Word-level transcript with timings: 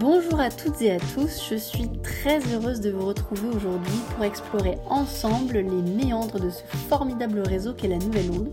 Bonjour 0.00 0.40
à 0.40 0.48
toutes 0.48 0.80
et 0.80 0.92
à 0.92 0.98
tous, 0.98 1.46
je 1.50 1.56
suis 1.56 1.86
très 2.02 2.40
heureuse 2.54 2.80
de 2.80 2.90
vous 2.90 3.04
retrouver 3.04 3.54
aujourd'hui 3.54 4.00
pour 4.14 4.24
explorer 4.24 4.78
ensemble 4.88 5.58
les 5.58 6.04
méandres 6.04 6.40
de 6.40 6.48
ce 6.48 6.62
formidable 6.88 7.40
réseau 7.40 7.74
qu'est 7.74 7.88
la 7.88 7.98
Nouvelle 7.98 8.30
Onde. 8.30 8.50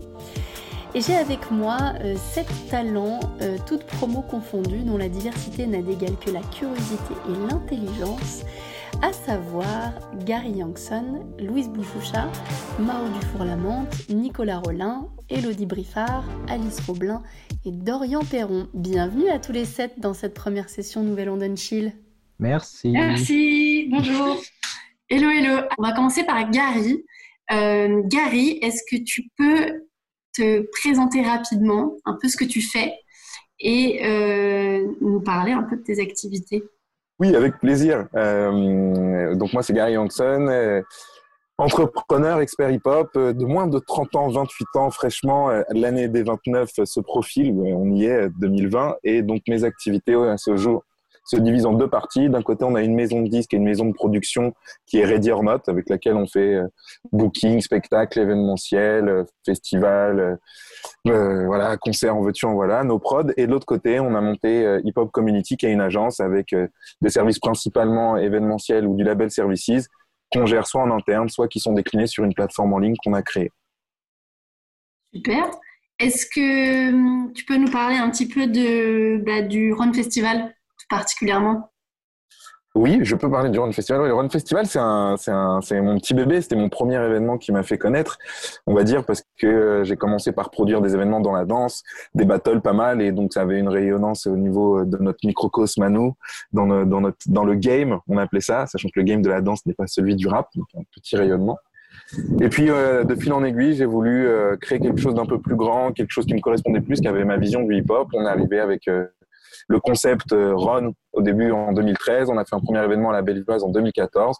Et 0.94 1.00
j'ai 1.00 1.16
avec 1.16 1.50
moi 1.50 1.94
euh, 2.04 2.16
sept 2.16 2.48
talents, 2.68 3.20
euh, 3.40 3.56
toutes 3.66 3.84
promos 3.84 4.20
confondues, 4.20 4.82
dont 4.82 4.98
la 4.98 5.08
diversité 5.08 5.66
n'a 5.66 5.80
d'égal 5.80 6.12
que 6.22 6.30
la 6.30 6.42
curiosité 6.42 7.14
et 7.30 7.50
l'intelligence, 7.50 8.42
à 9.02 9.12
savoir 9.12 9.92
Gary 10.24 10.50
Youngson, 10.50 11.24
Louise 11.38 11.68
Bouchoucha, 11.68 12.30
Mao 12.80 13.08
Dufour-Lamante, 13.08 14.08
Nicolas 14.08 14.58
Rollin, 14.58 15.08
Elodie 15.28 15.66
Briffard, 15.66 16.24
Alice 16.48 16.80
Roblin 16.80 17.22
et 17.64 17.70
Dorian 17.70 18.24
Perron. 18.24 18.68
Bienvenue 18.74 19.28
à 19.28 19.38
tous 19.38 19.52
les 19.52 19.64
sept 19.64 20.00
dans 20.00 20.14
cette 20.14 20.34
première 20.34 20.68
session 20.68 21.02
Nouvelle 21.02 21.28
London 21.28 21.54
Chill. 21.54 21.92
Merci. 22.40 22.90
Merci, 22.90 23.88
bonjour. 23.90 24.40
hello, 25.08 25.28
hello. 25.28 25.62
On 25.78 25.82
va 25.82 25.92
commencer 25.92 26.24
par 26.24 26.50
Gary. 26.50 27.04
Euh, 27.52 28.02
Gary, 28.04 28.58
est-ce 28.62 28.82
que 28.90 29.02
tu 29.02 29.30
peux 29.36 29.86
te 30.36 30.66
présenter 30.80 31.22
rapidement 31.22 31.94
un 32.04 32.18
peu 32.20 32.28
ce 32.28 32.36
que 32.36 32.44
tu 32.44 32.60
fais 32.60 32.94
et 33.60 34.04
euh, 34.04 34.86
nous 35.00 35.20
parler 35.20 35.52
un 35.52 35.62
peu 35.62 35.76
de 35.76 35.82
tes 35.82 36.00
activités? 36.00 36.64
Oui, 37.18 37.34
avec 37.34 37.58
plaisir. 37.58 38.06
Euh, 38.14 39.34
donc 39.34 39.52
moi, 39.52 39.62
c'est 39.62 39.72
Gary 39.72 39.94
Youngson 39.94 40.84
entrepreneur, 41.58 42.40
expert 42.40 42.70
hip-hop, 42.70 43.10
euh, 43.16 43.32
de 43.32 43.44
moins 43.44 43.66
de 43.66 43.78
30 43.80 44.14
ans, 44.14 44.28
28 44.28 44.66
ans 44.76 44.90
fraîchement, 44.90 45.50
euh, 45.50 45.62
l'année 45.70 46.08
des 46.08 46.22
29 46.22 46.70
se 46.84 47.00
profile, 47.00 47.52
on 47.52 47.90
y 47.90 48.04
est, 48.04 48.30
2020, 48.38 48.96
et 49.02 49.22
donc 49.22 49.42
mes 49.48 49.64
activités 49.64 50.14
à 50.14 50.36
ce 50.38 50.56
jour 50.56 50.84
se 51.28 51.36
divisent 51.36 51.66
en 51.66 51.74
deux 51.74 51.88
parties. 51.88 52.28
D'un 52.28 52.42
côté, 52.42 52.64
on 52.64 52.74
a 52.74 52.82
une 52.82 52.94
maison 52.94 53.22
de 53.22 53.28
disques 53.28 53.54
et 53.54 53.56
une 53.56 53.64
maison 53.64 53.86
de 53.86 53.92
production 53.92 54.54
qui 54.86 54.98
est 54.98 55.04
Ready 55.04 55.30
or 55.30 55.42
Not, 55.42 55.60
avec 55.68 55.88
laquelle 55.88 56.16
on 56.16 56.26
fait 56.26 56.54
euh, 56.54 56.66
booking, 57.12 57.60
spectacle, 57.60 58.18
événementiel, 58.18 59.24
festival, 59.44 60.38
euh, 61.06 61.46
voilà, 61.46 61.76
concert 61.76 62.16
en 62.16 62.22
veux-tu, 62.22 62.46
en 62.46 62.54
voilà, 62.54 62.82
nos 62.84 62.98
prods. 62.98 63.30
Et 63.36 63.46
de 63.46 63.50
l'autre 63.52 63.66
côté, 63.66 64.00
on 64.00 64.14
a 64.14 64.20
monté 64.20 64.78
Hip 64.84 64.94
Hop 64.96 65.10
Community, 65.12 65.56
qui 65.56 65.66
est 65.66 65.72
une 65.72 65.80
agence 65.80 66.20
avec 66.20 66.54
des 67.00 67.10
services 67.10 67.38
principalement 67.38 68.16
événementiels 68.16 68.86
ou 68.86 68.96
du 68.96 69.04
label 69.04 69.30
Services, 69.30 69.88
qu'on 70.32 70.46
gère 70.46 70.66
soit 70.66 70.82
en 70.82 70.90
interne, 70.90 71.28
soit 71.28 71.48
qui 71.48 71.60
sont 71.60 71.72
déclinés 71.72 72.06
sur 72.06 72.24
une 72.24 72.34
plateforme 72.34 72.72
en 72.72 72.78
ligne 72.78 72.94
qu'on 73.04 73.14
a 73.14 73.22
créée. 73.22 73.50
Super. 75.14 75.50
Est-ce 75.98 76.26
que 76.26 76.90
hum, 76.90 77.32
tu 77.34 77.44
peux 77.44 77.56
nous 77.56 77.70
parler 77.70 77.96
un 77.96 78.10
petit 78.10 78.28
peu 78.28 78.46
de, 78.46 79.22
bah, 79.24 79.42
du 79.42 79.72
Run 79.72 79.92
Festival? 79.92 80.54
Particulièrement 80.88 81.70
oui, 82.74 83.00
je 83.02 83.16
peux 83.16 83.28
parler 83.30 83.50
du 83.50 83.58
Run 83.58 83.72
Festival. 83.72 84.06
le 84.06 84.14
Run 84.14 84.28
Festival, 84.28 84.66
c'est 84.66 84.78
un, 84.78 85.16
un, 85.26 85.60
c'est 85.62 85.80
mon 85.80 85.98
petit 85.98 86.14
bébé. 86.14 86.40
C'était 86.40 86.54
mon 86.54 86.68
premier 86.68 86.94
événement 86.94 87.36
qui 87.36 87.50
m'a 87.50 87.64
fait 87.64 87.76
connaître, 87.76 88.18
on 88.66 88.74
va 88.74 88.84
dire, 88.84 89.04
parce 89.04 89.24
que 89.36 89.82
j'ai 89.84 89.96
commencé 89.96 90.30
par 90.30 90.50
produire 90.50 90.80
des 90.80 90.94
événements 90.94 91.20
dans 91.20 91.32
la 91.32 91.44
danse, 91.44 91.82
des 92.14 92.24
battles 92.24 92.60
pas 92.60 92.74
mal, 92.74 93.00
et 93.02 93.10
donc 93.10 93.32
ça 93.32 93.40
avait 93.40 93.58
une 93.58 93.68
rayonnance 93.68 94.26
au 94.26 94.36
niveau 94.36 94.84
de 94.84 94.96
notre 94.98 95.26
microcosme 95.26 95.82
à 95.82 95.88
nous, 95.88 96.14
dans, 96.52 96.66
dans, 96.84 97.00
notre, 97.00 97.18
dans 97.26 97.44
le 97.44 97.54
game, 97.54 97.98
on 98.06 98.16
appelait 98.16 98.40
ça, 98.40 98.66
sachant 98.66 98.88
que 98.88 99.00
le 99.00 99.04
game 99.04 99.22
de 99.22 99.30
la 99.30 99.40
danse 99.40 99.66
n'est 99.66 99.74
pas 99.74 99.86
celui 99.88 100.14
du 100.14 100.28
rap, 100.28 100.48
donc 100.54 100.66
un 100.76 100.82
petit 100.94 101.16
rayonnement. 101.16 101.58
Et 102.40 102.48
puis, 102.48 102.70
euh, 102.70 103.02
de 103.02 103.14
fil 103.14 103.32
en 103.32 103.44
aiguille, 103.44 103.74
j'ai 103.74 103.86
voulu 103.86 104.26
euh, 104.26 104.56
créer 104.56 104.78
quelque 104.78 105.00
chose 105.00 105.14
d'un 105.14 105.26
peu 105.26 105.40
plus 105.40 105.56
grand, 105.56 105.92
quelque 105.92 106.10
chose 106.10 106.26
qui 106.26 106.34
me 106.34 106.40
correspondait 106.40 106.80
plus, 106.80 107.00
qui 107.00 107.08
avait 107.08 107.24
ma 107.24 107.36
vision 107.38 107.62
du 107.62 107.76
hip-hop. 107.76 108.08
On 108.14 108.24
est 108.24 108.28
arrivé 108.28 108.60
avec 108.60 108.88
euh, 108.88 109.06
le 109.68 109.80
concept 109.80 110.32
euh, 110.32 110.54
Run 110.56 110.92
au 111.12 111.22
début 111.22 111.52
en 111.52 111.72
2013. 111.72 112.30
On 112.30 112.38
a 112.38 112.44
fait 112.44 112.56
un 112.56 112.60
premier 112.60 112.82
événement 112.82 113.10
à 113.10 113.12
la 113.12 113.22
Bellevilloise 113.22 113.62
en 113.62 113.68
2014. 113.68 114.36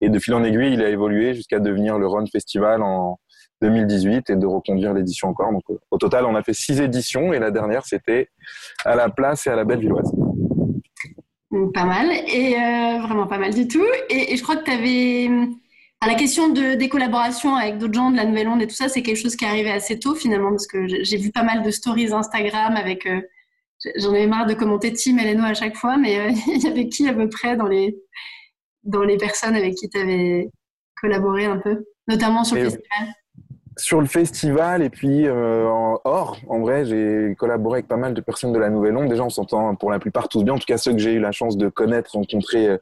Et 0.00 0.08
de 0.08 0.18
fil 0.18 0.34
en 0.34 0.44
aiguille, 0.44 0.72
il 0.72 0.82
a 0.82 0.88
évolué 0.88 1.34
jusqu'à 1.34 1.58
devenir 1.58 1.98
le 1.98 2.06
Run 2.06 2.26
Festival 2.26 2.82
en 2.82 3.18
2018 3.60 4.30
et 4.30 4.36
de 4.36 4.46
reconduire 4.46 4.94
l'édition 4.94 5.28
encore. 5.28 5.52
Donc, 5.52 5.64
euh, 5.70 5.78
au 5.90 5.98
total, 5.98 6.24
on 6.26 6.34
a 6.36 6.42
fait 6.42 6.54
six 6.54 6.80
éditions 6.80 7.32
et 7.32 7.40
la 7.40 7.50
dernière, 7.50 7.84
c'était 7.84 8.28
à 8.84 8.94
la 8.94 9.08
place 9.08 9.46
et 9.46 9.50
à 9.50 9.56
la 9.56 9.64
Bellevilloise. 9.64 10.12
Pas 11.74 11.84
mal, 11.84 12.10
et 12.12 12.54
euh, 12.56 13.02
vraiment 13.02 13.26
pas 13.26 13.38
mal 13.38 13.54
du 13.54 13.66
tout. 13.66 13.84
Et, 14.10 14.36
je 14.36 14.42
crois 14.42 14.56
que 14.56 14.64
tu 14.64 14.70
avais. 14.70 15.30
À 16.00 16.06
la 16.06 16.14
question 16.14 16.50
de, 16.50 16.76
des 16.76 16.88
collaborations 16.88 17.56
avec 17.56 17.78
d'autres 17.78 17.94
gens 17.94 18.12
de 18.12 18.16
la 18.16 18.24
Nouvelle 18.24 18.46
Onde 18.46 18.62
et 18.62 18.68
tout 18.68 18.74
ça, 18.76 18.88
c'est 18.88 19.02
quelque 19.02 19.16
chose 19.16 19.34
qui 19.34 19.44
est 19.44 19.48
arrivé 19.48 19.72
assez 19.72 19.98
tôt 19.98 20.14
finalement, 20.14 20.50
parce 20.50 20.68
que 20.68 20.86
j'ai 20.86 21.16
vu 21.16 21.32
pas 21.32 21.42
mal 21.42 21.64
de 21.64 21.70
stories 21.72 22.12
Instagram 22.12 22.76
avec 22.76 23.08
J'en 23.96 24.14
ai 24.14 24.26
marre 24.26 24.46
de 24.46 24.54
commenter 24.54 24.92
Tim 24.92 25.18
et 25.18 25.32
Leno 25.32 25.44
à 25.44 25.54
chaque 25.54 25.76
fois, 25.76 25.96
mais 25.96 26.18
euh, 26.18 26.32
il 26.46 26.62
y 26.62 26.66
avait 26.66 26.88
qui 26.88 27.08
à 27.08 27.14
peu 27.14 27.28
près 27.28 27.56
dans 27.56 27.68
les, 27.68 27.96
dans 28.82 29.02
les 29.02 29.16
personnes 29.16 29.54
avec 29.54 29.74
qui 29.74 29.88
tu 29.88 29.98
avais 29.98 30.50
collaboré 31.00 31.44
un 31.44 31.58
peu, 31.58 31.84
notamment 32.08 32.44
sur 32.44 32.56
le 32.56 32.64
festival? 32.64 33.08
sur 33.76 34.00
le 34.00 34.08
festival 34.08 34.82
et 34.82 34.90
puis 34.90 35.28
euh, 35.28 35.68
en 35.68 36.00
hors, 36.02 36.36
en 36.48 36.58
vrai, 36.58 36.84
j'ai 36.84 37.36
collaboré 37.38 37.76
avec 37.76 37.86
pas 37.86 37.96
mal 37.96 38.12
de 38.12 38.20
personnes 38.20 38.52
de 38.52 38.58
la 38.58 38.70
Nouvelle 38.70 38.96
Onde. 38.96 39.08
Déjà, 39.08 39.22
on 39.22 39.30
s'entend 39.30 39.72
pour 39.76 39.92
la 39.92 40.00
plupart 40.00 40.28
tous 40.28 40.42
bien. 40.42 40.54
En 40.54 40.58
tout 40.58 40.66
cas, 40.66 40.78
ceux 40.78 40.92
que 40.92 40.98
j'ai 40.98 41.12
eu 41.12 41.20
la 41.20 41.30
chance 41.30 41.56
de 41.56 41.68
connaître, 41.68 42.16
rencontrer 42.16 42.66
euh, 42.66 42.78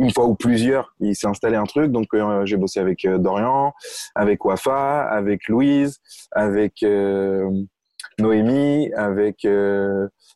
une 0.00 0.10
fois 0.10 0.26
ou 0.26 0.34
plusieurs, 0.34 0.92
il 0.98 1.14
s'est 1.14 1.28
installé 1.28 1.54
un 1.56 1.66
truc. 1.66 1.92
Donc, 1.92 2.08
j'ai 2.44 2.56
bossé 2.56 2.80
avec 2.80 3.06
Dorian, 3.06 3.74
avec 4.14 4.44
Wafa, 4.46 5.02
avec 5.02 5.46
Louise, 5.46 6.00
avec 6.32 6.82
Noémie, 8.20 8.92
avec 8.94 9.46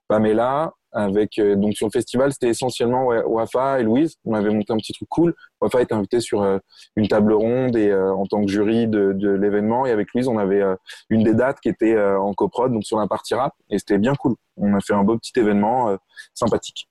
Pamela, 0.09 0.73
avec 0.95 1.41
euh, 1.41 1.57
donc 1.57 1.75
sur 1.75 1.89
le 1.89 1.91
festival, 1.91 2.33
c'était 2.33 2.49
essentiellement 2.49 3.07
Wafa 3.07 3.81
et 3.81 3.83
Louise. 3.83 4.15
On 4.25 4.35
avait 4.35 4.51
monté 4.51 4.73
un 4.73 4.77
petit 4.77 4.93
truc 4.93 5.09
cool. 5.09 5.35
Wafa 5.61 5.83
était 5.83 5.93
invité 5.93 6.21
sur 6.21 6.43
euh, 6.43 6.59
une 6.95 7.09
table 7.09 7.33
ronde 7.33 7.77
et 7.77 7.91
euh, 7.91 8.15
en 8.15 8.27
tant 8.27 8.41
que 8.45 8.51
jury 8.51 8.87
de, 8.87 9.13
de 9.13 9.31
l'événement. 9.31 9.87
Et 9.87 9.91
avec 9.91 10.15
Louise, 10.15 10.29
on 10.29 10.39
avait 10.39 10.63
une 11.11 11.25
des 11.25 11.35
dates 11.35 11.59
qui 11.61 11.69
était 11.69 12.01
en 12.01 12.33
coprod, 12.33 12.73
donc 12.73 12.85
sur 12.85 12.99
la 12.99 13.09
partie 13.09 13.35
rap, 13.35 13.53
et 13.71 13.79
c'était 13.79 13.99
bien 13.99 14.15
cool. 14.15 14.35
On 14.57 14.75
a 14.75 14.81
fait 14.81 14.95
un 14.95 15.03
beau 15.03 15.19
petit 15.19 15.33
événement 15.37 15.97
sympathique. 16.33 16.89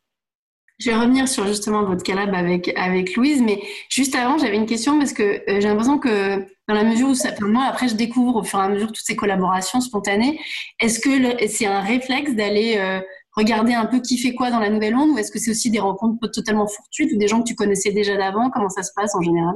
Je 0.79 0.89
vais 0.89 0.95
revenir 0.97 1.27
sur 1.27 1.47
justement 1.47 1.83
votre 1.83 2.03
collab 2.03 2.33
avec, 2.33 2.73
avec 2.77 3.15
Louise, 3.15 3.41
mais 3.41 3.61
juste 3.89 4.15
avant, 4.15 4.37
j'avais 4.37 4.57
une 4.57 4.65
question 4.65 4.97
parce 4.97 5.13
que 5.13 5.41
j'ai 5.47 5.61
l'impression 5.61 5.99
que 5.99 6.39
dans 6.67 6.73
la 6.73 6.83
mesure 6.83 7.09
où 7.09 7.15
ça, 7.15 7.29
moi, 7.41 7.65
après, 7.65 7.87
je 7.87 7.95
découvre 7.95 8.37
au 8.37 8.43
fur 8.43 8.59
et 8.59 8.63
à 8.63 8.69
mesure 8.69 8.87
toutes 8.87 9.05
ces 9.05 9.15
collaborations 9.15 9.81
spontanées, 9.81 10.39
est-ce 10.79 10.99
que 10.99 11.47
c'est 11.47 11.67
un 11.67 11.81
réflexe 11.81 12.33
d'aller 12.33 13.01
regarder 13.35 13.73
un 13.73 13.85
peu 13.85 13.99
qui 13.99 14.17
fait 14.17 14.33
quoi 14.33 14.51
dans 14.51 14.59
la 14.59 14.69
nouvelle 14.69 14.95
onde 14.95 15.11
ou 15.11 15.17
est-ce 15.17 15.31
que 15.31 15.39
c'est 15.39 15.51
aussi 15.51 15.71
des 15.71 15.79
rencontres 15.79 16.27
totalement 16.31 16.67
fortuites 16.67 17.11
ou 17.13 17.17
des 17.17 17.27
gens 17.27 17.41
que 17.41 17.47
tu 17.47 17.55
connaissais 17.55 17.91
déjà 17.91 18.17
d'avant? 18.17 18.49
Comment 18.49 18.69
ça 18.69 18.83
se 18.83 18.91
passe 18.95 19.15
en 19.15 19.21
général? 19.21 19.55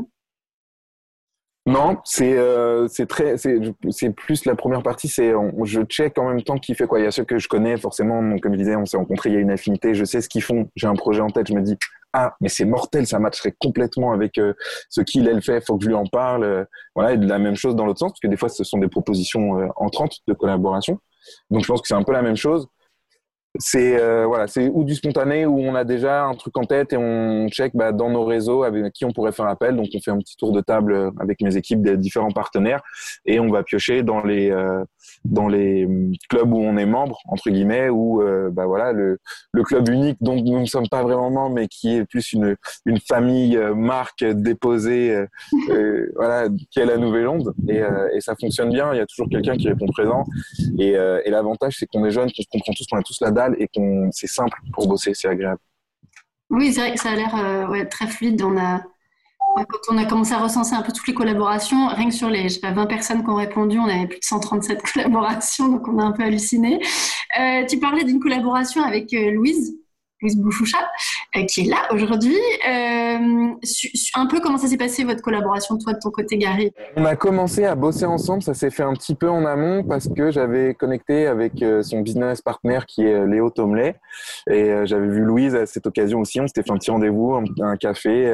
Non, 1.67 1.97
c'est 2.05 2.37
euh, 2.37 2.87
c'est 2.87 3.07
très 3.07 3.35
c'est 3.37 4.09
plus 4.11 4.45
la 4.45 4.55
première 4.55 4.81
partie. 4.81 5.09
C'est 5.09 5.33
je 5.65 5.81
check 5.81 6.17
en 6.17 6.29
même 6.29 6.41
temps 6.41 6.57
qui 6.57 6.73
fait 6.73 6.87
quoi. 6.87 6.99
Il 6.99 7.03
y 7.03 7.07
a 7.07 7.11
ceux 7.11 7.25
que 7.25 7.39
je 7.39 7.49
connais 7.49 7.75
forcément. 7.75 8.21
comme 8.39 8.53
je 8.53 8.57
disais, 8.57 8.77
on 8.77 8.85
s'est 8.85 8.95
rencontrés. 8.95 9.31
Il 9.31 9.35
y 9.35 9.37
a 9.37 9.41
une 9.41 9.51
affinité. 9.51 9.93
Je 9.93 10.05
sais 10.05 10.21
ce 10.21 10.29
qu'ils 10.29 10.43
font. 10.43 10.69
J'ai 10.77 10.87
un 10.87 10.95
projet 10.95 11.19
en 11.19 11.29
tête. 11.29 11.49
Je 11.49 11.53
me 11.53 11.61
dis 11.61 11.77
ah 12.13 12.37
mais 12.39 12.47
c'est 12.47 12.63
mortel. 12.63 13.05
Ça 13.05 13.19
matcherait 13.19 13.53
complètement 13.59 14.13
avec 14.13 14.37
euh, 14.37 14.53
ce 14.89 15.01
qu'il 15.01 15.27
elle 15.27 15.41
fait. 15.41 15.59
Faut 15.59 15.77
que 15.77 15.83
je 15.83 15.89
lui 15.89 15.95
en 15.95 16.05
parle. 16.05 16.45
Euh, 16.45 16.63
voilà. 16.95 17.13
Et 17.13 17.17
de 17.17 17.27
la 17.27 17.37
même 17.37 17.55
chose 17.55 17.75
dans 17.75 17.85
l'autre 17.85 17.99
sens 17.99 18.13
parce 18.13 18.21
que 18.21 18.27
des 18.27 18.37
fois 18.37 18.47
ce 18.47 18.63
sont 18.63 18.77
des 18.77 18.87
propositions 18.87 19.59
euh, 19.59 19.67
entrantes 19.75 20.19
de 20.25 20.33
collaboration. 20.33 20.99
Donc 21.51 21.63
je 21.63 21.67
pense 21.67 21.81
que 21.81 21.87
c'est 21.89 21.95
un 21.95 22.03
peu 22.03 22.13
la 22.13 22.21
même 22.21 22.37
chose 22.37 22.69
c'est 23.59 23.99
euh, 23.99 24.25
voilà, 24.25 24.47
c'est 24.47 24.69
ou 24.69 24.83
du 24.83 24.95
spontané 24.95 25.45
où 25.45 25.59
on 25.59 25.73
a 25.75 25.83
déjà 25.83 26.25
un 26.25 26.35
truc 26.35 26.57
en 26.57 26.63
tête 26.63 26.93
et 26.93 26.97
on 26.97 27.47
check 27.49 27.75
bah, 27.75 27.91
dans 27.91 28.09
nos 28.09 28.25
réseaux 28.25 28.63
avec 28.63 28.93
qui 28.93 29.05
on 29.05 29.11
pourrait 29.11 29.31
faire 29.31 29.47
appel. 29.47 29.75
Donc 29.75 29.87
on 29.93 29.99
fait 29.99 30.11
un 30.11 30.19
petit 30.19 30.35
tour 30.35 30.51
de 30.51 30.61
table 30.61 31.11
avec 31.19 31.41
mes 31.41 31.55
équipes 31.57 31.81
des 31.81 31.97
différents 31.97 32.31
partenaires 32.31 32.81
et 33.25 33.39
on 33.39 33.49
va 33.49 33.63
piocher 33.63 34.03
dans 34.03 34.21
les 34.21 34.51
euh, 34.51 34.83
dans 35.31 35.47
les 35.47 35.87
clubs 36.29 36.51
où 36.51 36.59
on 36.59 36.77
est 36.77 36.85
membre 36.85 37.19
entre 37.25 37.49
guillemets 37.49 37.89
ou 37.89 38.21
euh, 38.21 38.49
bah 38.49 38.65
voilà 38.65 38.91
le 38.91 39.19
le 39.51 39.63
club 39.63 39.87
unique 39.89 40.17
dont 40.21 40.35
nous 40.35 40.59
ne 40.59 40.65
sommes 40.65 40.87
pas 40.89 41.03
vraiment 41.03 41.29
membres 41.29 41.55
mais 41.55 41.67
qui 41.67 41.95
est 41.95 42.05
plus 42.05 42.33
une 42.33 42.55
une 42.85 42.99
famille 42.99 43.57
marque 43.75 44.23
déposée 44.23 45.25
voilà 46.15 46.47
qui 46.71 46.79
est 46.79 46.85
la 46.85 46.97
Nouvelle 46.97 47.27
Onde 47.27 47.53
et, 47.67 47.81
et 48.13 48.21
ça 48.21 48.35
fonctionne 48.39 48.71
bien. 48.71 48.93
Il 48.93 48.97
y 48.97 49.01
a 49.01 49.05
toujours 49.05 49.29
quelqu'un 49.29 49.55
qui 49.55 49.67
répond 49.67 49.87
présent 49.87 50.25
et, 50.79 50.91
et 50.91 51.29
l'avantage 51.29 51.75
c'est 51.77 51.85
qu'on 51.87 52.05
est 52.05 52.11
jeunes, 52.11 52.31
qu'on 52.31 52.43
se 52.43 52.47
comprend 52.51 52.73
tous, 52.73 52.85
qu'on 52.87 52.97
a 52.97 53.03
tous 53.03 53.19
la 53.21 53.31
dalle 53.31 53.55
et 53.59 53.67
qu'on 53.67 54.09
c'est 54.11 54.27
simple 54.27 54.57
pour 54.73 54.87
bosser, 54.87 55.13
c'est 55.13 55.27
agréable. 55.27 55.59
Oui, 56.49 56.71
c'est 56.71 56.79
vrai 56.79 56.93
que 56.93 56.99
ça 56.99 57.11
a 57.11 57.15
l'air 57.15 57.35
euh, 57.35 57.85
très 57.89 58.07
fluide. 58.07 58.41
On 58.41 58.57
a, 58.57 58.81
quand 59.65 59.93
on 59.93 59.97
a 59.97 60.05
commencé 60.05 60.33
à 60.33 60.37
recenser 60.37 60.75
un 60.75 60.81
peu 60.81 60.91
toutes 60.91 61.07
les 61.07 61.13
collaborations, 61.13 61.87
rien 61.87 62.09
que 62.09 62.13
sur 62.13 62.29
les 62.29 62.49
je 62.49 62.59
20 62.61 62.85
personnes 62.85 63.23
qui 63.23 63.29
ont 63.29 63.35
répondu, 63.35 63.79
on 63.79 63.85
avait 63.85 64.07
plus 64.07 64.19
de 64.19 64.25
137 64.25 64.81
collaborations, 64.93 65.69
donc 65.69 65.87
on 65.87 65.99
a 65.99 66.03
un 66.03 66.11
peu 66.11 66.23
halluciné. 66.23 66.79
Euh, 67.39 67.65
tu 67.65 67.79
parlais 67.79 68.03
d'une 68.03 68.19
collaboration 68.19 68.83
avec 68.83 69.13
euh, 69.13 69.31
Louise. 69.31 69.77
Louise 70.21 70.37
Bouchoucha, 70.37 70.79
euh, 71.35 71.43
qui 71.45 71.61
est 71.61 71.69
là 71.69 71.87
aujourd'hui. 71.91 72.37
Euh, 72.67 73.53
un 74.15 74.25
peu 74.25 74.39
comment 74.39 74.57
ça 74.57 74.67
s'est 74.67 74.77
passé 74.77 75.03
votre 75.03 75.21
collaboration, 75.21 75.77
toi, 75.77 75.93
de 75.93 75.99
ton 75.99 76.09
côté, 76.09 76.37
Gary? 76.37 76.71
On 76.95 77.05
a 77.05 77.15
commencé 77.15 77.65
à 77.65 77.75
bosser 77.75 78.05
ensemble, 78.05 78.41
ça 78.41 78.53
s'est 78.53 78.71
fait 78.71 78.83
un 78.83 78.93
petit 78.93 79.13
peu 79.13 79.29
en 79.29 79.45
amont 79.45 79.83
parce 79.83 80.07
que 80.07 80.31
j'avais 80.31 80.73
connecté 80.73 81.27
avec 81.27 81.61
euh, 81.61 81.83
son 81.83 82.01
business 82.01 82.41
partner 82.41 82.79
qui 82.87 83.03
est 83.03 83.27
Léo 83.27 83.49
Tomley 83.49 83.95
et 84.49 84.71
j'avais 84.85 85.07
vu 85.07 85.21
Louise 85.21 85.55
à 85.55 85.65
cette 85.65 85.85
occasion 85.85 86.19
aussi. 86.19 86.41
On 86.41 86.47
s'était 86.47 86.63
fait 86.63 86.71
un 86.71 86.77
petit 86.77 86.91
rendez-vous, 86.91 87.35
un, 87.61 87.77
café, 87.77 88.27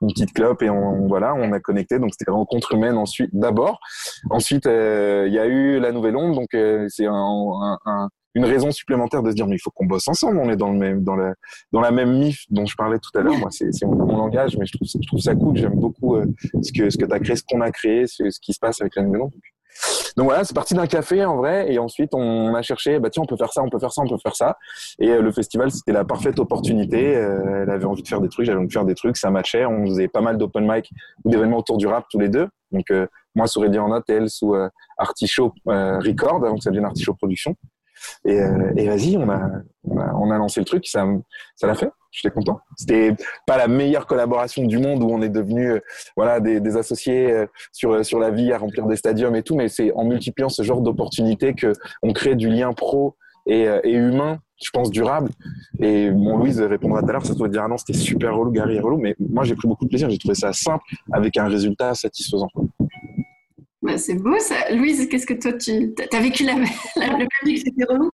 une 0.00 0.08
petite 0.08 0.32
clope 0.32 0.62
et 0.62 0.70
on, 0.70 1.06
voilà, 1.06 1.34
on 1.34 1.52
a 1.52 1.60
connecté. 1.60 1.98
Donc 1.98 2.10
c'était 2.12 2.30
rencontre 2.30 2.74
humaine 2.74 2.96
ensuite 2.96 3.30
d'abord. 3.32 3.80
Ensuite, 4.30 4.64
il 4.66 5.32
y 5.32 5.38
a 5.38 5.46
eu 5.46 5.78
la 5.80 5.92
Nouvelle 5.92 6.16
Onde, 6.16 6.34
donc 6.34 6.48
c'est 6.88 7.06
un, 7.06 7.78
un 7.84 8.08
une 8.34 8.44
raison 8.44 8.70
supplémentaire 8.70 9.22
de 9.22 9.30
se 9.30 9.36
dire 9.36 9.46
mais 9.46 9.56
il 9.56 9.60
faut 9.60 9.70
qu'on 9.70 9.86
bosse 9.86 10.08
ensemble, 10.08 10.38
on 10.38 10.50
est 10.50 10.56
dans 10.56 10.72
le 10.72 10.78
même 10.78 11.02
dans 11.02 11.16
la 11.16 11.34
dans 11.72 11.80
la 11.80 11.90
même 11.90 12.18
mif 12.18 12.44
dont 12.50 12.66
je 12.66 12.76
parlais 12.76 12.98
tout 12.98 13.16
à 13.18 13.22
l'heure. 13.22 13.36
Moi 13.38 13.48
c'est 13.50 13.70
mon, 13.84 14.06
mon, 14.06 14.16
langage, 14.16 14.56
mais 14.56 14.66
je 14.66 14.72
trouve 14.76 14.88
je 14.88 15.06
trouve 15.06 15.20
ça 15.20 15.34
cool. 15.34 15.56
J'aime 15.56 15.74
beaucoup 15.74 16.16
euh, 16.16 16.26
ce 16.62 16.72
que 16.72 16.90
ce 16.90 16.96
que 16.96 17.04
tu 17.04 17.12
as 17.12 17.20
créé, 17.20 17.36
ce 17.36 17.42
qu'on 17.48 17.60
a 17.60 17.70
créé, 17.70 18.06
ce, 18.06 18.30
ce, 18.30 18.40
qui 18.40 18.52
se 18.52 18.58
passe 18.58 18.80
avec 18.80 18.96
la 18.96 19.02
nouvelle 19.02 19.22
donc 20.16 20.26
voilà, 20.26 20.44
c'est 20.44 20.54
parti 20.54 20.74
d'un 20.74 20.86
café 20.86 21.24
en 21.24 21.36
vrai, 21.36 21.72
et 21.72 21.78
ensuite 21.78 22.14
on 22.14 22.54
a 22.54 22.62
cherché, 22.62 22.98
bah 22.98 23.10
tiens, 23.10 23.22
on 23.22 23.26
peut 23.26 23.36
faire 23.36 23.52
ça, 23.52 23.62
on 23.62 23.70
peut 23.70 23.78
faire 23.78 23.92
ça, 23.92 24.02
on 24.02 24.08
peut 24.08 24.18
faire 24.22 24.34
ça. 24.34 24.58
Et 24.98 25.10
euh, 25.10 25.22
le 25.22 25.32
festival, 25.32 25.70
c'était 25.70 25.92
la 25.92 26.04
parfaite 26.04 26.38
opportunité. 26.38 27.16
Euh, 27.16 27.62
elle 27.62 27.70
avait 27.70 27.84
envie 27.84 28.02
de 28.02 28.08
faire 28.08 28.20
des 28.20 28.28
trucs, 28.28 28.46
j'avais 28.46 28.58
envie 28.58 28.68
de 28.68 28.72
faire 28.72 28.84
des 28.84 28.94
trucs, 28.94 29.16
ça 29.16 29.30
matchait. 29.30 29.64
On 29.64 29.86
faisait 29.86 30.08
pas 30.08 30.20
mal 30.20 30.36
d'open 30.38 30.66
mic 30.68 30.90
ou 31.24 31.30
d'événements 31.30 31.58
autour 31.58 31.76
du 31.76 31.86
rap 31.86 32.06
tous 32.10 32.18
les 32.18 32.28
deux. 32.28 32.48
Donc 32.72 32.86
moi 33.34 33.48
sous 33.48 33.60
Ready 33.60 33.78
en 33.80 34.00
elle 34.08 34.30
sous 34.30 34.54
Artichaut 34.96 35.52
Record, 35.66 36.44
avant 36.44 36.56
que 36.56 36.62
ça 36.62 36.70
devienne 36.70 36.84
Artichaut 36.84 37.14
Production. 37.14 37.56
Et, 38.24 38.40
euh, 38.40 38.72
et 38.76 38.86
vas-y, 38.86 39.16
on 39.16 39.28
a, 39.28 39.50
on 39.84 40.30
a, 40.30 40.38
lancé 40.38 40.60
le 40.60 40.66
truc, 40.66 40.86
ça, 40.86 41.06
ça 41.56 41.66
l'a 41.66 41.74
fait. 41.74 41.90
J'étais 42.10 42.34
content. 42.34 42.60
C'était 42.76 43.14
pas 43.46 43.56
la 43.56 43.68
meilleure 43.68 44.06
collaboration 44.06 44.64
du 44.64 44.78
monde 44.78 45.02
où 45.02 45.08
on 45.08 45.22
est 45.22 45.28
devenu, 45.28 45.72
euh, 45.72 45.80
voilà, 46.16 46.40
des, 46.40 46.76
associés 46.76 47.30
euh, 47.30 47.46
sur 47.72 48.04
sur 48.04 48.18
la 48.18 48.30
vie 48.30 48.52
à 48.52 48.58
remplir 48.58 48.86
des 48.86 48.96
stadiums 48.96 49.36
et 49.36 49.42
tout, 49.42 49.54
mais 49.54 49.68
c'est 49.68 49.92
en 49.92 50.04
multipliant 50.04 50.48
ce 50.48 50.62
genre 50.62 50.80
d'opportunités 50.80 51.54
que 51.54 51.72
on 52.02 52.12
crée 52.12 52.34
du 52.34 52.48
lien 52.48 52.72
pro 52.72 53.16
et, 53.46 53.66
humain 53.84 54.40
je 54.62 54.70
pense, 54.70 54.90
durable. 54.90 55.30
Et 55.80 56.10
mon 56.10 56.36
Louise 56.36 56.60
répondra 56.60 57.00
tout 57.00 57.08
à 57.08 57.12
l'heure, 57.12 57.24
ça 57.24 57.34
doit 57.34 57.48
dire, 57.48 57.62
ah 57.64 57.68
non, 57.68 57.78
c'était 57.78 57.94
super 57.94 58.36
relou, 58.36 58.50
Gary 58.50 58.78
relou, 58.78 58.98
mais 58.98 59.16
moi, 59.18 59.44
j'ai 59.44 59.54
pris 59.54 59.66
beaucoup 59.66 59.84
de 59.84 59.88
plaisir, 59.88 60.10
j'ai 60.10 60.18
trouvé 60.18 60.34
ça 60.34 60.52
simple, 60.52 60.84
avec 61.12 61.36
un 61.38 61.48
résultat 61.48 61.94
satisfaisant. 61.94 62.48
Bah, 63.90 63.98
c'est 63.98 64.14
beau 64.14 64.38
ça. 64.38 64.70
Louise, 64.72 65.08
qu'est-ce 65.08 65.26
que 65.26 65.34
toi, 65.34 65.52
tu 65.52 65.94
as 66.12 66.20
vécu 66.20 66.44
la, 66.44 66.54
la, 66.96 67.06
le 67.06 67.18
même 67.18 67.56
c'était 67.56 67.84
relou? 67.84 68.10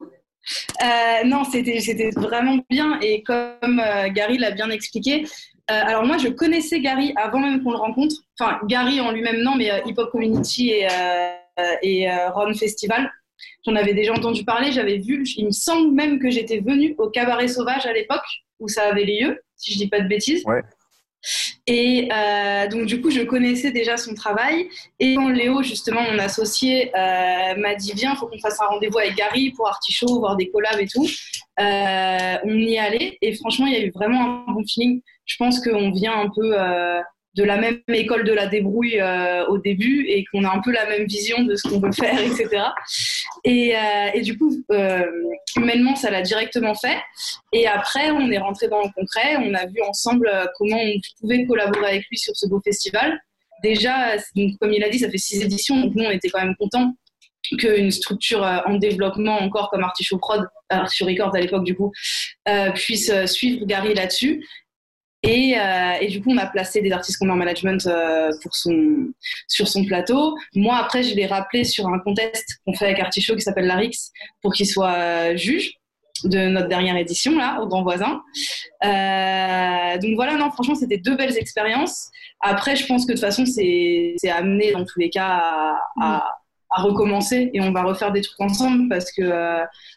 Euh, 0.82 1.24
Non, 1.24 1.44
c'était 1.44 2.10
vraiment 2.16 2.58
bien. 2.68 2.98
Et 3.00 3.22
comme 3.22 3.80
euh, 3.80 4.08
Gary 4.08 4.38
l'a 4.38 4.50
bien 4.50 4.70
expliqué, 4.70 5.24
euh, 5.70 5.82
alors 5.86 6.04
moi, 6.04 6.18
je 6.18 6.28
connaissais 6.28 6.80
Gary 6.80 7.12
avant 7.16 7.38
même 7.38 7.62
qu'on 7.62 7.70
le 7.70 7.76
rencontre. 7.76 8.16
Enfin, 8.38 8.58
Gary 8.66 9.00
en 9.00 9.12
lui-même, 9.12 9.42
non, 9.42 9.54
mais 9.54 9.70
Hip 9.86 9.94
Hop 9.98 10.10
Community 10.10 10.70
et, 10.70 10.88
et 11.82 12.08
Ron 12.34 12.54
Festival. 12.54 13.10
J'en 13.64 13.76
avais 13.76 13.94
déjà 13.94 14.12
entendu 14.12 14.44
parler, 14.44 14.72
j'avais 14.72 14.98
vu. 14.98 15.24
Il 15.36 15.46
me 15.46 15.50
semble 15.52 15.94
même 15.94 16.18
que 16.18 16.30
j'étais 16.30 16.58
venue 16.58 16.94
au 16.98 17.08
Cabaret 17.10 17.48
Sauvage 17.48 17.86
à 17.86 17.92
l'époque 17.92 18.24
où 18.58 18.68
ça 18.68 18.88
avait 18.88 19.04
lieu, 19.04 19.40
si 19.56 19.72
je 19.72 19.78
dis 19.78 19.88
pas 19.88 20.00
de 20.00 20.08
bêtises. 20.08 20.42
Ouais. 20.44 20.62
Et 21.66 22.08
euh, 22.12 22.68
donc, 22.68 22.86
du 22.86 23.00
coup, 23.00 23.10
je 23.10 23.22
connaissais 23.22 23.70
déjà 23.70 23.96
son 23.96 24.14
travail. 24.14 24.68
Et 24.98 25.14
quand 25.14 25.28
Léo, 25.28 25.62
justement, 25.62 26.02
mon 26.02 26.18
associé, 26.18 26.90
euh, 26.96 27.54
m'a 27.56 27.74
dit 27.74 27.92
Viens, 27.94 28.12
il 28.14 28.16
faut 28.16 28.26
qu'on 28.26 28.38
fasse 28.38 28.60
un 28.60 28.66
rendez-vous 28.66 28.98
avec 28.98 29.14
Gary 29.14 29.50
pour 29.50 29.68
Artichaut, 29.68 30.18
voir 30.18 30.36
des 30.36 30.50
collabs 30.50 30.80
et 30.80 30.86
tout, 30.86 31.06
euh, 31.60 32.36
on 32.44 32.56
y 32.56 32.78
allait. 32.78 33.18
Et 33.20 33.34
franchement, 33.34 33.66
il 33.66 33.72
y 33.74 33.76
a 33.76 33.84
eu 33.84 33.90
vraiment 33.90 34.44
un 34.48 34.52
bon 34.52 34.64
feeling. 34.66 35.02
Je 35.26 35.36
pense 35.36 35.60
qu'on 35.60 35.90
vient 35.90 36.18
un 36.18 36.30
peu 36.34 36.56
de 37.40 37.46
la 37.46 37.56
même 37.56 37.80
école 37.88 38.24
de 38.24 38.32
la 38.32 38.46
débrouille 38.46 39.00
euh, 39.00 39.46
au 39.46 39.56
début 39.56 40.04
et 40.06 40.24
qu'on 40.26 40.44
a 40.44 40.54
un 40.54 40.60
peu 40.60 40.72
la 40.72 40.86
même 40.86 41.06
vision 41.06 41.42
de 41.42 41.56
ce 41.56 41.66
qu'on 41.66 41.80
veut 41.80 41.92
faire, 41.92 42.20
etc. 42.22 42.64
Et, 43.44 43.74
euh, 43.74 44.10
et 44.12 44.20
du 44.20 44.36
coup, 44.36 44.62
euh, 44.70 45.06
humainement, 45.56 45.96
ça 45.96 46.10
l'a 46.10 46.20
directement 46.20 46.74
fait. 46.74 46.98
Et 47.52 47.66
après, 47.66 48.10
on 48.10 48.30
est 48.30 48.38
rentré 48.38 48.68
dans 48.68 48.82
le 48.82 48.90
concret, 48.94 49.36
on 49.38 49.54
a 49.54 49.64
vu 49.66 49.80
ensemble 49.88 50.30
comment 50.58 50.76
on 50.76 51.00
pouvait 51.20 51.46
collaborer 51.46 51.86
avec 51.92 52.08
lui 52.10 52.18
sur 52.18 52.36
ce 52.36 52.46
beau 52.46 52.60
festival. 52.62 53.18
Déjà, 53.62 54.16
donc, 54.36 54.52
comme 54.60 54.72
il 54.72 54.84
a 54.84 54.90
dit, 54.90 54.98
ça 54.98 55.10
fait 55.10 55.18
six 55.18 55.42
éditions, 55.42 55.80
donc 55.80 55.94
nous, 55.94 56.04
on 56.04 56.10
était 56.10 56.28
quand 56.28 56.42
même 56.42 56.56
contents 56.56 56.94
qu'une 57.58 57.90
structure 57.90 58.42
en 58.66 58.74
développement 58.74 59.40
encore 59.40 59.70
comme 59.70 59.82
Artichaut 59.82 60.18
Prod, 60.18 60.46
Artichaut 60.68 61.06
Records 61.06 61.34
à 61.34 61.40
l'époque 61.40 61.64
du 61.64 61.74
coup, 61.74 61.90
puisse 62.74 63.10
suivre 63.24 63.64
Gary 63.64 63.94
là-dessus. 63.94 64.46
Et, 65.22 65.58
euh, 65.58 65.92
et, 66.00 66.08
du 66.08 66.22
coup, 66.22 66.30
on 66.30 66.38
a 66.38 66.46
placé 66.46 66.80
des 66.80 66.92
artistes 66.92 67.20
en 67.20 67.26
management 67.36 67.86
euh, 67.86 68.30
pour 68.42 68.54
son, 68.54 69.08
sur 69.48 69.68
son 69.68 69.84
plateau. 69.84 70.34
Moi, 70.54 70.76
après, 70.76 71.02
je 71.02 71.14
l'ai 71.14 71.26
rappelé 71.26 71.64
sur 71.64 71.86
un 71.88 71.98
contest 71.98 72.60
qu'on 72.64 72.72
fait 72.72 72.86
avec 72.86 73.00
Artichaut 73.00 73.36
qui 73.36 73.42
s'appelle 73.42 73.66
Larix 73.66 74.12
pour 74.40 74.54
qu'il 74.54 74.66
soit 74.66 74.94
euh, 74.94 75.36
juge 75.36 75.74
de 76.24 76.48
notre 76.48 76.68
dernière 76.68 76.96
édition, 76.96 77.36
là, 77.36 77.60
au 77.60 77.66
Grand 77.66 77.82
Voisin. 77.82 78.22
Euh, 78.84 79.98
donc 79.98 80.14
voilà, 80.14 80.36
non, 80.36 80.50
franchement, 80.50 80.74
c'était 80.74 80.98
deux 80.98 81.16
belles 81.16 81.36
expériences. 81.36 82.08
Après, 82.40 82.76
je 82.76 82.86
pense 82.86 83.04
que 83.04 83.12
de 83.12 83.16
toute 83.16 83.24
façon, 83.24 83.44
c'est 83.44 84.16
amené 84.30 84.72
dans 84.72 84.84
tous 84.84 84.98
les 84.98 85.10
cas 85.10 85.76
à, 86.00 86.34
recommencer 86.70 87.50
et 87.52 87.60
on 87.60 87.72
va 87.72 87.82
refaire 87.82 88.12
des 88.12 88.20
trucs 88.20 88.40
ensemble 88.40 88.88
parce 88.88 89.10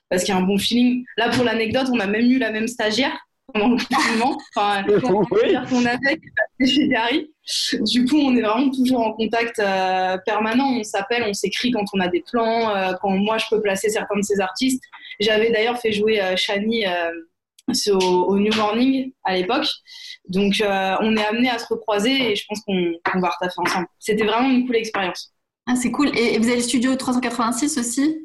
parce 0.10 0.24
qu'il 0.24 0.34
y 0.34 0.38
a 0.38 0.40
un 0.40 0.42
bon 0.42 0.58
feeling. 0.58 1.06
Là, 1.18 1.30
pour 1.30 1.44
l'anecdote, 1.44 1.88
on 1.94 2.00
a 2.00 2.08
même 2.08 2.26
eu 2.26 2.40
la 2.40 2.52
même 2.52 2.68
stagiaire 2.68 3.16
pendant 3.54 3.70
le 3.70 3.78
confinement. 3.78 4.38
Enfin, 4.56 4.84
qu'on 5.70 5.86
avait 5.86 6.20
chez 6.66 6.88
Gary. 6.88 7.32
Du 7.82 8.06
coup, 8.06 8.18
on 8.18 8.36
est 8.36 8.42
vraiment 8.42 8.70
toujours 8.72 9.02
en 9.02 9.14
contact 9.14 9.60
euh, 9.60 10.18
permanent. 10.26 10.78
On 10.80 10.84
s'appelle, 10.84 11.24
on 11.28 11.34
s'écrit 11.34 11.72
quand 11.72 11.86
on 11.94 12.00
a 12.00 12.08
des 12.08 12.24
plans, 12.30 12.76
euh, 12.76 12.94
quand 13.02 13.12
moi 13.12 13.38
je 13.38 13.46
peux 13.50 13.62
placer 13.62 13.90
certains 13.90 14.18
de 14.18 14.24
ces 14.24 14.40
artistes. 14.40 14.84
J'avais 15.20 15.52
d'ailleurs 15.52 15.80
fait 15.80 15.92
jouer 15.92 16.22
euh, 16.22 16.36
Shani 16.36 16.86
au, 17.90 17.98
au, 17.98 18.40
New 18.40 18.54
Morning 18.56 19.12
à 19.24 19.36
l'époque. 19.36 19.68
Donc, 20.28 20.56
on 20.62 21.18
est 21.18 21.26
amené 21.26 21.50
à 21.50 21.60
se 21.60 21.68
recroiser 21.68 22.32
et 22.32 22.36
je 22.36 22.46
pense 22.48 22.62
qu'on 22.62 23.20
va 23.20 23.30
retaffer 23.30 23.60
ensemble. 23.60 23.88
C'était 24.00 24.26
vraiment 24.26 24.50
une 24.50 24.66
cool 24.66 24.76
expérience. 24.78 25.34
Ah, 25.68 25.76
c'est 25.76 25.92
cool. 25.92 26.18
Et 26.18 26.38
vous 26.40 26.48
avez 26.48 26.58
le 26.58 26.62
studio 26.62 26.96
386 26.96 27.78
aussi? 27.78 28.23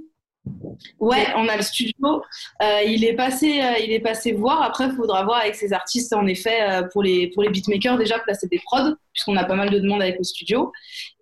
Ouais, 1.01 1.27
on 1.37 1.49
a 1.49 1.57
le 1.57 1.63
studio. 1.63 2.23
Euh, 2.63 2.83
il 2.87 3.05
est 3.05 3.15
passé, 3.15 3.61
euh, 3.61 3.79
il 3.83 3.93
est 3.93 4.01
passé 4.01 4.33
voir. 4.33 4.63
Après, 4.63 4.87
il 4.87 4.93
faudra 4.93 5.25
voir 5.25 5.41
avec 5.41 5.55
ces 5.55 5.73
artistes, 5.73 6.13
en 6.13 6.27
effet, 6.27 6.61
euh, 6.63 6.83
pour 6.93 7.03
les 7.03 7.29
pour 7.29 7.43
les 7.43 7.51
beatmakers 7.51 7.99
déjà 7.99 8.19
placer 8.19 8.47
des 8.49 8.61
prods, 8.65 8.95
puisqu'on 9.13 9.37
a 9.37 9.45
pas 9.45 9.55
mal 9.55 9.71
de 9.71 9.79
demandes 9.79 10.03
avec 10.03 10.19
le 10.19 10.25
studio. 10.25 10.73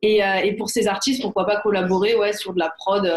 Et, 0.02 0.20
pour 0.56 0.70
ces 0.70 0.86
artistes, 0.86 1.22
pourquoi 1.22 1.46
pas 1.46 1.60
collaborer, 1.60 2.14
ouais, 2.14 2.32
sur 2.32 2.54
de 2.54 2.58
la 2.58 2.70
prod. 2.78 3.10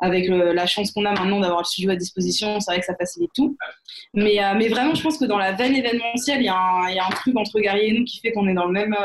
avec 0.00 0.28
la 0.28 0.66
chance 0.66 0.90
qu'on 0.90 1.04
a 1.04 1.12
maintenant 1.12 1.40
d'avoir 1.40 1.60
le 1.60 1.64
studio 1.64 1.90
à 1.90 1.96
disposition, 1.96 2.58
c'est 2.58 2.72
vrai 2.72 2.80
que 2.80 2.86
ça 2.86 2.96
facilite 2.96 3.30
tout. 3.34 3.56
Mais, 4.14 4.38
mais 4.56 4.68
vraiment, 4.68 4.94
je 4.94 5.02
pense 5.02 5.16
que 5.16 5.24
dans 5.24 5.38
la 5.38 5.52
veine 5.52 5.76
événementielle, 5.76 6.40
il 6.40 6.46
y, 6.46 6.48
a 6.48 7.06
un 7.06 7.10
truc 7.10 7.36
entre 7.36 7.60
Gary 7.60 7.86
et 7.86 7.92
nous 7.92 8.04
qui 8.04 8.18
fait 8.20 8.32
qu'on 8.32 8.48
est 8.48 8.54
dans 8.54 8.66
le 8.66 8.72
même 8.72 8.96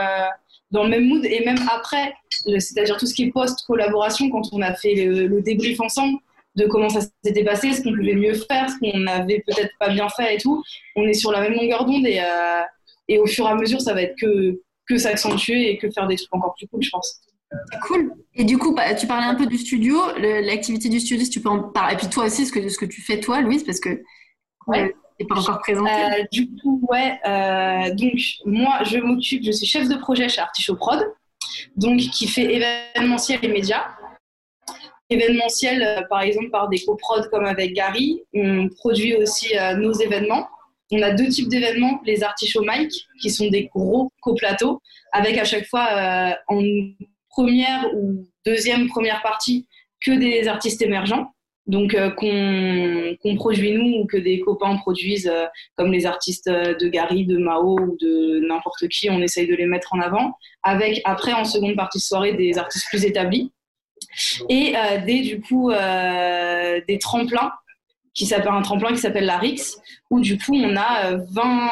dans 0.72 0.84
le 0.84 0.90
même 0.90 1.06
mood 1.08 1.24
et 1.24 1.46
même 1.46 1.60
après, 1.72 2.14
c'est-à-dire 2.30 2.98
tout 2.98 3.06
ce 3.06 3.14
qui 3.14 3.24
est 3.24 3.32
post-collaboration, 3.32 4.30
quand 4.30 4.42
on 4.52 4.62
a 4.62 4.74
fait 4.74 4.96
le, 4.96 5.42
débrief 5.42 5.80
ensemble 5.80 6.20
de 6.58 6.66
comment 6.68 6.90
ça 6.90 7.00
s'était 7.24 7.44
passé, 7.44 7.72
ce 7.74 7.82
qu'on 7.82 7.96
pouvait 7.96 8.16
mieux 8.16 8.34
faire, 8.34 8.70
ce 8.70 8.76
qu'on 8.80 9.08
avait 9.08 9.44
peut-être 9.48 9.72
pas 9.80 9.90
bien 9.90 10.10
fait 10.10 10.36
et 10.36 10.38
tout, 10.38 10.62
on 10.96 11.08
est 11.08 11.14
sur 11.14 11.32
la 11.32 11.42
même 11.42 11.54
longueur 11.54 11.86
d'onde 11.86 12.06
et, 12.06 12.20
euh, 12.20 12.62
et 13.08 13.20
au 13.20 13.26
fur 13.26 13.46
et 13.46 13.52
à 13.52 13.56
mesure, 13.56 13.80
ça 13.80 13.94
va 13.94 14.02
être 14.02 14.16
que, 14.20 14.60
que 14.88 14.98
s'accentuer 14.98 15.72
et 15.72 15.78
que 15.78 15.90
faire 15.90 16.08
des 16.08 16.16
trucs 16.16 16.34
encore 16.34 16.56
plus 16.58 16.68
cool, 16.68 16.84
je 16.84 16.90
pense. 16.90 17.22
Cool. 17.84 18.12
Et 18.34 18.44
du 18.44 18.58
coup, 18.58 18.76
bah, 18.76 18.94
tu 18.94 19.08
parlais 19.08 19.28
un 19.28 19.36
peu 19.36 19.46
du 19.46 19.58
studio, 19.58 19.98
l'activité 20.18 20.90
du 20.90 21.00
studio, 21.00 21.24
si 21.24 21.30
tu 21.30 21.40
peux 21.40 21.50
en 21.50 21.64
parler. 21.64 21.94
Et 21.94 21.98
puis 21.98 22.10
toi 22.10 22.26
aussi, 22.26 22.46
ce 22.46 22.52
que, 22.52 22.68
ce 22.68 22.78
que 22.78 22.86
tu 22.86 23.02
fais 23.02 23.22
toi, 23.22 23.40
Louise, 23.40 23.64
parce 23.64 23.80
que 23.80 24.02
ouais 24.68 24.94
pas 25.26 25.40
encore 25.40 25.60
présenté. 25.60 25.92
Euh, 25.92 26.24
du 26.32 26.50
coup, 26.62 26.82
ouais. 26.90 27.20
Euh, 27.26 27.94
donc, 27.94 28.20
moi, 28.46 28.84
je 28.84 28.98
m'occupe, 28.98 29.44
je 29.44 29.52
suis 29.52 29.66
chef 29.66 29.88
de 29.88 29.96
projet 29.96 30.30
chez 30.30 30.42
Artichaut 30.42 30.76
Prod, 30.76 31.04
donc 31.76 32.00
qui 32.00 32.28
fait 32.28 32.54
événementiel 32.54 33.40
et 33.44 33.48
médias. 33.48 33.86
Événementiel, 35.10 35.84
euh, 35.84 36.02
par 36.10 36.22
exemple, 36.22 36.50
par 36.50 36.70
des 36.70 36.80
coprods 36.80 37.30
comme 37.32 37.46
avec 37.46 37.74
Gary. 37.74 38.22
On 38.34 38.70
produit 38.70 39.16
aussi 39.16 39.54
nos 39.78 39.94
événements. 39.94 40.48
On 40.92 41.02
a 41.02 41.12
deux 41.12 41.28
types 41.28 41.50
d'événements, 41.50 42.00
les 42.06 42.24
Artichaut 42.24 42.64
Mike, 42.64 42.94
qui 43.22 43.30
sont 43.30 43.48
des 43.50 43.66
gros 43.66 44.12
coplateaux, 44.22 44.82
avec 45.12 45.38
à 45.38 45.44
chaque 45.44 45.66
fois 45.66 45.88
en 46.48 46.62
première 47.30 47.94
ou 47.94 48.26
deuxième 48.46 48.88
première 48.88 49.22
partie 49.22 49.68
que 50.02 50.12
des 50.12 50.48
artistes 50.48 50.82
émergents 50.82 51.32
donc 51.68 51.94
euh, 51.94 52.10
qu'on 52.12 53.36
produit 53.36 53.74
nous 53.74 54.02
ou 54.02 54.06
que 54.06 54.18
des 54.18 54.40
copains 54.40 54.78
produisent, 54.78 55.28
euh, 55.28 55.46
comme 55.76 55.92
les 55.92 56.06
artistes 56.06 56.50
de 56.50 56.88
Gary, 56.88 57.26
de 57.26 57.38
Mao 57.38 57.78
ou 57.78 57.98
de 58.00 58.40
n'importe 58.48 58.88
qui, 58.88 59.10
on 59.10 59.22
essaye 59.22 59.48
de 59.48 59.56
les 59.56 59.66
mettre 59.66 59.94
en 59.94 60.00
avant, 60.00 60.34
avec 60.64 61.02
après 61.04 61.34
en 61.34 61.44
seconde 61.44 61.76
partie 61.76 61.98
de 61.98 62.04
soirée 62.04 62.34
des 62.34 62.58
artistes 62.58 62.88
plus 62.90 63.06
établis 63.06 63.52
et 64.50 64.76
euh, 64.76 65.00
des 65.06 65.22
du 65.22 65.42
coup 65.42 65.72
des 65.72 67.00
tremplins 67.00 67.52
qui 68.14 68.26
s'appelle 68.26 68.52
un 68.52 68.62
tremplin 68.62 68.90
qui 68.90 68.98
s'appelle 68.98 69.26
la 69.26 69.38
Rix, 69.38 69.78
où 70.10 70.20
du 70.20 70.38
coup 70.38 70.56
on 70.56 70.76
a 70.76 71.16
20 71.32 71.70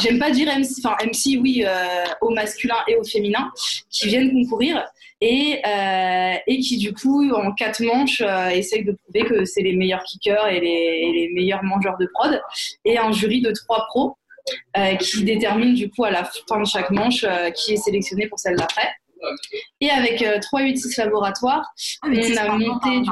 j'aime 0.00 0.18
pas 0.18 0.30
dire 0.30 0.48
MC, 0.48 0.84
enfin 0.84 0.96
MC 1.04 1.38
oui, 1.40 1.64
euh, 1.66 2.04
au 2.20 2.30
masculin 2.30 2.76
et 2.88 2.96
au 2.96 3.04
féminin, 3.04 3.50
qui 3.90 4.08
viennent 4.08 4.32
concourir 4.32 4.84
et, 5.20 5.60
euh, 5.66 6.34
et 6.46 6.58
qui 6.58 6.78
du 6.78 6.92
coup 6.92 7.30
en 7.30 7.52
quatre 7.52 7.82
manches 7.82 8.22
euh, 8.22 8.48
essayent 8.48 8.84
de 8.84 8.92
prouver 8.92 9.24
que 9.28 9.44
c'est 9.44 9.62
les 9.62 9.76
meilleurs 9.76 10.02
kickers 10.02 10.48
et 10.48 10.60
les, 10.60 11.12
les, 11.12 11.30
meilleurs 11.34 11.62
mangeurs 11.62 11.96
de 11.98 12.08
prod, 12.12 12.40
et 12.84 12.98
un 12.98 13.12
jury 13.12 13.40
de 13.40 13.52
trois 13.52 13.86
pros 13.86 14.16
euh, 14.76 14.96
qui 14.96 15.22
détermine 15.22 15.74
du 15.74 15.88
coup 15.88 16.04
à 16.04 16.10
la 16.10 16.24
fin 16.48 16.60
de 16.60 16.66
chaque 16.66 16.90
manche 16.90 17.24
euh, 17.24 17.50
qui 17.50 17.74
est 17.74 17.76
sélectionné 17.76 18.26
pour 18.26 18.38
celle 18.38 18.56
d'après. 18.56 18.88
Et 19.80 19.90
avec 19.90 20.24
3, 20.42 20.62
8, 20.62 20.76
6 20.78 20.96
laboratoires, 20.98 21.66
Ah, 22.02 22.08
on 22.10 22.36
a 22.36 22.46
pas 22.46 22.58
monté 22.58 22.88
bon, 22.90 23.00
du. 23.00 23.10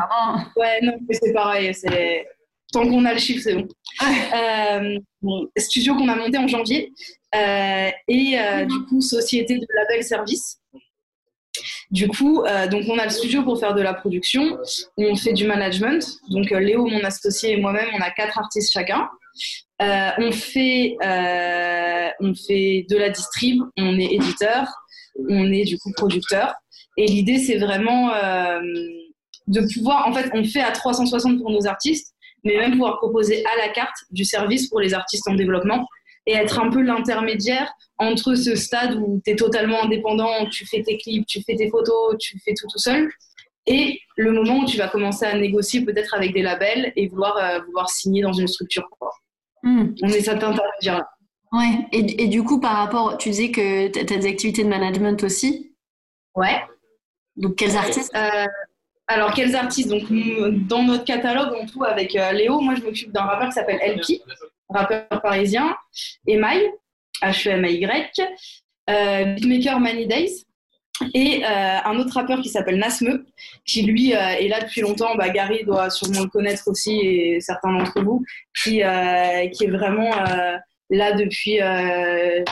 Ouais, 0.57 0.81
non, 0.83 0.95
mais 1.09 1.15
c'est 1.21 1.33
pareil. 1.33 1.75
C'est... 1.75 2.27
Tant 2.73 2.87
qu'on 2.87 3.05
a 3.05 3.13
le 3.15 3.19
chiffre, 3.19 3.43
c'est 3.43 3.55
bon. 3.55 3.67
Euh, 4.03 4.99
bon, 5.23 5.49
studio 5.57 5.95
qu'on 5.97 6.09
a 6.09 6.15
monté 6.15 6.39
en 6.39 6.47
janvier. 6.47 6.93
euh, 7.35 7.91
et 8.09 8.39
euh, 8.39 8.65
du 8.65 8.85
coup, 8.89 9.01
société 9.01 9.59
de 9.59 9.67
label 9.75 10.05
service. 10.05 10.59
Du 11.91 12.07
coup, 12.07 12.43
euh, 12.45 12.69
donc 12.69 12.85
on 12.89 12.97
a 12.99 13.05
le 13.05 13.11
studio 13.11 13.43
pour 13.43 13.59
faire 13.59 13.75
de 13.75 13.83
la 13.83 13.93
production. 13.93 14.57
On 14.97 15.17
fait 15.17 15.33
du 15.33 15.47
management. 15.47 16.07
Donc 16.31 16.53
euh, 16.53 16.61
Léo, 16.61 16.87
mon 16.87 17.03
associé, 17.03 17.53
et 17.53 17.57
moi-même, 17.57 17.89
on 17.93 18.01
a 18.01 18.11
quatre 18.11 18.39
artistes 18.39 18.73
chacun. 18.73 19.09
Euh, 19.83 20.11
on, 20.19 20.31
fait, 20.31 20.97
euh, 21.03 22.09
on 22.21 22.35
fait 22.35 22.87
de 22.89 22.97
la 22.97 23.11
distrib, 23.11 23.63
on 23.79 23.99
est 23.99 24.13
éditeur, 24.15 24.69
on 25.29 25.53
est 25.53 25.65
du 25.65 25.79
coup 25.79 25.93
producteur. 25.93 26.55
Et 26.97 27.07
l'idée, 27.07 27.39
c'est 27.39 27.59
vraiment 27.59 28.13
euh, 28.15 28.61
de 29.47 29.61
pouvoir, 29.75 30.07
en 30.09 30.13
fait, 30.13 30.31
on 30.35 30.45
fait 30.45 30.61
à 30.61 30.73
360 30.73 31.39
pour 31.39 31.51
nos 31.51 31.67
artistes, 31.67 32.15
mais 32.45 32.57
même 32.57 32.73
pouvoir 32.73 32.99
proposer 32.99 33.45
à 33.47 33.67
la 33.67 33.73
carte 33.73 33.97
du 34.11 34.25
service 34.25 34.69
pour 34.69 34.81
les 34.81 34.95
artistes 34.95 35.27
en 35.29 35.35
développement 35.35 35.87
et 36.27 36.33
être 36.33 36.59
un 36.61 36.71
peu 36.71 36.83
l'intermédiaire 36.83 37.73
entre 37.99 38.35
ce 38.35 38.55
stade 38.55 38.95
où 38.95 39.21
tu 39.25 39.33
es 39.33 39.37
totalement 39.37 39.85
indépendant, 39.85 40.47
tu 40.51 40.67
fais 40.67 40.83
tes 40.83 40.99
clips, 40.99 41.27
tu 41.27 41.43
fais 41.43 41.57
tes 41.57 41.71
photos, 41.71 42.17
tu 42.19 42.39
fais 42.45 42.53
tout 42.55 42.67
tout 42.71 42.79
seul, 42.79 43.11
et 43.67 44.01
le 44.17 44.33
moment 44.33 44.61
où 44.61 44.65
tu 44.65 44.77
vas 44.79 44.89
commencer 44.89 45.25
à 45.25 45.37
négocier 45.37 45.85
peut-être 45.85 46.15
avec 46.15 46.33
des 46.33 46.43
labels 46.43 46.93
et 46.97 47.09
vouloir, 47.09 47.37
euh, 47.37 47.61
vouloir 47.67 47.89
signer 47.89 48.23
dans 48.23 48.33
une 48.33 48.49
structure. 48.49 48.89
quoi. 48.99 49.11
Hmm. 49.63 49.93
On 50.03 50.09
est 50.09 50.21
cet 50.21 50.43
intermédiaire-là. 50.43 51.09
Ouais. 51.53 51.87
Et, 51.93 52.25
et 52.25 52.29
du 52.29 52.45
coup, 52.45 52.61
par 52.61 52.77
rapport, 52.77 53.19
tu 53.19 53.31
disais 53.31 53.51
que 53.51 53.89
tu 53.89 53.99
as 53.99 54.05
des 54.05 54.27
activités 54.27 54.63
de 54.63 54.69
management 54.69 55.23
aussi. 55.25 55.75
Ouais. 56.35 56.63
Donc, 57.37 57.57
quels 57.57 57.77
artistes? 57.77 58.15
Euh, 58.15 58.47
alors, 59.09 59.33
quels 59.35 59.57
artistes? 59.57 59.89
Donc, 59.89 60.05
dans 60.69 60.83
notre 60.85 61.05
catalogue, 61.05 61.53
en 61.61 61.67
tout, 61.67 61.83
avec 61.85 62.15
euh, 62.15 62.33
Léo, 62.33 62.61
moi, 62.61 62.75
je 62.77 62.83
m'occupe 62.83 63.13
d'un 63.13 63.23
rappeur 63.23 63.49
qui 63.49 63.55
s'appelle 63.55 63.81
LP, 63.85 64.23
rappeur 64.69 65.07
parisien, 65.23 65.77
Email, 66.27 66.71
H-E-M-A-Y, 67.23 68.21
euh, 68.89 69.25
beatmaker 69.35 69.81
Many 69.81 70.07
Days, 70.07 70.45
et 71.15 71.45
un 71.47 71.99
autre 71.99 72.13
rappeur 72.13 72.43
qui 72.43 72.51
s'appelle 72.51 72.77
Nasme, 72.77 73.25
qui 73.65 73.83
lui 73.83 74.11
est 74.13 74.49
là 74.49 74.61
depuis 74.61 74.83
longtemps. 74.83 75.15
Bah, 75.17 75.31
Gary 75.31 75.65
doit 75.65 75.89
sûrement 75.89 76.21
le 76.21 76.29
connaître 76.29 76.69
aussi, 76.69 76.93
et 77.01 77.41
certains 77.41 77.73
d'entre 77.73 78.03
vous, 78.03 78.23
qui, 78.63 78.83
qui 79.53 79.65
est 79.65 79.71
vraiment 79.71 80.11
là 80.91 81.13
depuis 81.13 81.61
euh, 81.61 82.45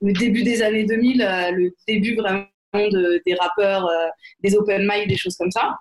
le 0.00 0.12
début 0.12 0.42
des 0.42 0.62
années 0.62 0.84
2000, 0.84 1.22
euh, 1.22 1.50
le 1.50 1.74
début 1.86 2.16
vraiment 2.16 2.46
de, 2.74 3.20
des 3.26 3.34
rappeurs, 3.34 3.86
euh, 3.86 4.06
des 4.42 4.56
open 4.56 4.88
mic, 4.88 5.08
des 5.08 5.16
choses 5.16 5.36
comme 5.36 5.50
ça. 5.50 5.76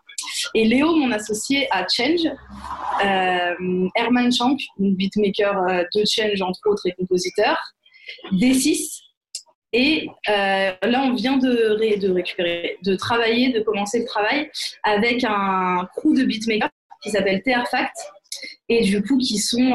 Et 0.54 0.66
Léo, 0.66 0.96
mon 0.96 1.12
associé 1.12 1.68
à 1.72 1.86
Change, 1.88 2.28
Herman 3.96 4.32
Chank, 4.32 4.60
beatmaker 4.78 5.86
de 5.96 6.04
Change 6.06 6.42
entre 6.42 6.60
autres 6.66 6.86
et 6.88 6.92
compositeur, 6.94 7.58
D6. 8.34 9.02
Et 9.72 10.08
là, 10.28 11.04
on 11.04 11.14
vient 11.14 11.38
de, 11.38 11.98
de 12.00 12.12
récupérer, 12.12 12.78
de 12.84 12.96
travailler, 12.96 13.54
de 13.54 13.62
commencer 13.62 14.00
le 14.00 14.06
travail 14.06 14.52
avec 14.84 15.24
un 15.24 15.88
crew 15.96 16.14
de 16.16 16.24
beatmakers 16.26 16.70
qui 17.02 17.12
s'appelle 17.12 17.42
TR 17.44 17.68
Fact 17.70 17.96
et 18.68 18.84
du 18.84 19.02
coup 19.02 19.18
qui 19.18 19.38
sont, 19.38 19.74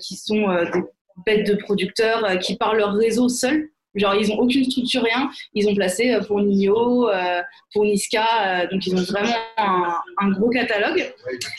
qui 0.00 0.16
sont 0.16 0.48
des 0.74 0.82
bêtes 1.24 1.46
de 1.46 1.54
producteurs 1.54 2.24
euh, 2.24 2.36
qui 2.36 2.56
par 2.56 2.74
leur 2.74 2.94
réseau 2.94 3.28
seuls 3.28 3.68
Genre, 3.94 4.14
ils 4.14 4.32
ont 4.32 4.38
aucune 4.38 4.64
structure, 4.64 5.02
rien. 5.02 5.28
Ils 5.52 5.68
ont 5.68 5.74
placé 5.74 6.14
euh, 6.14 6.22
pour 6.22 6.40
Nino, 6.40 7.10
euh, 7.10 7.42
pour 7.74 7.84
Niska. 7.84 8.66
donc, 8.70 8.86
ils 8.86 8.96
ont 8.96 9.02
vraiment 9.02 9.34
un, 9.58 10.30
gros 10.30 10.48
catalogue. 10.48 11.12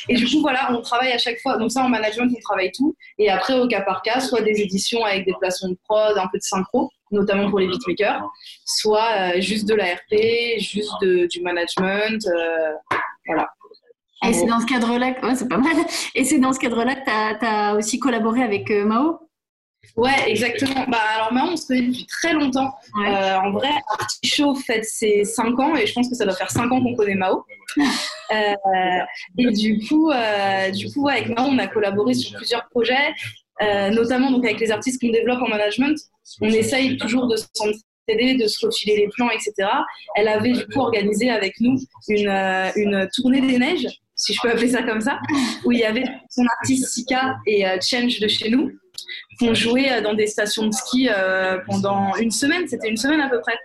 Et 0.09 0.15
du 0.15 0.25
coup, 0.25 0.41
voilà, 0.41 0.73
on 0.73 0.81
travaille 0.81 1.11
à 1.11 1.19
chaque 1.19 1.39
fois. 1.41 1.57
Donc, 1.57 1.71
ça, 1.71 1.83
en 1.83 1.89
management, 1.89 2.33
on 2.35 2.41
travaille 2.41 2.71
tout. 2.71 2.95
Et 3.19 3.29
après, 3.29 3.59
au 3.59 3.67
cas 3.67 3.81
par 3.81 4.01
cas, 4.01 4.19
soit 4.19 4.41
des 4.41 4.61
éditions 4.61 5.05
avec 5.05 5.25
des 5.25 5.33
placements 5.39 5.69
de 5.69 5.77
prod, 5.87 6.17
un 6.17 6.27
peu 6.31 6.39
de 6.39 6.43
synchro, 6.43 6.89
notamment 7.11 7.51
pour 7.51 7.59
les 7.59 7.67
beatmakers, 7.67 8.27
soit 8.65 9.39
juste 9.39 9.67
de 9.67 9.75
la 9.75 9.93
RP, 9.93 10.57
juste 10.57 11.03
du 11.03 11.41
management. 11.41 12.27
voilà. 13.27 13.47
Et 14.25 14.33
c'est 14.33 14.47
dans 16.39 16.53
ce 16.53 16.59
cadre-là, 16.59 16.95
que- 16.95 17.39
tu 17.39 17.45
as, 17.45 17.75
aussi 17.75 17.99
collaboré 17.99 18.41
avec 18.41 18.71
Mao? 18.71 19.19
Ouais, 19.95 20.27
exactement. 20.27 20.85
Bah, 20.87 20.97
alors, 21.15 21.33
Maman, 21.33 21.51
on 21.53 21.57
se 21.57 21.67
connaît 21.67 21.81
depuis 21.83 22.05
très 22.05 22.33
longtemps. 22.33 22.73
Ouais. 22.97 23.09
Euh, 23.09 23.39
en 23.39 23.51
vrai, 23.51 23.69
Artichaut 23.99 24.55
fête 24.55 24.85
ses 24.85 25.23
5 25.23 25.59
ans 25.59 25.75
et 25.75 25.85
je 25.85 25.93
pense 25.93 26.09
que 26.09 26.15
ça 26.15 26.25
doit 26.25 26.35
faire 26.35 26.49
5 26.49 26.71
ans 26.71 26.81
qu'on 26.81 26.95
connaît 26.95 27.15
Mao. 27.15 27.45
Euh, 28.31 28.99
et 29.37 29.51
du 29.51 29.79
coup, 29.87 30.09
euh, 30.09 30.71
du 30.71 30.91
coup 30.91 31.03
ouais, 31.03 31.13
avec 31.13 31.29
Mao, 31.29 31.45
on 31.45 31.59
a 31.59 31.67
collaboré 31.67 32.15
sur 32.15 32.35
plusieurs 32.35 32.67
projets, 32.69 33.13
euh, 33.61 33.89
notamment 33.89 34.31
donc, 34.31 34.43
avec 34.45 34.59
les 34.59 34.71
artistes 34.71 34.99
qu'on 34.99 35.11
développe 35.11 35.41
en 35.41 35.49
management. 35.49 35.95
On 36.41 36.47
essaye 36.47 36.97
toujours 36.97 37.27
de 37.27 37.35
s'entraider, 37.35 38.35
de 38.35 38.47
se 38.47 38.65
refiler 38.65 38.95
les 38.97 39.07
plans, 39.09 39.29
etc. 39.29 39.69
Elle 40.15 40.27
avait 40.27 40.53
du 40.53 40.65
coup 40.67 40.79
organisé 40.79 41.29
avec 41.29 41.59
nous 41.59 41.77
une, 42.07 42.27
euh, 42.27 42.71
une 42.75 43.07
tournée 43.13 43.41
des 43.41 43.59
neiges, 43.59 43.87
si 44.15 44.33
je 44.33 44.39
peux 44.41 44.49
appeler 44.49 44.69
ça 44.69 44.81
comme 44.83 45.01
ça, 45.01 45.19
où 45.65 45.71
il 45.71 45.79
y 45.79 45.83
avait 45.83 46.05
son 46.29 46.45
artiste 46.59 46.87
Sika 46.87 47.35
et 47.45 47.67
euh, 47.67 47.77
Change 47.81 48.19
de 48.19 48.27
chez 48.27 48.49
nous 48.49 48.71
qui 49.37 49.49
ont 49.49 49.53
joué 49.53 49.91
euh, 49.91 50.01
dans 50.01 50.13
des 50.13 50.27
stations 50.27 50.67
de 50.67 50.73
ski 50.73 51.09
euh, 51.09 51.57
pendant 51.65 52.15
une 52.17 52.31
semaine. 52.31 52.67
C'était 52.67 52.89
une 52.89 52.97
semaine 52.97 53.21
à 53.21 53.29
peu 53.29 53.39
près. 53.41 53.57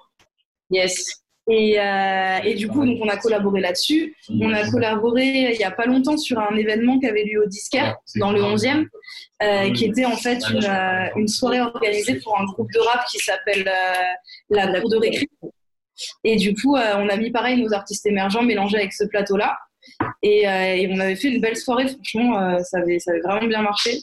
Yes. 0.71 1.23
Et, 1.51 1.81
euh, 1.81 2.39
et 2.45 2.55
du 2.55 2.69
coup, 2.69 2.85
donc, 2.85 2.99
on 3.01 3.09
a 3.09 3.17
collaboré 3.17 3.61
là-dessus. 3.61 4.15
On 4.29 4.53
a 4.53 4.69
collaboré 4.71 5.53
il 5.53 5.57
n'y 5.57 5.65
a 5.65 5.71
pas 5.71 5.87
longtemps 5.87 6.19
sur 6.19 6.39
un 6.39 6.55
événement 6.57 6.99
qui 6.99 7.07
avait 7.07 7.25
lieu 7.25 7.43
au 7.43 7.47
Disquaire, 7.47 7.97
dans 8.17 8.33
le 8.33 8.43
11e, 8.43 8.87
euh, 9.43 9.73
qui 9.73 9.87
était 9.87 10.05
en 10.05 10.17
fait 10.17 10.41
une, 10.51 10.65
euh, 10.65 11.09
une 11.17 11.29
soirée 11.29 11.63
organisée 11.63 12.17
pour 12.17 12.39
un 12.39 12.45
groupe 12.45 12.71
de 12.73 12.81
rap 12.81 13.07
qui 13.07 13.19
s'appelle 13.19 13.67
euh, 13.67 14.15
La 14.51 14.81
Cour 14.81 14.91
de 14.91 14.99
Récré. 14.99 15.27
Et 16.23 16.37
du 16.37 16.55
coup, 16.55 16.77
euh, 16.77 16.95
on 16.99 17.09
a 17.09 17.17
mis 17.17 17.31
pareil 17.31 17.61
nos 17.61 17.73
artistes 17.73 18.05
émergents 18.07 18.43
mélangés 18.43 18.77
avec 18.77 18.93
ce 18.93 19.05
plateau-là. 19.05 19.57
Et, 20.23 20.49
euh, 20.49 20.75
et 20.75 20.89
on 20.93 20.99
avait 21.01 21.17
fait 21.17 21.29
une 21.29 21.41
belle 21.41 21.57
soirée, 21.57 21.89
franchement, 21.89 22.41
euh, 22.41 22.59
ça, 22.61 22.79
avait, 22.79 22.99
ça 22.99 23.13
avait 23.13 23.21
vraiment 23.21 23.47
bien 23.47 23.63
marché. 23.63 23.99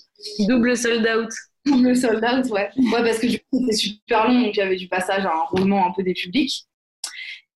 Double 0.47 0.75
sold 0.77 1.07
out. 1.07 1.31
Double 1.65 1.95
sold 1.95 2.23
out, 2.23 2.49
ouais. 2.51 2.69
Ouais, 2.77 3.03
parce 3.03 3.19
que 3.19 3.27
du 3.27 3.39
coup, 3.39 3.59
c'était 3.61 3.75
super 3.75 4.27
long, 4.27 4.41
donc 4.41 4.55
il 4.55 4.59
y 4.59 4.61
avait 4.61 4.75
du 4.75 4.87
passage 4.87 5.25
à 5.25 5.31
un 5.31 5.43
roulement 5.49 5.87
un 5.87 5.91
peu 5.91 6.03
des 6.03 6.13
publics. 6.13 6.65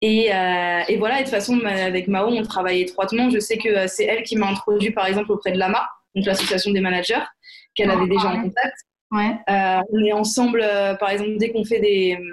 Et, 0.01 0.33
euh, 0.33 0.81
et 0.87 0.97
voilà, 0.97 1.17
et 1.17 1.19
de 1.19 1.23
toute 1.25 1.35
façon, 1.35 1.59
avec 1.65 2.07
Mao, 2.07 2.27
on 2.27 2.43
travaille 2.43 2.81
étroitement. 2.81 3.29
Je 3.29 3.39
sais 3.39 3.57
que 3.57 3.87
c'est 3.87 4.05
elle 4.05 4.23
qui 4.23 4.37
m'a 4.37 4.47
introduit, 4.47 4.91
par 4.91 5.05
exemple, 5.05 5.31
auprès 5.31 5.51
de 5.51 5.57
l'AMA, 5.57 5.87
donc 6.15 6.25
l'association 6.25 6.71
des 6.71 6.79
managers, 6.79 7.23
qu'elle 7.75 7.91
avait 7.91 8.07
déjà 8.07 8.29
en 8.29 8.41
contact. 8.41 8.75
Ouais. 9.11 9.35
Euh, 9.49 9.81
on 9.91 10.05
est 10.05 10.13
ensemble, 10.13 10.61
euh, 10.63 10.95
par 10.95 11.09
exemple, 11.09 11.37
dès 11.37 11.51
qu'on 11.51 11.65
fait 11.65 11.79
des, 11.79 12.15
hum, 12.17 12.25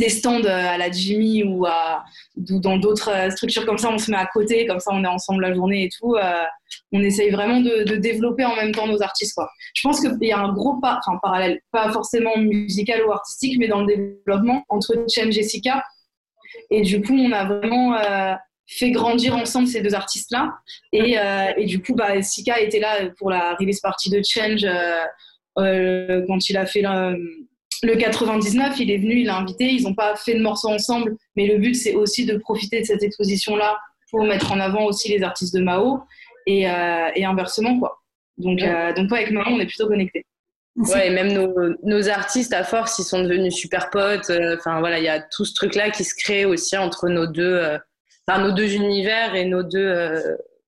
des 0.00 0.08
stands 0.08 0.44
euh, 0.44 0.48
à 0.48 0.78
la 0.78 0.90
Jimmy 0.90 1.44
ou, 1.44 1.66
à, 1.66 2.04
ou 2.36 2.58
dans 2.58 2.76
d'autres 2.78 3.10
euh, 3.10 3.30
structures 3.30 3.64
comme 3.64 3.78
ça, 3.78 3.90
on 3.90 3.98
se 3.98 4.10
met 4.10 4.16
à 4.16 4.26
côté, 4.26 4.66
comme 4.66 4.80
ça 4.80 4.90
on 4.92 5.04
est 5.04 5.08
ensemble 5.08 5.42
la 5.42 5.54
journée 5.54 5.84
et 5.84 5.88
tout. 5.88 6.16
euh, 6.16 6.42
on 6.92 7.00
essaye 7.02 7.30
vraiment 7.30 7.60
de, 7.60 7.96
développer 7.96 8.44
en 8.44 8.56
même 8.56 8.72
temps 8.72 8.86
nos 8.86 9.02
artistes. 9.02 9.34
Quoi. 9.34 9.48
Je 9.74 9.82
pense 9.82 10.00
qu'il 10.00 10.16
y 10.22 10.32
a 10.32 10.38
un 10.38 10.52
gros 10.52 10.80
pas, 10.80 10.98
enfin 10.98 11.18
parallèle, 11.22 11.60
pas 11.70 11.92
forcément 11.92 12.36
musical 12.36 13.04
ou 13.04 13.12
artistique, 13.12 13.58
mais 13.58 13.68
dans 13.68 13.82
le 13.82 13.86
développement 13.86 14.64
entre 14.68 15.04
Chen 15.08 15.28
et 15.28 15.32
Jessica. 15.32 15.84
Et 16.70 16.82
du 16.82 17.00
coup, 17.02 17.14
on 17.14 17.32
a 17.32 17.44
vraiment 17.44 17.96
fait 18.66 18.90
grandir 18.90 19.36
ensemble 19.36 19.68
ces 19.68 19.80
deux 19.82 19.94
artistes-là. 19.94 20.52
Et, 20.92 21.16
et 21.56 21.66
du 21.66 21.80
coup, 21.80 21.94
bah, 21.94 22.20
Sika 22.22 22.60
était 22.60 22.80
là 22.80 23.08
pour 23.18 23.30
la 23.30 23.54
release 23.54 23.80
party 23.80 24.10
de 24.10 24.20
Change 24.24 24.66
quand 25.54 26.48
il 26.48 26.56
a 26.56 26.66
fait 26.66 26.82
le, 27.82 27.92
le 27.92 27.96
99. 27.96 28.78
Il 28.80 28.90
est 28.90 28.98
venu, 28.98 29.20
il 29.20 29.26
l'a 29.26 29.36
invité. 29.36 29.66
Ils 29.66 29.82
n'ont 29.84 29.94
pas 29.94 30.16
fait 30.16 30.34
de 30.34 30.42
morceaux 30.42 30.68
ensemble, 30.68 31.16
mais 31.36 31.46
le 31.46 31.58
but, 31.58 31.74
c'est 31.74 31.94
aussi 31.94 32.26
de 32.26 32.36
profiter 32.36 32.80
de 32.80 32.86
cette 32.86 33.02
exposition-là 33.02 33.78
pour 34.10 34.24
mettre 34.24 34.52
en 34.52 34.60
avant 34.60 34.84
aussi 34.84 35.08
les 35.08 35.22
artistes 35.22 35.54
de 35.54 35.60
Mao 35.60 36.00
et, 36.46 36.68
euh, 36.68 37.10
et 37.14 37.24
inversement, 37.24 37.78
quoi. 37.78 38.00
Donc, 38.38 38.62
euh, 38.62 38.92
donc 38.94 39.10
ouais, 39.12 39.18
avec 39.18 39.30
Mao, 39.32 39.44
on 39.46 39.60
est 39.60 39.66
plutôt 39.66 39.86
connectés. 39.86 40.24
Ouais, 40.76 41.08
et 41.08 41.10
même 41.10 41.32
nos, 41.32 41.52
nos 41.82 42.08
artistes, 42.08 42.52
à 42.54 42.64
force, 42.64 42.98
ils 42.98 43.04
sont 43.04 43.22
devenus 43.22 43.54
super 43.54 43.90
potes. 43.90 44.30
Euh, 44.30 44.56
Enfin, 44.58 44.80
voilà, 44.80 44.98
il 44.98 45.04
y 45.04 45.08
a 45.08 45.20
tout 45.20 45.44
ce 45.44 45.54
truc-là 45.54 45.90
qui 45.90 46.04
se 46.04 46.14
crée 46.14 46.44
aussi 46.44 46.76
entre 46.76 47.08
nos 47.08 47.26
deux, 47.26 47.42
euh, 47.42 47.78
enfin, 48.26 48.40
nos 48.40 48.52
deux 48.52 48.74
univers 48.74 49.34
et 49.34 49.44
nos 49.44 49.62
deux, 49.62 49.92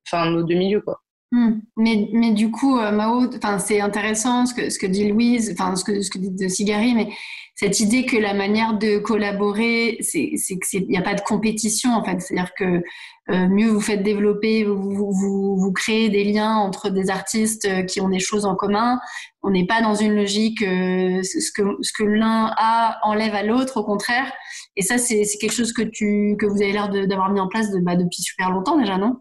enfin, 0.06 0.30
nos 0.30 0.42
deux 0.42 0.56
milieux, 0.56 0.80
quoi. 0.80 1.00
Hmm. 1.32 1.60
Mais, 1.78 2.10
mais 2.12 2.32
du 2.32 2.50
coup, 2.50 2.78
euh, 2.78 2.92
Mao, 2.92 3.22
c'est 3.58 3.80
intéressant 3.80 4.44
ce 4.44 4.52
que, 4.52 4.68
ce 4.68 4.78
que 4.78 4.86
dit 4.86 5.08
Louise, 5.08 5.56
ce 5.56 5.82
que, 5.82 6.02
ce 6.02 6.10
que 6.10 6.18
dit 6.18 6.30
de 6.30 6.46
Sigari, 6.46 6.94
mais 6.94 7.08
cette 7.54 7.80
idée 7.80 8.04
que 8.04 8.18
la 8.18 8.34
manière 8.34 8.76
de 8.76 8.98
collaborer, 8.98 9.96
c'est 10.02 10.34
qu'il 10.58 10.88
n'y 10.88 10.98
a 10.98 11.02
pas 11.02 11.14
de 11.14 11.22
compétition 11.22 11.94
en 11.94 12.04
fait. 12.04 12.20
C'est-à-dire 12.20 12.52
que 12.54 12.82
euh, 13.30 13.48
mieux 13.48 13.68
vous 13.68 13.80
faites 13.80 14.02
développer, 14.02 14.64
vous, 14.64 15.10
vous, 15.10 15.56
vous, 15.56 15.72
créez 15.72 16.10
des 16.10 16.24
liens 16.24 16.56
entre 16.56 16.90
des 16.90 17.08
artistes 17.08 17.64
euh, 17.64 17.82
qui 17.82 18.02
ont 18.02 18.10
des 18.10 18.18
choses 18.18 18.44
en 18.44 18.54
commun. 18.54 19.00
On 19.42 19.50
n'est 19.50 19.66
pas 19.66 19.80
dans 19.80 19.94
une 19.94 20.14
logique 20.14 20.60
ce 20.60 21.50
que, 21.50 21.62
ce 21.80 21.92
que 21.94 22.04
l'un 22.04 22.52
a 22.58 22.98
enlève 23.04 23.34
à 23.34 23.42
l'autre, 23.42 23.80
au 23.80 23.84
contraire. 23.84 24.30
Et 24.76 24.82
ça, 24.82 24.98
c'est 24.98 25.24
quelque 25.40 25.54
chose 25.54 25.72
que, 25.72 25.82
tu, 25.82 26.36
que 26.38 26.44
vous 26.44 26.60
avez 26.60 26.72
l'air 26.72 26.90
d'avoir 26.90 27.32
mis 27.32 27.40
en 27.40 27.48
place 27.48 27.70
de, 27.70 27.80
bah, 27.80 27.96
depuis 27.96 28.22
super 28.22 28.50
longtemps 28.50 28.76
déjà, 28.76 28.98
non? 28.98 29.16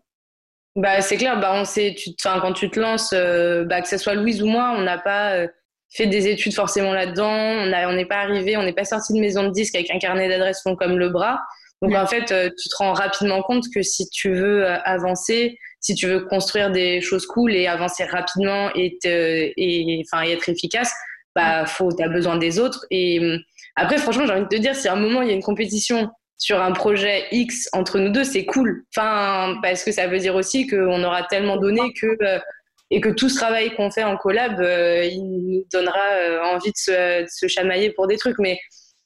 Bah, 0.75 1.01
c'est 1.01 1.17
clair, 1.17 1.39
bah, 1.39 1.51
on 1.53 1.65
sait, 1.65 1.95
tu, 1.97 2.11
quand 2.23 2.53
tu 2.53 2.69
te 2.69 2.79
lances, 2.79 3.11
euh, 3.13 3.65
bah, 3.65 3.81
que 3.81 3.87
ce 3.87 3.97
soit 3.97 4.13
Louise 4.13 4.41
ou 4.41 4.47
moi, 4.47 4.73
on 4.77 4.81
n'a 4.81 4.97
pas 4.97 5.33
euh, 5.35 5.47
fait 5.89 6.07
des 6.07 6.27
études 6.27 6.53
forcément 6.53 6.93
là-dedans, 6.93 7.29
on 7.29 7.93
n'est 7.93 8.05
pas 8.05 8.19
arrivé, 8.19 8.55
on 8.55 8.63
n'est 8.63 8.73
pas 8.73 8.85
sorti 8.85 9.13
de 9.13 9.19
maison 9.19 9.43
de 9.43 9.51
disque 9.51 9.75
avec 9.75 9.91
un 9.91 9.99
carnet 9.99 10.29
d'adresses 10.29 10.61
long 10.65 10.75
comme 10.75 10.97
le 10.97 11.09
bras. 11.09 11.41
Donc 11.81 11.95
en 11.95 12.05
fait, 12.05 12.31
euh, 12.31 12.49
tu 12.61 12.69
te 12.69 12.75
rends 12.77 12.93
rapidement 12.93 13.41
compte 13.41 13.65
que 13.73 13.81
si 13.81 14.07
tu 14.09 14.31
veux 14.31 14.65
avancer, 14.65 15.57
si 15.79 15.95
tu 15.95 16.07
veux 16.07 16.21
construire 16.21 16.71
des 16.71 17.01
choses 17.01 17.25
cool 17.25 17.53
et 17.53 17.67
avancer 17.67 18.05
rapidement 18.05 18.69
et, 18.75 18.97
et, 19.03 20.03
enfin, 20.05 20.23
et 20.23 20.31
être 20.31 20.47
efficace, 20.47 20.93
bah, 21.35 21.65
faut, 21.65 21.89
as 21.99 22.07
besoin 22.07 22.37
des 22.37 22.59
autres. 22.59 22.85
Et 22.91 23.19
après, 23.75 23.97
franchement, 23.97 24.25
j'ai 24.25 24.33
envie 24.33 24.43
de 24.43 24.47
te 24.47 24.57
dire, 24.57 24.75
si 24.75 24.87
à 24.87 24.93
un 24.93 24.97
moment 24.97 25.21
il 25.21 25.29
y 25.29 25.31
a 25.31 25.33
une 25.33 25.43
compétition 25.43 26.11
sur 26.41 26.59
un 26.59 26.71
projet 26.71 27.27
X 27.31 27.69
entre 27.71 27.99
nous 27.99 28.09
deux, 28.09 28.23
c'est 28.23 28.45
cool. 28.45 28.83
Enfin, 28.95 29.59
parce 29.61 29.83
que 29.83 29.91
ça 29.91 30.07
veut 30.07 30.17
dire 30.17 30.33
aussi 30.33 30.65
qu'on 30.65 31.03
aura 31.03 31.21
tellement 31.23 31.57
donné 31.57 31.93
que 31.93 32.17
euh, 32.23 32.39
et 32.89 32.99
que 32.99 33.09
tout 33.09 33.29
ce 33.29 33.35
travail 33.35 33.75
qu'on 33.75 33.91
fait 33.91 34.03
en 34.03 34.17
collab, 34.17 34.59
euh, 34.59 35.05
il 35.05 35.23
nous 35.23 35.63
donnera 35.71 36.03
euh, 36.23 36.41
envie 36.41 36.71
de 36.71 37.25
se, 37.27 37.47
chamailler 37.47 37.91
pour 37.91 38.07
des 38.07 38.17
trucs. 38.17 38.39
Mais 38.39 38.57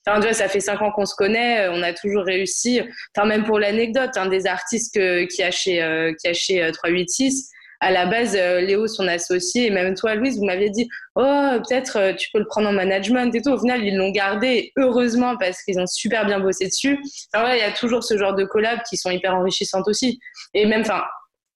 enfin, 0.08 0.22
vois, 0.22 0.32
ça 0.32 0.48
fait 0.48 0.62
cinq 0.62 0.82
ans 0.82 0.92
qu'on 0.92 1.06
se 1.06 1.13
connaît, 1.13 1.68
on 1.68 1.84
a 1.84 1.92
toujours 1.92 2.24
réussi. 2.24 2.82
Enfin, 3.15 3.27
même 3.27 3.44
pour 3.44 3.60
l'anecdote, 3.60 4.12
un 4.15 4.27
des 4.27 4.48
artistes 4.48 4.98
qui 5.27 5.44
a 5.44 5.51
chez 5.51 6.13
qui 6.18 6.27
a 6.30 6.34
chez 6.34 6.72
386 6.72 7.51
à 7.79 7.91
la 7.91 8.05
base, 8.05 8.36
euh, 8.36 8.62
Léo, 8.62 8.88
son 8.88 9.08
associé, 9.08 9.67
et 9.67 9.70
même 9.70 9.96
toi, 9.96 10.15
Louise, 10.15 10.38
vous 10.38 10.46
m'aviez 10.46 10.70
dit, 10.70 10.88
oh, 11.15 11.50
peut-être 11.67 11.98
euh, 11.98 12.13
tu 12.13 12.29
peux 12.32 12.39
le 12.39 12.46
prendre 12.46 12.70
en 12.70 12.74
management 12.74 13.34
et 13.36 13.41
tout. 13.41 13.51
Au 13.51 13.60
final, 13.60 13.84
ils 13.84 13.96
l'ont 13.96 14.12
gardé, 14.12 14.72
heureusement, 14.77 15.38
parce 15.38 15.62
qu'ils 15.63 15.79
ont 15.79 15.88
super 15.88 16.25
bien 16.25 16.39
bossé 16.39 16.67
dessus. 16.67 17.00
Alors 17.34 17.50
il 17.50 17.60
y 17.60 17.63
a 17.63 17.72
toujours 17.72 18.03
ce 18.03 18.17
genre 18.17 18.36
de 18.36 18.46
collabs 18.46 18.82
qui 18.89 18.98
sont 18.98 19.12
hyper 19.12 19.36
enrichissantes 19.36 19.88
aussi. 19.88 20.20
Et 20.53 20.65
même, 20.65 20.82
enfin, 20.82 21.03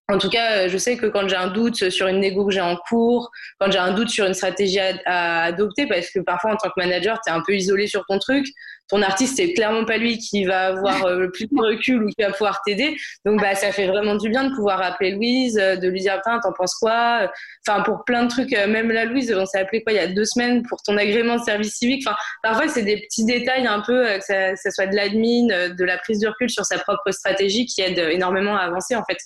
en 0.09 0.17
tout 0.17 0.29
cas, 0.29 0.67
je 0.67 0.77
sais 0.77 0.97
que 0.97 1.05
quand 1.05 1.27
j'ai 1.27 1.35
un 1.35 1.47
doute 1.47 1.89
sur 1.89 2.07
une 2.07 2.19
négo 2.19 2.45
que 2.45 2.51
j'ai 2.51 2.61
en 2.61 2.75
cours, 2.75 3.29
quand 3.59 3.71
j'ai 3.71 3.77
un 3.77 3.93
doute 3.93 4.09
sur 4.09 4.25
une 4.25 4.33
stratégie 4.33 4.79
à, 4.79 5.43
adopter, 5.43 5.85
parce 5.85 6.09
que 6.09 6.19
parfois 6.19 6.53
en 6.53 6.55
tant 6.57 6.69
que 6.69 6.73
manager, 6.77 7.19
tu 7.23 7.31
es 7.31 7.35
un 7.35 7.43
peu 7.45 7.53
isolé 7.53 7.85
sur 7.85 8.03
ton 8.07 8.17
truc, 8.17 8.47
ton 8.89 9.03
artiste, 9.03 9.37
c'est 9.37 9.53
clairement 9.53 9.85
pas 9.85 9.97
lui 9.97 10.17
qui 10.17 10.45
va 10.45 10.67
avoir 10.67 11.05
euh, 11.05 11.19
le 11.19 11.31
plus 11.31 11.45
de 11.45 11.61
recul 11.61 12.03
ou 12.03 12.07
qui 12.07 12.23
va 12.23 12.31
pouvoir 12.31 12.61
t'aider. 12.65 12.97
Donc, 13.23 13.39
bah, 13.39 13.53
ça 13.53 13.71
fait 13.71 13.85
vraiment 13.85 14.15
du 14.15 14.29
bien 14.29 14.45
de 14.45 14.55
pouvoir 14.55 14.81
appeler 14.81 15.11
Louise, 15.11 15.59
euh, 15.59 15.75
de 15.75 15.87
lui 15.87 16.01
dire, 16.01 16.15
putain, 16.15 16.39
t'en 16.39 16.53
penses 16.53 16.73
quoi? 16.73 17.31
Enfin, 17.67 17.83
pour 17.83 18.03
plein 18.03 18.23
de 18.23 18.29
trucs, 18.29 18.51
euh, 18.53 18.67
même 18.67 18.91
la 18.91 19.05
Louise, 19.05 19.31
on 19.37 19.45
s'est 19.45 19.59
appelé 19.59 19.83
quoi 19.83 19.93
il 19.93 19.97
y 19.97 19.99
a 19.99 20.07
deux 20.07 20.25
semaines 20.25 20.63
pour 20.63 20.81
ton 20.81 20.97
agrément 20.97 21.35
de 21.35 21.43
service 21.43 21.75
civique. 21.75 22.03
Enfin, 22.07 22.17
parfois, 22.41 22.67
c'est 22.67 22.81
des 22.81 22.99
petits 23.01 23.25
détails 23.25 23.67
un 23.67 23.81
peu, 23.81 24.05
que 24.17 24.25
ça, 24.25 24.55
ça 24.55 24.71
soit 24.71 24.87
de 24.87 24.95
l'admin, 24.95 25.69
de 25.69 25.83
la 25.83 25.99
prise 25.99 26.19
de 26.19 26.27
recul 26.27 26.49
sur 26.49 26.65
sa 26.65 26.79
propre 26.79 27.11
stratégie 27.11 27.67
qui 27.67 27.81
aide 27.81 27.99
énormément 27.99 28.55
à 28.57 28.61
avancer, 28.61 28.95
en 28.95 29.03
fait. 29.03 29.17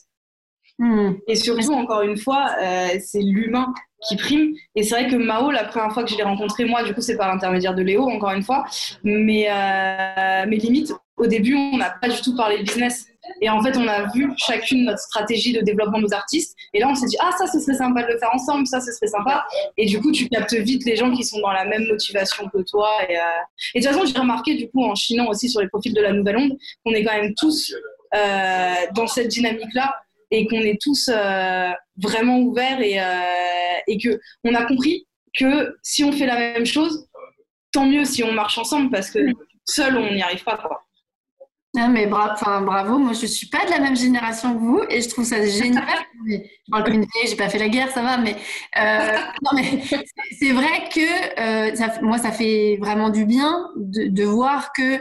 Hmm. 0.80 1.14
Et 1.28 1.36
surtout, 1.36 1.74
encore 1.74 2.02
une 2.02 2.18
fois, 2.18 2.48
euh, 2.62 2.88
c'est 3.00 3.22
l'humain 3.22 3.74
qui 4.08 4.16
prime. 4.18 4.54
Et 4.76 4.84
c'est 4.84 4.96
vrai 4.96 5.10
que 5.10 5.16
Mao, 5.16 5.52
la 5.52 5.64
première 5.64 5.94
fois 5.94 6.04
que 6.04 6.10
je 6.10 6.18
l'ai 6.18 6.24
rencontré, 6.24 6.66
moi, 6.66 6.84
du 6.84 6.94
coup, 6.94 7.02
c'est 7.02 7.18
par 7.18 7.28
l'intermédiaire 7.28 7.76
de 7.76 7.84
Léo, 7.84 8.10
encore 8.10 8.32
une 8.32 8.44
fois. 8.44 8.66
Mais, 9.04 9.48
euh, 9.50 10.46
mais 10.48 10.58
limite, 10.58 10.94
au 11.18 11.28
début, 11.28 11.56
on 11.56 11.78
n'a 11.78 11.92
pas 11.92 12.10
du 12.10 12.20
tout 12.22 12.36
parlé 12.36 12.58
de 12.58 12.64
business. 12.64 13.08
Et 13.40 13.50
en 13.50 13.62
fait, 13.62 13.78
on 13.78 13.88
a 13.88 14.12
vu 14.14 14.30
chacune 14.36 14.84
notre 14.84 15.00
stratégie 15.00 15.54
de 15.54 15.62
développement 15.62 16.00
de 16.00 16.04
nos 16.04 16.14
artistes. 16.14 16.58
Et 16.74 16.80
là, 16.80 16.90
on 16.90 16.96
s'est 16.96 17.06
dit, 17.06 17.16
ah, 17.22 17.32
ça, 17.38 17.48
ce 17.48 17.60
serait 17.60 17.78
sympa 17.78 18.04
de 18.04 18.12
le 18.12 18.18
faire 18.18 18.32
ensemble, 18.34 18.68
ça, 18.68 18.82
ce 18.82 18.92
serait 18.92 19.08
sympa. 19.08 19.46
Et 19.78 19.86
du 19.86 20.02
coup, 20.02 20.12
tu 20.12 20.28
captes 20.28 20.54
vite 20.54 20.84
les 20.86 20.98
gens 20.98 21.12
qui 21.12 21.24
sont 21.24 21.40
dans 21.40 21.52
la 21.52 21.66
même 21.66 21.86
motivation 21.86 22.50
que 22.50 22.62
toi. 22.64 22.90
Et, 23.08 23.16
euh... 23.16 23.22
et 23.76 23.80
de 23.80 23.86
toute 23.86 23.94
façon, 23.94 24.06
j'ai 24.12 24.20
remarqué, 24.20 24.56
du 24.56 24.70
coup, 24.70 24.84
en 24.84 24.96
chinant 24.96 25.28
aussi 25.28 25.50
sur 25.50 25.62
les 25.62 25.70
profils 25.70 25.94
de 25.94 26.02
la 26.02 26.12
Nouvelle 26.12 26.38
Onde, 26.38 26.58
qu'on 26.84 26.92
est 26.92 27.04
quand 27.04 27.14
même 27.14 27.34
tous 27.36 27.74
euh, 28.14 28.74
dans 28.94 29.08
cette 29.08 29.30
dynamique-là 29.30 29.96
et 30.34 30.48
qu'on 30.48 30.62
est 30.62 30.82
tous 30.82 31.10
euh, 31.14 31.70
vraiment 32.02 32.40
ouverts 32.40 32.82
et, 32.82 33.00
euh, 33.00 33.80
et 33.88 33.98
que 34.00 34.20
on 34.44 34.56
a 34.56 34.66
compris 34.66 35.08
que 35.38 35.78
si 35.84 36.04
on 36.04 36.12
fait 36.12 36.26
la 36.26 36.38
même 36.38 36.66
chose, 36.66 37.08
tant 37.72 37.86
mieux 37.86 38.04
si 38.04 38.24
on 38.24 38.32
marche 38.34 38.58
ensemble 38.58 38.90
parce 38.90 39.12
que 39.12 39.20
seul 39.66 39.96
on 39.96 40.12
n'y 40.12 40.24
arrive 40.24 40.44
pas 40.44 40.58
quoi. 40.58 40.82
Non, 41.76 41.88
mais 41.88 42.06
bravo, 42.06 42.66
bravo, 42.66 42.98
moi 43.00 43.14
je 43.14 43.26
suis 43.26 43.48
pas 43.48 43.66
de 43.66 43.72
la 43.72 43.80
même 43.80 43.96
génération 43.96 44.54
que 44.54 44.60
vous 44.60 44.82
et 44.90 45.02
je 45.02 45.10
trouve 45.10 45.26
ça 45.26 45.44
génial. 45.46 45.84
je 46.28 46.38
parle 46.72 46.84
comme 46.84 46.94
une 46.94 47.06
vieille, 47.14 47.28
j'ai 47.28 47.36
pas 47.36 47.50
fait 47.50 47.58
la 47.58 47.70
guerre, 47.70 47.90
ça 47.90 48.02
va, 48.02 48.18
mais, 48.18 48.36
euh, 48.78 49.18
non, 49.44 49.52
mais 49.56 49.82
c'est 50.40 50.52
vrai 50.52 50.90
que 50.94 51.76
ça, 51.76 52.00
moi 52.02 52.18
ça 52.18 52.32
fait 52.32 52.78
vraiment 52.80 53.10
du 53.10 53.26
bien 53.26 53.70
de, 53.76 54.08
de 54.08 54.24
voir 54.24 54.72
que 54.74 55.00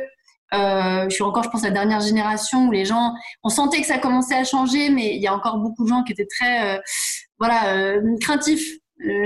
euh, 0.53 1.05
je 1.09 1.15
suis 1.15 1.23
encore, 1.23 1.43
je 1.43 1.49
pense, 1.49 1.62
la 1.62 1.71
dernière 1.71 2.01
génération 2.01 2.67
où 2.67 2.73
les 2.73 2.85
gens, 2.85 3.15
on 3.43 3.49
sentait 3.49 3.81
que 3.81 3.87
ça 3.87 3.99
commençait 3.99 4.35
à 4.35 4.45
changer, 4.45 4.91
mais 4.91 5.15
il 5.17 5.23
y 5.23 5.27
a 5.27 5.35
encore 5.35 5.59
beaucoup 5.59 5.85
de 5.85 5.88
gens 5.88 6.03
qui 6.03 6.12
étaient 6.12 6.27
très, 6.27 6.77
euh, 6.77 6.81
voilà, 7.38 7.75
euh, 7.75 8.01
craintifs. 8.21 8.79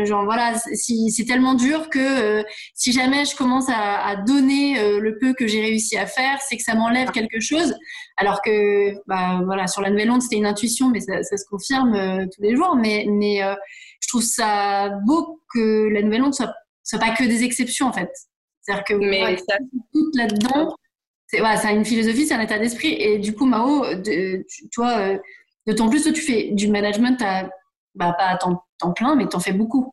genre 0.05 0.25
voilà, 0.25 0.55
c'est 0.55 1.25
tellement 1.27 1.55
dur 1.55 1.91
que 1.91 2.43
si 2.75 2.93
jamais 2.93 3.25
je 3.27 3.37
commence 3.37 3.69
à, 3.69 4.07
à 4.07 4.17
donner 4.17 4.99
le 5.01 5.19
peu 5.19 5.35
que 5.35 5.47
j'ai 5.47 5.61
réussi 5.61 5.99
à 5.99 6.07
faire, 6.07 6.39
c'est 6.41 6.57
que 6.57 6.63
ça 6.63 6.75
m'enlève 6.75 7.11
quelque 7.11 7.41
chose. 7.41 7.75
Alors 8.17 8.41
que, 8.41 8.95
bah, 9.07 9.43
voilà, 9.45 9.67
sur 9.67 9.83
la 9.83 9.91
nouvelle 9.91 10.11
onde, 10.11 10.23
c'était 10.23 10.37
une 10.37 10.47
intuition, 10.47 10.89
mais 10.89 11.01
ça, 11.01 11.23
ça 11.23 11.37
se 11.37 11.45
confirme 11.45 12.27
tous 12.35 12.43
les 12.43 12.57
jours. 12.57 12.75
Mais, 12.77 13.05
mais 13.07 13.41
je 14.01 14.09
trouve 14.09 14.23
ça 14.23 14.89
beau 15.05 15.43
que 15.53 15.89
la 15.93 16.01
nouvelle 16.01 16.23
onde 16.23 16.35
soit, 16.35 16.55
soit 16.83 16.99
pas 16.99 17.11
que 17.11 17.25
des 17.25 17.45
exceptions 17.45 17.89
en 17.89 17.93
fait. 17.93 18.11
C'est-à-dire 18.63 18.85
que 18.85 18.95
mais 18.95 19.37
ça... 19.37 19.57
tout 19.93 20.11
là-dedans 20.15 20.75
c'est 21.27 21.39
voilà, 21.39 21.73
une 21.73 21.85
philosophie, 21.85 22.27
c'est 22.27 22.35
un 22.35 22.41
état 22.41 22.59
d'esprit. 22.59 22.95
Et 22.99 23.19
du 23.19 23.35
coup, 23.35 23.47
Mao, 23.47 23.85
de, 23.95 24.45
toi, 24.73 24.99
euh, 24.99 25.19
d'autant 25.67 25.89
plus, 25.89 26.05
que 26.05 26.11
tu 26.11 26.23
fais 26.23 26.51
du 26.53 26.69
management 26.69 27.21
à, 27.23 27.49
bah, 27.95 28.15
pas 28.17 28.29
à 28.29 28.37
temps, 28.37 28.63
plein, 28.95 29.17
mais 29.17 29.27
tu 29.29 29.37
en 29.37 29.41
fais 29.41 29.53
beaucoup. 29.53 29.93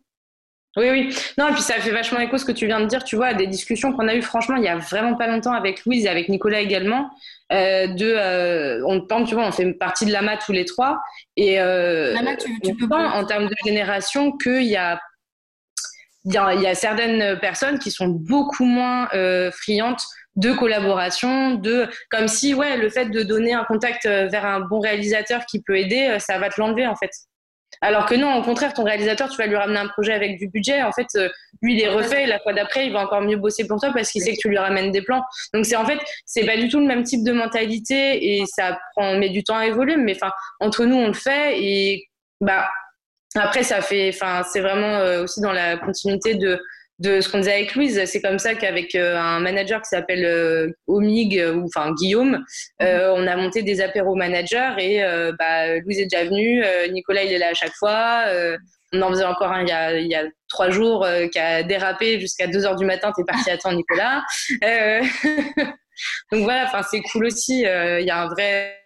Oui, 0.75 0.89
oui. 0.89 1.15
Non, 1.37 1.49
et 1.49 1.53
puis 1.53 1.61
ça 1.61 1.75
fait 1.75 1.91
vachement 1.91 2.19
écho 2.19 2.37
ce 2.37 2.45
que 2.45 2.51
tu 2.51 2.65
viens 2.65 2.79
de 2.79 2.87
dire, 2.87 3.03
tu 3.03 3.15
vois, 3.15 3.27
à 3.27 3.33
des 3.35 3.45
discussions 3.45 3.93
qu'on 3.93 4.07
a 4.07 4.15
eues, 4.15 4.23
franchement, 4.23 4.55
il 4.55 4.63
y 4.63 4.67
a 4.67 4.77
vraiment 4.77 5.15
pas 5.15 5.27
longtemps 5.27 5.53
avec 5.53 5.85
Louise 5.85 6.05
et 6.05 6.09
avec 6.09 6.29
Nicolas 6.29 6.61
également. 6.61 7.11
Euh, 7.51 7.87
de, 7.87 8.05
euh, 8.05 8.83
on 8.87 9.01
pense, 9.01 9.29
tu 9.29 9.35
vois, 9.35 9.45
on 9.45 9.51
fait 9.51 9.71
partie 9.73 10.05
de 10.05 10.11
l'AMA 10.11 10.37
tous 10.37 10.51
les 10.51 10.65
trois. 10.65 10.99
Et 11.35 11.61
euh, 11.61 12.15
tu, 12.39 12.59
tu 12.61 12.75
peux 12.75 12.89
pas, 12.89 13.11
en 13.11 13.25
termes 13.25 13.47
de 13.47 13.55
génération, 13.63 14.35
qu'il 14.35 14.63
y 14.63 14.75
a 14.75 14.99
il 16.25 16.31
y, 16.31 16.37
a, 16.37 16.75
certaines 16.75 17.37
personnes 17.39 17.79
qui 17.79 17.91
sont 17.91 18.07
beaucoup 18.07 18.63
moins 18.63 19.09
euh, 19.13 19.51
friandes 19.51 19.99
de 20.35 20.51
collaboration, 20.53 21.55
de 21.55 21.87
comme 22.09 22.27
si 22.27 22.53
ouais 22.53 22.77
le 22.77 22.89
fait 22.89 23.05
de 23.05 23.23
donner 23.23 23.53
un 23.53 23.63
contact 23.63 24.05
euh, 24.05 24.27
vers 24.27 24.45
un 24.45 24.61
bon 24.61 24.79
réalisateur 24.79 25.45
qui 25.45 25.61
peut 25.61 25.77
aider, 25.77 26.07
euh, 26.07 26.19
ça 26.19 26.39
va 26.39 26.49
te 26.49 26.59
l'enlever 26.59 26.87
en 26.87 26.95
fait. 26.95 27.11
Alors 27.81 28.05
que 28.05 28.15
non, 28.15 28.35
au 28.35 28.43
contraire, 28.43 28.73
ton 28.73 28.83
réalisateur, 28.83 29.29
tu 29.29 29.35
vas 29.35 29.47
lui 29.47 29.55
ramener 29.55 29.79
un 29.79 29.87
projet 29.87 30.13
avec 30.13 30.37
du 30.37 30.47
budget. 30.47 30.83
En 30.83 30.91
fait, 30.91 31.07
euh, 31.15 31.27
lui, 31.61 31.73
il 31.73 31.81
est 31.81 31.89
refait. 31.89 32.27
La 32.27 32.39
fois 32.39 32.53
d'après, 32.53 32.85
il 32.85 32.93
va 32.93 32.99
encore 32.99 33.21
mieux 33.21 33.35
bosser 33.35 33.67
pour 33.67 33.79
toi 33.79 33.91
parce 33.91 34.11
qu'il 34.11 34.21
sait 34.21 34.33
que 34.33 34.37
tu 34.39 34.47
lui 34.47 34.57
ramènes 34.57 34.91
des 34.91 35.01
plans. 35.01 35.23
Donc, 35.53 35.65
c'est 35.65 35.75
en 35.75 35.85
fait, 35.85 35.99
c'est 36.25 36.45
pas 36.45 36.55
du 36.55 36.69
tout 36.69 36.79
le 36.79 36.85
même 36.85 37.03
type 37.03 37.23
de 37.23 37.33
mentalité 37.33 38.37
et 38.37 38.45
ça 38.45 38.77
prend, 38.95 39.17
met 39.17 39.29
du 39.29 39.43
temps 39.43 39.57
à 39.57 39.65
évoluer. 39.65 39.97
Mais 39.97 40.15
enfin, 40.15 40.31
entre 40.59 40.85
nous, 40.85 40.95
on 40.95 41.07
le 41.07 41.13
fait 41.13 41.61
et 41.61 42.07
bah 42.39 42.69
après, 43.35 43.63
ça 43.63 43.81
fait, 43.81 44.11
enfin, 44.13 44.43
c'est 44.43 44.61
vraiment 44.61 44.99
aussi 45.23 45.41
dans 45.41 45.51
la 45.51 45.77
continuité 45.77 46.35
de 46.35 46.61
de 46.99 47.21
ce 47.21 47.29
qu'on 47.29 47.39
disait 47.39 47.53
avec 47.53 47.75
Louise. 47.75 48.01
C'est 48.05 48.21
comme 48.21 48.39
ça 48.39 48.55
qu'avec 48.55 48.95
euh, 48.95 49.17
un 49.17 49.39
manager 49.39 49.81
qui 49.81 49.89
s'appelle 49.89 50.25
euh, 50.25 50.69
Omig, 50.87 51.37
euh, 51.37 51.55
ou 51.55 51.65
enfin 51.65 51.93
Guillaume, 51.93 52.43
euh, 52.81 53.13
on 53.15 53.27
a 53.27 53.35
monté 53.35 53.63
des 53.63 53.81
apéros 53.81 54.15
managers 54.15 54.73
et 54.77 55.01
bah, 55.37 55.79
Louise 55.79 55.99
est 55.99 56.05
déjà 56.05 56.25
venue, 56.25 56.63
Nicolas 56.91 57.23
il 57.23 57.33
est 57.33 57.37
là 57.37 57.49
à 57.49 57.53
chaque 57.53 57.73
fois. 57.73 58.25
on 58.93 59.01
en 59.01 59.09
faisait 59.09 59.25
encore 59.25 59.51
un 59.51 59.63
il 59.63 59.69
y 59.69 59.71
a, 59.71 59.99
il 59.99 60.07
y 60.07 60.15
a 60.15 60.23
trois 60.47 60.69
jours 60.69 61.07
qui 61.31 61.39
a 61.39 61.63
dérapé 61.63 62.19
jusqu'à 62.19 62.47
2 62.47 62.65
heures 62.65 62.75
du 62.75 62.85
matin. 62.85 63.11
T'es 63.15 63.23
parti 63.23 63.49
à 63.49 63.57
temps, 63.57 63.73
Nicolas. 63.73 64.23
Donc 66.31 66.43
voilà, 66.43 66.69
c'est 66.89 67.01
cool 67.01 67.25
aussi. 67.25 67.61
Il 67.61 68.05
y 68.05 68.11
a 68.11 68.21
un 68.21 68.27
vrai 68.27 68.79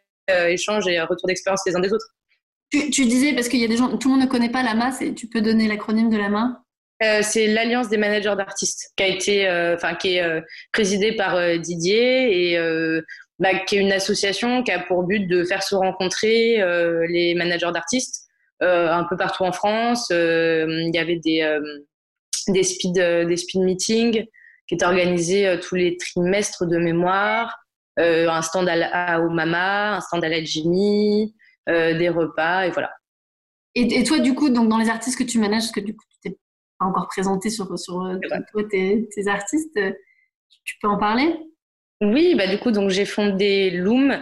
échange 0.47 0.87
et 0.87 0.97
un 0.97 1.05
retour 1.05 1.27
d'expérience 1.27 1.61
les 1.65 1.75
uns 1.75 1.79
des 1.79 1.91
autres. 1.91 2.07
Tu, 2.71 2.89
tu 2.89 3.05
disais 3.05 3.33
parce 3.33 3.47
qu'il 3.47 3.59
y 3.59 3.65
a 3.65 3.67
des 3.67 3.77
gens, 3.77 3.97
tout 3.97 4.09
le 4.09 4.15
monde 4.15 4.23
ne 4.23 4.29
connaît 4.29 4.49
pas 4.49 4.61
la 4.61 4.75
masse 4.75 5.01
et 5.01 5.13
tu 5.13 5.27
peux 5.27 5.41
donner 5.41 5.67
l'acronyme 5.67 6.09
de 6.09 6.17
la 6.17 6.29
main 6.29 6.61
euh, 7.03 7.19
c'est 7.21 7.47
l'Alliance 7.47 7.89
des 7.89 7.97
managers 7.97 8.33
d'artistes 8.35 8.91
qui 8.95 9.03
a 9.03 9.07
été, 9.07 9.47
euh, 9.47 9.75
enfin, 9.75 9.93
qui 9.93 10.15
est 10.15 10.23
euh, 10.23 10.41
présidée 10.71 11.15
par 11.15 11.37
Didier 11.59 12.53
et 12.53 12.57
bah, 13.39 13.59
qui 13.59 13.77
est 13.77 13.79
une 13.79 13.91
association 13.91 14.63
qui 14.63 14.71
a 14.71 14.79
pour 14.79 15.03
but 15.03 15.27
de 15.27 15.43
faire 15.43 15.61
se 15.61 15.75
rencontrer 15.75 16.57
les 17.07 17.35
managers 17.35 17.71
d'artistes 17.71 18.25
un 18.61 19.05
peu 19.09 19.15
partout 19.15 19.43
en 19.43 19.51
France. 19.51 20.07
Il 20.09 20.91
y 20.93 20.97
avait 20.97 21.17
des, 21.17 21.59
des, 22.47 22.63
speed, 22.63 22.95
des 22.95 23.37
speed 23.37 23.61
meetings 23.61 24.25
qui 24.67 24.75
étaient 24.75 24.85
organisés 24.85 25.59
tous 25.61 25.75
les 25.75 25.97
trimestres 25.97 26.65
de 26.65 26.77
mémoire. 26.77 27.55
un 27.97 28.41
stand 28.41 28.67
à, 28.69 29.21
au 29.21 29.29
Mama, 29.29 29.97
un 29.97 30.01
stand 30.01 30.23
à 30.23 30.29
la 30.29 30.43
Jimmy, 30.43 31.35
des 31.67 32.09
repas, 32.09 32.65
et 32.65 32.71
voilà. 32.71 32.89
Et, 33.75 34.03
toi, 34.03 34.17
du 34.17 34.33
coup, 34.33 34.49
donc 34.49 34.69
dans 34.69 34.79
les 34.79 34.89
artistes 34.89 35.19
que 35.19 35.23
tu 35.23 35.37
manages, 35.37 35.61
parce 35.61 35.71
que 35.71 35.81
du 35.81 35.95
coup, 35.95 36.06
encore 36.79 37.07
présenté 37.07 37.49
sur, 37.49 37.77
sur 37.77 38.17
toi, 38.51 38.63
tes, 38.69 39.07
tes, 39.13 39.27
artistes, 39.27 39.79
tu 40.63 40.75
peux 40.81 40.87
en 40.87 40.97
parler? 40.97 41.35
Oui, 42.01 42.35
bah 42.35 42.47
du 42.47 42.59
coup, 42.59 42.71
donc 42.71 42.89
j'ai 42.89 43.05
fondé 43.05 43.71
Loom, 43.71 44.21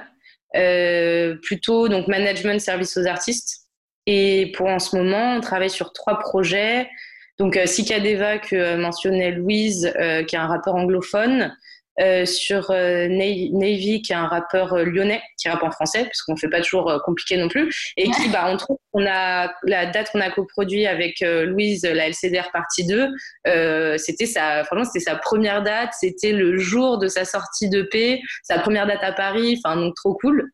euh, 0.56 1.36
plutôt 1.42 1.90
donc 1.90 2.08
management 2.08 2.60
service 2.60 2.96
aux 2.98 3.06
artistes. 3.06 3.68
Et 4.06 4.52
pour 4.56 4.68
en 4.68 4.80
ce 4.80 4.96
moment, 4.96 5.36
on 5.36 5.42
travaille 5.42 5.70
sur 5.70 5.92
trois 5.92 6.20
projets. 6.20 6.88
Donc 7.38 7.58
euh, 7.58 7.66
Sikadeva 7.66 8.38
que 8.38 8.78
mentionnait 8.78 9.32
Louise, 9.32 9.92
euh, 10.00 10.24
qui 10.24 10.36
est 10.36 10.40
un 10.40 10.48
rappeur 10.48 10.76
anglophone, 10.76 11.56
euh, 12.02 12.26
sur 12.26 12.72
euh, 12.72 13.08
Navy, 13.08 14.02
qui 14.02 14.12
est 14.12 14.16
un 14.16 14.28
rappeur 14.28 14.74
euh, 14.74 14.84
lyonnais 14.84 15.22
qui 15.38 15.48
rappe 15.48 15.64
en 15.64 15.72
français, 15.72 16.04
puisqu'on 16.04 16.34
ne 16.34 16.38
fait 16.38 16.50
pas 16.50 16.60
toujours 16.60 17.02
compliqué 17.06 17.38
non 17.38 17.48
plus, 17.48 17.94
et 17.96 18.10
qui, 18.12 18.28
bah, 18.30 18.48
on 18.50 18.58
trouve 18.58 18.78
qu'on 18.92 19.06
a 19.08 19.54
la 19.64 19.86
date 19.86 20.12
qu'on 20.12 20.20
a 20.20 20.30
coproduit 20.30 20.88
avec 20.88 21.22
Louise, 21.22 21.84
la 21.84 22.08
LCDR 22.10 22.52
partie 22.52 22.86
2, 22.86 23.10
c'était 23.98 24.26
sa, 24.26 24.64
franchement, 24.64 24.86
c'était 24.86 25.06
sa 25.06 25.16
première 25.16 25.62
date, 25.62 25.92
c'était 26.00 26.32
le 26.32 26.58
jour 26.58 26.98
de 26.98 27.08
sa 27.08 27.26
sortie 27.26 27.70
de 27.70 27.84
paix, 27.84 28.22
sa 28.44 28.60
première 28.60 28.88
date 28.88 29.04
à 29.04 29.12
Paris, 29.12 29.62
enfin, 29.64 29.78
donc 29.78 29.96
trop 29.96 30.16
cool. 30.16 30.50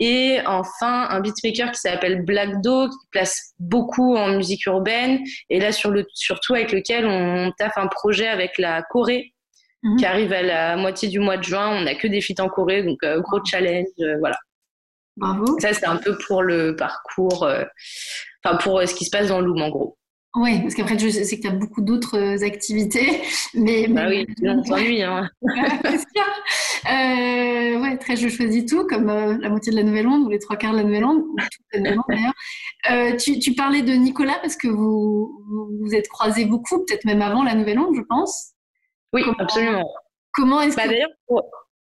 Et 0.00 0.38
enfin, 0.46 1.06
un 1.10 1.20
beatmaker 1.20 1.70
qui 1.70 1.80
s'appelle 1.80 2.24
Black 2.24 2.60
Do, 2.60 2.88
qui 2.88 2.96
place 3.10 3.54
beaucoup 3.58 4.16
en 4.16 4.36
musique 4.36 4.66
urbaine, 4.66 5.20
et 5.48 5.60
là, 5.60 5.72
sur 5.72 5.90
le, 5.90 6.04
surtout 6.14 6.54
avec 6.54 6.72
lequel 6.72 7.06
on 7.06 7.52
taffe 7.56 7.76
un 7.78 7.86
projet 7.86 8.26
avec 8.26 8.58
la 8.58 8.82
Corée, 8.82 9.33
Mhm. 9.84 9.96
qui 9.96 10.06
arrive 10.06 10.32
à 10.32 10.42
la 10.42 10.76
moitié 10.76 11.08
du 11.08 11.20
mois 11.20 11.36
de 11.36 11.42
juin. 11.42 11.78
On 11.78 11.82
n'a 11.82 11.94
que 11.94 12.08
des 12.08 12.22
feats 12.22 12.42
en 12.42 12.48
Corée, 12.48 12.82
donc 12.82 13.04
euh, 13.04 13.20
gros 13.20 13.44
challenge, 13.44 13.84
euh, 14.00 14.16
voilà. 14.18 14.38
Bravo. 15.16 15.60
Ça, 15.60 15.72
c'est 15.74 15.86
un 15.86 15.96
peu 15.96 16.18
pour 16.26 16.42
le 16.42 16.74
parcours, 16.74 17.44
euh, 17.44 17.62
enfin 18.42 18.56
pour 18.56 18.82
ce 18.82 18.92
qui 18.94 19.04
se 19.04 19.10
passe 19.10 19.28
dans 19.28 19.40
Loom, 19.40 19.62
en 19.62 19.68
gros. 19.68 19.96
Oui, 20.36 20.60
parce 20.62 20.74
qu'après, 20.74 20.98
je 20.98 21.08
sais 21.08 21.36
que 21.36 21.42
tu 21.42 21.46
as 21.46 21.52
beaucoup 21.52 21.82
d'autres 21.82 22.42
activités. 22.42 23.22
Mais, 23.54 23.86
bah 23.86 24.08
oui, 24.08 24.26
on 24.42 24.64
s'ennuie. 24.64 25.02
Hein. 25.02 25.30
euh, 25.44 25.48
ouais, 27.80 27.96
très 27.98 28.16
je 28.16 28.28
choisis 28.28 28.66
tout, 28.66 28.84
comme 28.86 29.06
la 29.06 29.48
moitié 29.48 29.70
de 29.70 29.76
la 29.76 29.84
Nouvelle-Onde 29.84 30.26
ou 30.26 30.30
les 30.30 30.40
trois 30.40 30.56
quarts 30.56 30.72
de 30.72 30.78
la 30.78 30.84
Nouvelle-Onde, 30.84 31.22
tu, 33.20 33.38
tu, 33.38 33.54
parlais 33.54 33.82
de 33.82 33.92
Nicolas 33.92 34.38
parce 34.40 34.56
que 34.56 34.66
vous 34.66 35.40
vous 35.80 35.94
êtes 35.94 36.08
croisés 36.08 36.46
beaucoup, 36.46 36.84
peut-être 36.84 37.04
même 37.04 37.22
avant 37.22 37.44
la 37.44 37.54
Nouvelle-Onde, 37.54 37.94
je 37.94 38.02
pense. 38.02 38.53
Oui, 39.14 39.22
absolument. 39.38 39.90
Comment 40.32 40.60
est-ce 40.60 40.76
bah, 40.76 40.82
que... 40.82 40.88
D'ailleurs, 40.88 41.10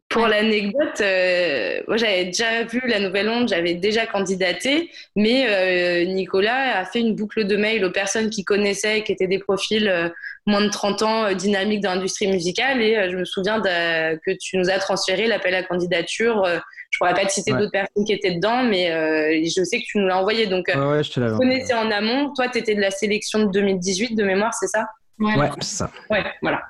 pour, 0.09 0.27
l'anecdote, 0.27 1.01
euh, 1.01 1.81
moi 1.87 1.97
j'avais 1.97 2.25
déjà 2.25 2.65
vu 2.65 2.83
la 2.89 2.99
Nouvelle 2.99 3.29
Onde, 3.29 3.49
j'avais 3.49 3.75
déjà 3.75 4.07
candidaté, 4.07 4.91
mais 5.15 5.47
euh, 5.49 6.05
Nicolas 6.13 6.81
a 6.81 6.85
fait 6.85 6.99
une 6.99 7.15
boucle 7.15 7.47
de 7.47 7.57
mail 7.57 7.85
aux 7.85 7.93
personnes 7.93 8.29
qui 8.29 8.43
connaissaient, 8.43 9.05
qui 9.05 9.13
étaient 9.13 9.29
des 9.29 9.39
profils 9.39 9.89
euh, 9.89 10.09
moins 10.47 10.63
de 10.63 10.69
30 10.69 11.03
ans 11.03 11.33
dynamiques 11.33 11.81
dans 11.81 11.95
l'industrie 11.95 12.27
musicale, 12.27 12.83
et 12.83 13.09
je 13.09 13.17
me 13.17 13.25
souviens 13.25 13.61
que 13.61 14.37
tu 14.41 14.57
nous 14.57 14.69
as 14.69 14.81
transféré 14.81 15.29
l'appel 15.29 15.55
à 15.55 15.63
candidature. 15.63 16.45
je 16.91 16.99
pourrais 16.99 17.15
pas 17.15 17.27
te 17.27 17.31
citer 17.31 17.53
d'autres 17.53 17.71
personnes 17.71 18.05
qui 18.05 18.13
étaient 18.13 18.35
dedans, 18.35 18.65
mais 18.65 19.45
je 19.45 19.63
sais 19.63 19.79
que 19.79 19.85
tu 19.87 19.99
nous 19.99 20.09
l'as 20.09 20.19
envoyé. 20.19 20.49
Donc, 20.49 20.67
ouais, 20.67 21.05
je 21.05 21.13
te 21.13 21.37
connaissais 21.37 21.75
en 21.75 21.89
amont. 21.93 22.33
Toi, 22.35 22.49
tu 22.49 22.59
étais 22.59 22.75
de 22.75 22.81
la 22.81 22.91
sélection 22.91 23.45
de 23.45 23.51
2018 23.53 24.17
de 24.17 24.25
mémoire, 24.25 24.55
c'est 24.55 24.67
ça? 24.67 24.87
Ouais, 25.21 25.51
c'est 25.61 25.77
ça. 25.77 25.91
Ouais, 26.09 26.25
voilà. 26.43 26.63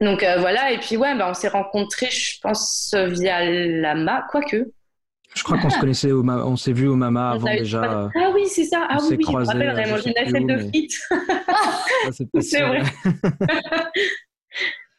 Donc 0.00 0.22
euh, 0.22 0.38
voilà, 0.38 0.72
et 0.72 0.78
puis 0.78 0.96
ouais, 0.96 1.16
bah, 1.16 1.28
on 1.30 1.34
s'est 1.34 1.48
rencontrés, 1.48 2.10
je 2.10 2.40
pense, 2.40 2.94
via 2.94 3.44
l'AMA, 3.44 4.26
quoique. 4.30 4.72
Je 5.34 5.42
crois 5.42 5.58
qu'on 5.58 5.70
se 5.70 5.78
connaissait, 5.78 6.12
au 6.12 6.26
on 6.28 6.56
s'est 6.56 6.72
vu 6.72 6.86
au 6.86 6.94
Mama 6.94 7.32
avant 7.32 7.52
déjà. 7.52 8.08
Ah 8.14 8.30
oui, 8.32 8.46
c'est 8.46 8.64
ça. 8.64 8.86
Ah 8.88 8.98
oui, 9.00 9.16
oui, 9.18 9.24
je 9.26 9.32
me 9.32 9.44
rappelle, 9.44 9.70
on 9.70 9.76
a 9.76 9.88
mangé 9.88 10.10
une 10.10 10.18
assiette 10.18 10.46
de 10.46 10.58
frites. 10.68 11.00
c'est 12.40 12.60
vrai. 12.60 12.82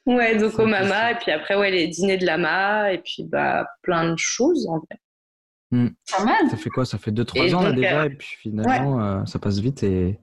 ouais, 0.05 0.37
donc 0.37 0.59
au 0.59 0.65
Mama, 0.65 1.11
et 1.11 1.15
puis 1.15 1.31
après, 1.31 1.55
ouais, 1.55 1.71
les 1.71 1.87
dîners 1.87 2.17
de 2.17 2.25
l'AMA, 2.25 2.91
et 2.91 2.97
puis 2.97 3.23
bah, 3.23 3.65
plein 3.81 4.11
de 4.11 4.17
choses 4.17 4.67
en 4.67 4.81
fait. 4.81 4.99
Hmm. 5.71 5.87
Pas 6.11 6.25
mal. 6.25 6.49
Ça 6.49 6.57
fait 6.57 6.69
quoi? 6.69 6.85
Ça 6.85 6.97
fait 6.97 7.11
2-3 7.11 7.55
ans 7.55 7.63
là 7.63 7.71
déjà, 7.71 8.01
euh, 8.01 8.05
et 8.05 8.09
puis 8.09 8.35
finalement, 8.41 9.01
euh, 9.01 9.25
ça 9.25 9.39
passe 9.39 9.59
vite 9.59 9.83
et. 9.83 10.19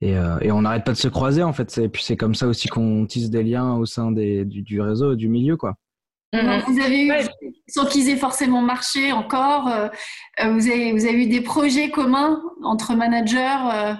Et, 0.00 0.16
euh, 0.16 0.38
et 0.40 0.52
on 0.52 0.62
n'arrête 0.62 0.84
pas 0.84 0.92
de 0.92 0.98
se 0.98 1.08
croiser 1.08 1.42
en 1.42 1.52
fait. 1.52 1.76
Et 1.78 1.88
puis 1.88 2.02
c'est 2.02 2.16
comme 2.16 2.34
ça 2.34 2.46
aussi 2.46 2.68
qu'on 2.68 3.06
tisse 3.06 3.30
des 3.30 3.42
liens 3.42 3.74
au 3.74 3.86
sein 3.86 4.12
des, 4.12 4.44
du, 4.44 4.62
du 4.62 4.80
réseau, 4.80 5.14
du 5.14 5.28
milieu 5.28 5.56
quoi. 5.56 5.74
Mhm. 6.32 6.62
Vous 6.68 6.80
avez 6.80 7.06
eu, 7.06 7.12
sans 7.68 7.86
qu'ils 7.86 8.08
aient 8.10 8.16
forcément 8.16 8.60
marché 8.60 9.12
encore, 9.12 9.68
euh, 9.68 9.88
euh, 10.44 10.50
vous, 10.52 10.68
avez, 10.68 10.92
vous 10.92 11.06
avez 11.06 11.24
eu 11.24 11.28
des 11.28 11.40
projets 11.40 11.90
communs 11.90 12.40
entre 12.62 12.94
managers 12.94 13.94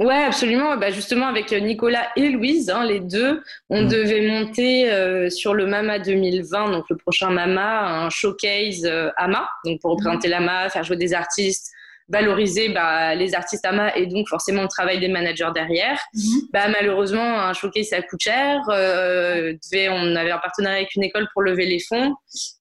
Ouais, 0.00 0.22
absolument. 0.22 0.76
Bah 0.76 0.90
justement, 0.90 1.26
avec 1.26 1.50
Nicolas 1.50 2.08
et 2.14 2.28
Louise, 2.28 2.70
hein, 2.70 2.84
les 2.84 3.00
deux, 3.00 3.42
on 3.68 3.82
mhm. 3.82 3.88
devait 3.88 4.28
monter 4.28 5.30
sur 5.30 5.54
le 5.54 5.66
MAMA 5.66 5.98
2020, 5.98 6.70
donc 6.70 6.84
le 6.88 6.96
prochain 6.96 7.30
MAMA, 7.30 8.04
un 8.04 8.10
showcase 8.10 8.88
AMA, 9.16 9.48
donc 9.64 9.80
pour 9.80 9.92
représenter 9.92 10.28
l'AMA, 10.28 10.68
faire 10.68 10.84
jouer 10.84 10.96
des 10.96 11.14
artistes, 11.14 11.72
valoriser 12.08 12.70
bah, 12.70 13.14
les 13.14 13.34
artistes 13.34 13.64
AMA 13.64 13.96
et 13.96 14.06
donc 14.06 14.28
forcément 14.28 14.62
le 14.62 14.68
travail 14.68 14.98
des 14.98 15.08
managers 15.08 15.50
derrière. 15.54 15.98
Mhm. 16.14 16.40
Bah, 16.52 16.68
malheureusement, 16.68 17.40
un 17.40 17.52
showcase, 17.52 17.88
ça 17.88 18.00
coûte 18.02 18.20
cher. 18.20 18.60
Euh, 18.70 19.52
on 19.90 20.16
avait 20.16 20.30
un 20.30 20.38
partenariat 20.38 20.78
avec 20.78 20.94
une 20.94 21.04
école 21.04 21.28
pour 21.32 21.42
lever 21.42 21.66
les 21.66 21.80
fonds. 21.80 22.14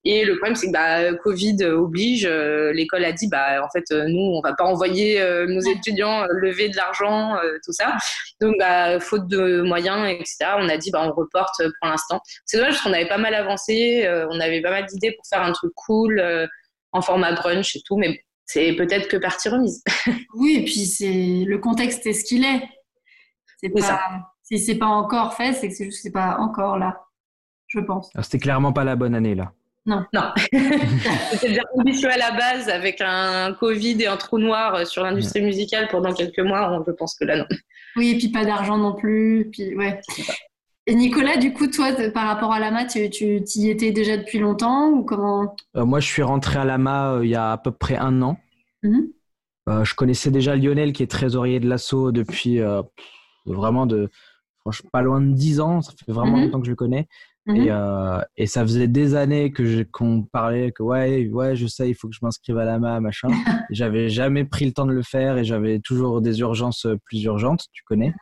Et 0.04 0.26
le 0.26 0.36
problème, 0.38 0.56
c'est 0.56 0.68
que 0.68 0.74
bah, 0.74 1.14
Covid 1.24 1.64
oblige. 1.64 2.28
Euh, 2.30 2.74
l'école 2.74 3.06
a 3.06 3.14
dit, 3.14 3.28
bah, 3.28 3.64
en 3.64 3.70
fait, 3.70 3.86
euh, 3.92 4.06
nous, 4.08 4.38
on 4.38 4.42
va 4.42 4.54
pas 4.54 4.66
envoyer 4.66 5.24
nos 5.48 5.62
étudiants 5.62 6.26
lever 6.30 6.70
de 6.70 6.76
l'argent, 6.76 7.38
tout 7.64 7.72
ça. 7.72 7.96
Donc, 8.42 8.56
bah, 8.60 9.00
faute 9.00 9.28
de 9.28 9.62
moyens, 9.62 10.08
etc., 10.10 10.38
on 10.58 10.70
a 10.70 10.78
dit, 10.78 10.92
bah, 10.92 11.02
on 11.04 11.14
reporte 11.14 11.62
pour 11.80 11.90
l'instant. 11.90 12.22
C'est 12.46 12.58
dommage 12.58 12.74
parce 12.74 12.84
qu'on 12.84 12.94
avait 12.94 13.08
pas 13.08 13.18
mal 13.18 13.34
avancé. 13.34 14.08
on 14.30 14.40
avait 14.40 14.62
pas 14.62 14.72
mal 14.72 14.86
d'idées 14.86 15.14
pour 15.14 15.26
faire 15.28 15.42
un 15.42 15.52
truc 15.54 15.72
cool 15.76 16.22
en 16.92 17.02
format 17.02 17.34
brunch 17.34 17.76
et 17.76 17.82
tout. 17.86 17.98
Mais 17.98 18.20
c'est 18.48 18.74
peut-être 18.74 19.08
que 19.08 19.18
partie 19.18 19.50
remise. 19.50 19.84
oui, 20.36 20.56
et 20.60 20.64
puis 20.64 20.86
c'est 20.86 21.44
le 21.46 21.58
contexte 21.60 22.06
est 22.08 22.14
ce 22.14 22.24
qu'il 22.24 22.44
est. 22.44 22.64
C'est 23.62 23.70
pas, 23.70 24.00
si 24.44 24.58
c'est 24.58 24.76
pas 24.76 24.88
encore 24.88 25.34
fait, 25.34 25.54
c'est 25.54 25.68
que 25.68 25.74
c'est 25.76 25.86
juste 25.86 26.02
c'est 26.02 26.12
pas 26.12 26.38
encore 26.40 26.78
là, 26.78 27.00
je 27.68 27.80
pense. 27.80 28.10
C'était 28.22 28.40
clairement 28.40 28.72
pas 28.72 28.84
la 28.84 28.96
bonne 28.96 29.14
année 29.14 29.36
là. 29.36 29.52
Non. 29.86 30.06
Non. 30.14 30.34
C'était 31.32 31.50
bien 31.50 31.64
ambitieux 31.78 32.12
à 32.12 32.18
la 32.18 32.32
base 32.32 32.68
avec 32.68 33.00
un 33.00 33.54
Covid 33.54 34.02
et 34.02 34.08
un 34.08 34.18
trou 34.18 34.38
noir 34.38 34.86
sur 34.86 35.02
l'industrie 35.02 35.42
musicale 35.42 35.88
pendant 35.90 36.14
quelques 36.14 36.40
mois. 36.40 36.84
Je 36.86 36.92
pense 36.92 37.16
que 37.16 37.24
là, 37.24 37.38
non. 37.38 37.46
Oui, 37.96 38.10
et 38.10 38.18
puis 38.18 38.28
pas 38.28 38.44
d'argent 38.44 38.78
non 38.78 38.94
plus. 38.94 39.50
Puis, 39.52 39.76
ouais. 39.76 40.02
Et 40.90 40.96
Nicolas, 40.96 41.36
du 41.36 41.52
coup, 41.52 41.68
toi, 41.68 41.92
par 42.14 42.28
rapport 42.28 42.54
à 42.54 42.60
l'AMA, 42.60 42.86
tu, 42.86 43.10
tu 43.10 43.44
y 43.56 43.70
étais 43.70 43.92
déjà 43.92 44.16
depuis 44.16 44.40
longtemps 44.40 44.90
ou 44.90 45.04
comment? 45.04 45.54
Euh, 45.76 45.86
Moi, 45.86 46.00
je 46.00 46.08
suis 46.08 46.24
rentré 46.24 46.60
à 46.60 46.64
l'AMA 46.64 47.16
euh, 47.16 47.26
il 47.26 47.30
y 47.30 47.36
a 47.36 47.52
à 47.52 47.58
peu 47.58 47.72
près 47.72 47.98
un 47.98 48.22
an. 48.22 48.38
Mhm. 48.84 49.10
Euh, 49.68 49.84
je 49.84 49.96
connaissais 49.96 50.32
déjà 50.32 50.56
Lionel, 50.56 50.94
qui 50.94 51.04
est 51.04 51.12
trésorier 51.12 51.60
de 51.60 51.68
l'assaut 51.68 52.14
depuis 52.14 52.62
vraiment 53.46 53.86
de, 53.86 54.10
franchement, 54.62 54.90
pas 54.94 55.02
loin 55.02 55.20
de 55.20 55.34
dix 55.34 55.60
ans. 55.60 55.82
Ça 55.82 55.92
fait 55.92 56.14
vraiment 56.14 56.38
mhm. 56.38 56.46
longtemps 56.46 56.60
que 56.62 56.68
je 56.68 56.72
le 56.72 56.78
connais. 56.78 57.10
Mhm. 57.48 57.56
Et, 57.58 58.44
et, 58.44 58.48
ça 58.48 58.62
faisait 58.62 58.88
des 58.88 59.14
années 59.16 59.52
que 59.52 59.84
qu'on 59.92 60.24
parlait 60.24 60.72
que 60.72 60.84
ouais, 60.84 61.28
ouais, 61.28 61.58
je 61.58 61.68
sais, 61.68 61.90
il 61.90 61.96
faut 61.96 62.08
que 62.08 62.16
je 62.16 62.20
m'inscrive 62.22 62.58
à 62.58 62.64
l'AMA, 62.64 63.02
machin. 63.02 63.28
j'avais 63.72 64.08
jamais 64.08 64.46
pris 64.46 64.64
le 64.64 64.72
temps 64.72 64.86
de 64.86 64.94
le 64.94 65.04
faire 65.04 65.38
et 65.38 65.44
j'avais 65.44 65.80
toujours 65.80 66.22
des 66.22 66.40
urgences 66.40 66.88
plus 67.04 67.24
urgentes, 67.24 67.66
tu 67.74 67.84
connais. 67.84 68.14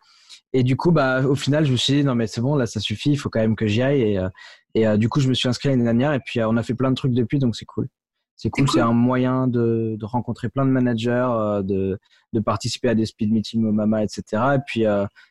Et 0.56 0.62
du 0.62 0.74
coup, 0.74 0.90
bah, 0.90 1.20
au 1.20 1.34
final, 1.34 1.66
je 1.66 1.72
me 1.72 1.76
suis 1.76 1.92
dit, 1.92 2.02
non, 2.02 2.14
mais 2.14 2.26
c'est 2.26 2.40
bon, 2.40 2.56
là, 2.56 2.64
ça 2.64 2.80
suffit, 2.80 3.10
il 3.10 3.16
faut 3.18 3.28
quand 3.28 3.40
même 3.40 3.56
que 3.56 3.66
j'y 3.66 3.82
aille. 3.82 4.00
Et, 4.00 4.18
euh, 4.18 4.30
et 4.74 4.88
euh, 4.88 4.96
du 4.96 5.10
coup, 5.10 5.20
je 5.20 5.28
me 5.28 5.34
suis 5.34 5.50
inscrit 5.50 5.68
l'année 5.68 5.84
dernière 5.84 6.14
et 6.14 6.20
puis 6.20 6.40
euh, 6.40 6.48
on 6.48 6.56
a 6.56 6.62
fait 6.62 6.72
plein 6.72 6.88
de 6.88 6.96
trucs 6.96 7.12
depuis, 7.12 7.38
donc 7.38 7.54
c'est 7.54 7.66
cool. 7.66 7.88
C'est 8.36 8.48
cool, 8.48 8.66
c'est 8.66 8.80
un 8.80 8.94
moyen 8.94 9.48
de, 9.48 9.96
de, 9.98 10.04
rencontrer 10.06 10.48
plein 10.48 10.64
de 10.64 10.70
managers, 10.70 11.60
de, 11.62 11.98
de, 12.32 12.40
participer 12.40 12.88
à 12.88 12.94
des 12.94 13.04
speed 13.04 13.30
meetings 13.32 13.66
au 13.66 13.72
Mama, 13.72 14.02
etc. 14.02 14.22
Et 14.56 14.58
puis, 14.66 14.84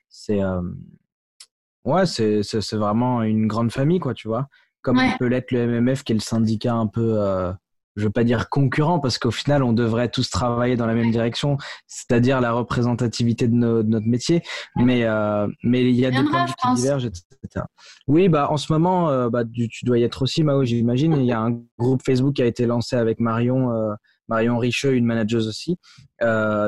c'est 0.09 0.41
ouais, 1.85 2.05
c'est 2.05 2.73
vraiment 2.73 3.23
une 3.23 3.47
grande 3.47 3.71
famille, 3.71 3.99
quoi, 3.99 4.13
tu 4.13 4.27
vois. 4.27 4.47
Comme 4.83 4.99
peut 5.17 5.25
l'être 5.25 5.51
le 5.51 5.65
MMF, 5.65 6.03
qui 6.03 6.13
est 6.13 6.15
le 6.15 6.21
syndicat 6.21 6.73
un 6.73 6.87
peu 6.87 7.19
je 7.95 8.03
veux 8.03 8.11
pas 8.11 8.23
dire 8.23 8.49
concurrent 8.49 8.99
parce 8.99 9.17
qu'au 9.17 9.31
final 9.31 9.63
on 9.63 9.73
devrait 9.73 10.09
tous 10.09 10.29
travailler 10.29 10.75
dans 10.75 10.85
la 10.85 10.93
même 10.93 11.11
direction, 11.11 11.57
c'est-à-dire 11.87 12.41
la 12.41 12.51
représentativité 12.51 13.47
de, 13.47 13.53
notre 13.53 14.05
métier, 14.05 14.41
mais 14.75 15.03
euh, 15.05 15.47
mais 15.63 15.81
il 15.81 15.95
y 15.95 16.05
a 16.05 16.11
des 16.11 16.23
points 16.23 16.43
de 16.43 16.49
vue 16.49 16.55
qui 16.61 16.73
divergent, 16.75 17.05
etc. 17.05 17.65
Oui, 18.07 18.29
bah 18.29 18.49
en 18.51 18.57
ce 18.57 18.71
moment, 18.71 19.09
euh, 19.09 19.29
bah, 19.29 19.43
tu, 19.45 19.85
dois 19.85 19.97
y 19.97 20.03
être 20.03 20.21
aussi, 20.23 20.43
Mao, 20.43 20.63
j'imagine. 20.65 21.13
Il 21.13 21.25
y 21.25 21.31
a 21.31 21.39
un 21.39 21.59
groupe 21.77 22.01
Facebook 22.05 22.33
qui 22.33 22.41
a 22.41 22.45
été 22.45 22.65
lancé 22.65 22.95
avec 22.95 23.19
Marion. 23.19 23.71
Euh, 23.71 23.93
Marion 24.27 24.57
Richeux, 24.57 24.95
une 24.95 25.05
manageuse 25.05 25.47
aussi. 25.47 25.77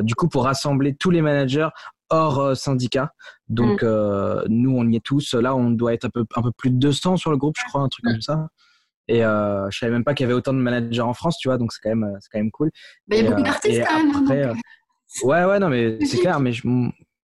du 0.03 0.13
coup, 0.13 0.27
pour 0.27 0.43
rassembler 0.43 0.95
tous 0.95 1.09
les 1.09 1.23
managers 1.23 1.69
hors 2.11 2.55
syndicat. 2.55 3.13
Donc, 3.49 3.81
mm. 3.81 4.43
nous, 4.49 4.77
on 4.77 4.87
y 4.87 4.97
est 4.97 5.03
tous. 5.03 5.33
Là, 5.33 5.55
on 5.55 5.71
doit 5.71 5.95
être 5.95 6.05
un 6.05 6.11
peu, 6.11 6.23
un 6.35 6.43
peu 6.43 6.51
plus 6.55 6.69
de 6.69 6.77
200 6.77 7.17
sur 7.17 7.31
le 7.31 7.37
groupe, 7.37 7.55
je 7.57 7.67
crois, 7.67 7.81
un 7.81 7.89
truc 7.89 8.05
comme 8.05 8.21
ça. 8.21 8.47
Et 9.07 9.23
euh, 9.23 9.69
je 9.69 9.77
savais 9.77 9.91
même 9.91 10.03
pas 10.03 10.13
qu'il 10.13 10.25
y 10.25 10.27
avait 10.27 10.33
autant 10.33 10.53
de 10.53 10.59
managers 10.59 11.01
en 11.01 11.13
France, 11.13 11.37
tu 11.39 11.47
vois, 11.47 11.57
donc 11.57 11.71
c'est 11.71 11.79
quand 11.81 11.95
même, 11.95 12.17
c'est 12.19 12.29
quand 12.31 12.39
même 12.39 12.51
cool. 12.51 12.71
Mais 13.07 13.19
il 13.19 13.25
y 13.25 13.27
a 13.27 13.31
beaucoup 13.31 13.43
d'artistes 13.43 13.83
quand 13.87 14.29
même. 14.29 14.51
Hein, 14.51 14.53
ouais, 15.23 15.45
ouais, 15.45 15.59
non, 15.59 15.69
mais 15.69 15.97
c'est 16.05 16.17
clair, 16.17 16.39
mais 16.39 16.51
je, 16.51 16.67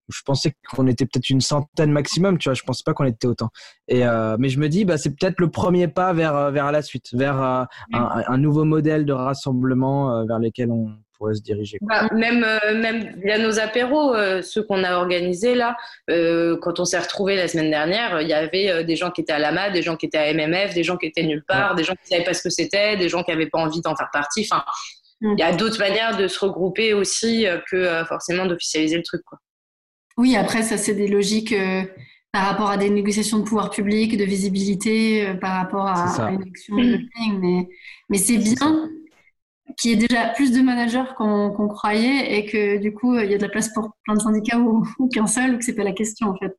je 0.09 0.21
pensais 0.25 0.53
qu'on 0.69 0.87
était 0.87 1.05
peut-être 1.05 1.29
une 1.29 1.41
centaine 1.41 1.91
maximum, 1.91 2.37
tu 2.37 2.49
vois. 2.49 2.53
Je 2.53 2.63
pensais 2.63 2.83
pas 2.85 2.93
qu'on 2.93 3.05
était 3.05 3.27
autant. 3.27 3.49
Et 3.87 4.05
euh, 4.05 4.37
mais 4.39 4.49
je 4.49 4.59
me 4.59 4.69
dis, 4.69 4.85
bah, 4.85 4.97
c'est 4.97 5.09
peut-être 5.09 5.39
le 5.39 5.49
premier 5.49 5.87
pas 5.87 6.13
vers 6.13 6.35
euh, 6.35 6.51
vers 6.51 6.71
la 6.71 6.81
suite, 6.81 7.13
vers 7.13 7.41
euh, 7.41 7.63
un, 7.93 8.23
un, 8.27 8.37
nouveau 8.37 8.65
modèle 8.65 9.05
de 9.05 9.13
rassemblement 9.13 10.25
vers 10.25 10.39
lequel 10.39 10.71
on 10.71 10.91
pourrait 11.17 11.35
se 11.35 11.41
diriger. 11.41 11.77
Bah, 11.81 12.07
même 12.13 12.45
même 12.75 13.19
il 13.23 13.29
y 13.29 13.31
a 13.31 13.37
nos 13.37 13.59
apéros, 13.59 14.15
ceux 14.41 14.63
qu'on 14.63 14.83
a 14.83 14.95
organisés 14.95 15.55
là, 15.55 15.77
quand 16.07 16.79
on 16.79 16.85
s'est 16.85 16.99
retrouvés 16.99 17.35
la 17.35 17.47
semaine 17.47 17.69
dernière, 17.69 18.21
il 18.21 18.27
y 18.27 18.33
avait 18.33 18.83
des 18.83 18.95
gens 18.95 19.11
qui 19.11 19.21
étaient 19.21 19.33
à 19.33 19.39
l'AMA, 19.39 19.69
des 19.69 19.81
gens 19.81 19.95
qui 19.95 20.05
étaient 20.05 20.17
à 20.17 20.33
MMF, 20.33 20.73
des 20.73 20.83
gens 20.83 20.97
qui 20.97 21.05
étaient 21.05 21.23
nulle 21.23 21.43
part, 21.47 21.75
des 21.75 21.83
gens 21.83 21.93
qui 21.93 22.07
savaient 22.07 22.23
pas 22.23 22.33
ce 22.33 22.43
que 22.43 22.49
c'était, 22.49 22.97
des 22.97 23.09
gens 23.09 23.23
qui 23.23 23.31
avaient 23.31 23.49
pas 23.49 23.59
envie 23.59 23.81
d'en 23.81 23.95
faire 23.95 24.09
partie. 24.11 24.47
Enfin, 24.49 24.63
mm. 25.21 25.33
il 25.37 25.39
y 25.39 25.43
a 25.43 25.53
d'autres 25.53 25.79
manières 25.79 26.17
de 26.17 26.27
se 26.27 26.39
regrouper 26.39 26.93
aussi 26.93 27.45
que 27.71 28.03
forcément 28.05 28.45
d'officialiser 28.45 28.97
le 28.97 29.03
truc, 29.03 29.21
quoi. 29.23 29.39
Oui, 30.17 30.35
après, 30.35 30.61
ça, 30.61 30.77
c'est 30.77 30.93
des 30.93 31.07
logiques 31.07 31.53
euh, 31.53 31.83
par 32.31 32.45
rapport 32.45 32.69
à 32.69 32.77
des 32.77 32.89
négociations 32.89 33.39
de 33.39 33.43
pouvoir 33.43 33.69
public, 33.69 34.17
de 34.17 34.23
visibilité, 34.23 35.27
euh, 35.27 35.33
par 35.35 35.53
rapport 35.53 35.87
à, 35.87 36.31
une 36.31 36.41
élection 36.41 36.75
de 36.75 36.99
mais, 37.39 37.67
mais 38.09 38.17
c'est 38.17 38.37
bien 38.37 38.89
qu'il 39.77 39.91
y 39.91 39.93
ait 39.93 39.97
déjà 39.97 40.29
plus 40.29 40.51
de 40.51 40.61
managers 40.61 41.03
qu'on 41.17 41.67
croyait 41.67 42.37
et 42.37 42.45
que 42.45 42.77
du 42.77 42.93
coup, 42.93 43.17
il 43.17 43.29
y 43.29 43.33
a 43.33 43.37
de 43.37 43.43
la 43.43 43.49
place 43.49 43.73
pour 43.73 43.91
plein 44.03 44.15
de 44.15 44.21
syndicats 44.21 44.59
ou, 44.59 44.83
qu'un 45.13 45.27
seul, 45.27 45.55
ou 45.55 45.57
que 45.57 45.65
c'est 45.65 45.75
pas 45.75 45.83
la 45.83 45.93
question 45.93 46.29
en 46.29 46.37
fait. 46.37 46.57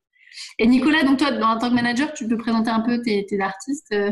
Et 0.59 0.67
Nicolas, 0.67 1.03
donc 1.03 1.17
toi, 1.19 1.29
en 1.43 1.57
tant 1.57 1.69
que 1.69 1.75
manager, 1.75 2.13
tu 2.13 2.27
peux 2.27 2.37
présenter 2.37 2.69
un 2.69 2.81
peu 2.81 3.01
tes, 3.01 3.25
artistes 3.39 3.87
euh? 3.93 4.11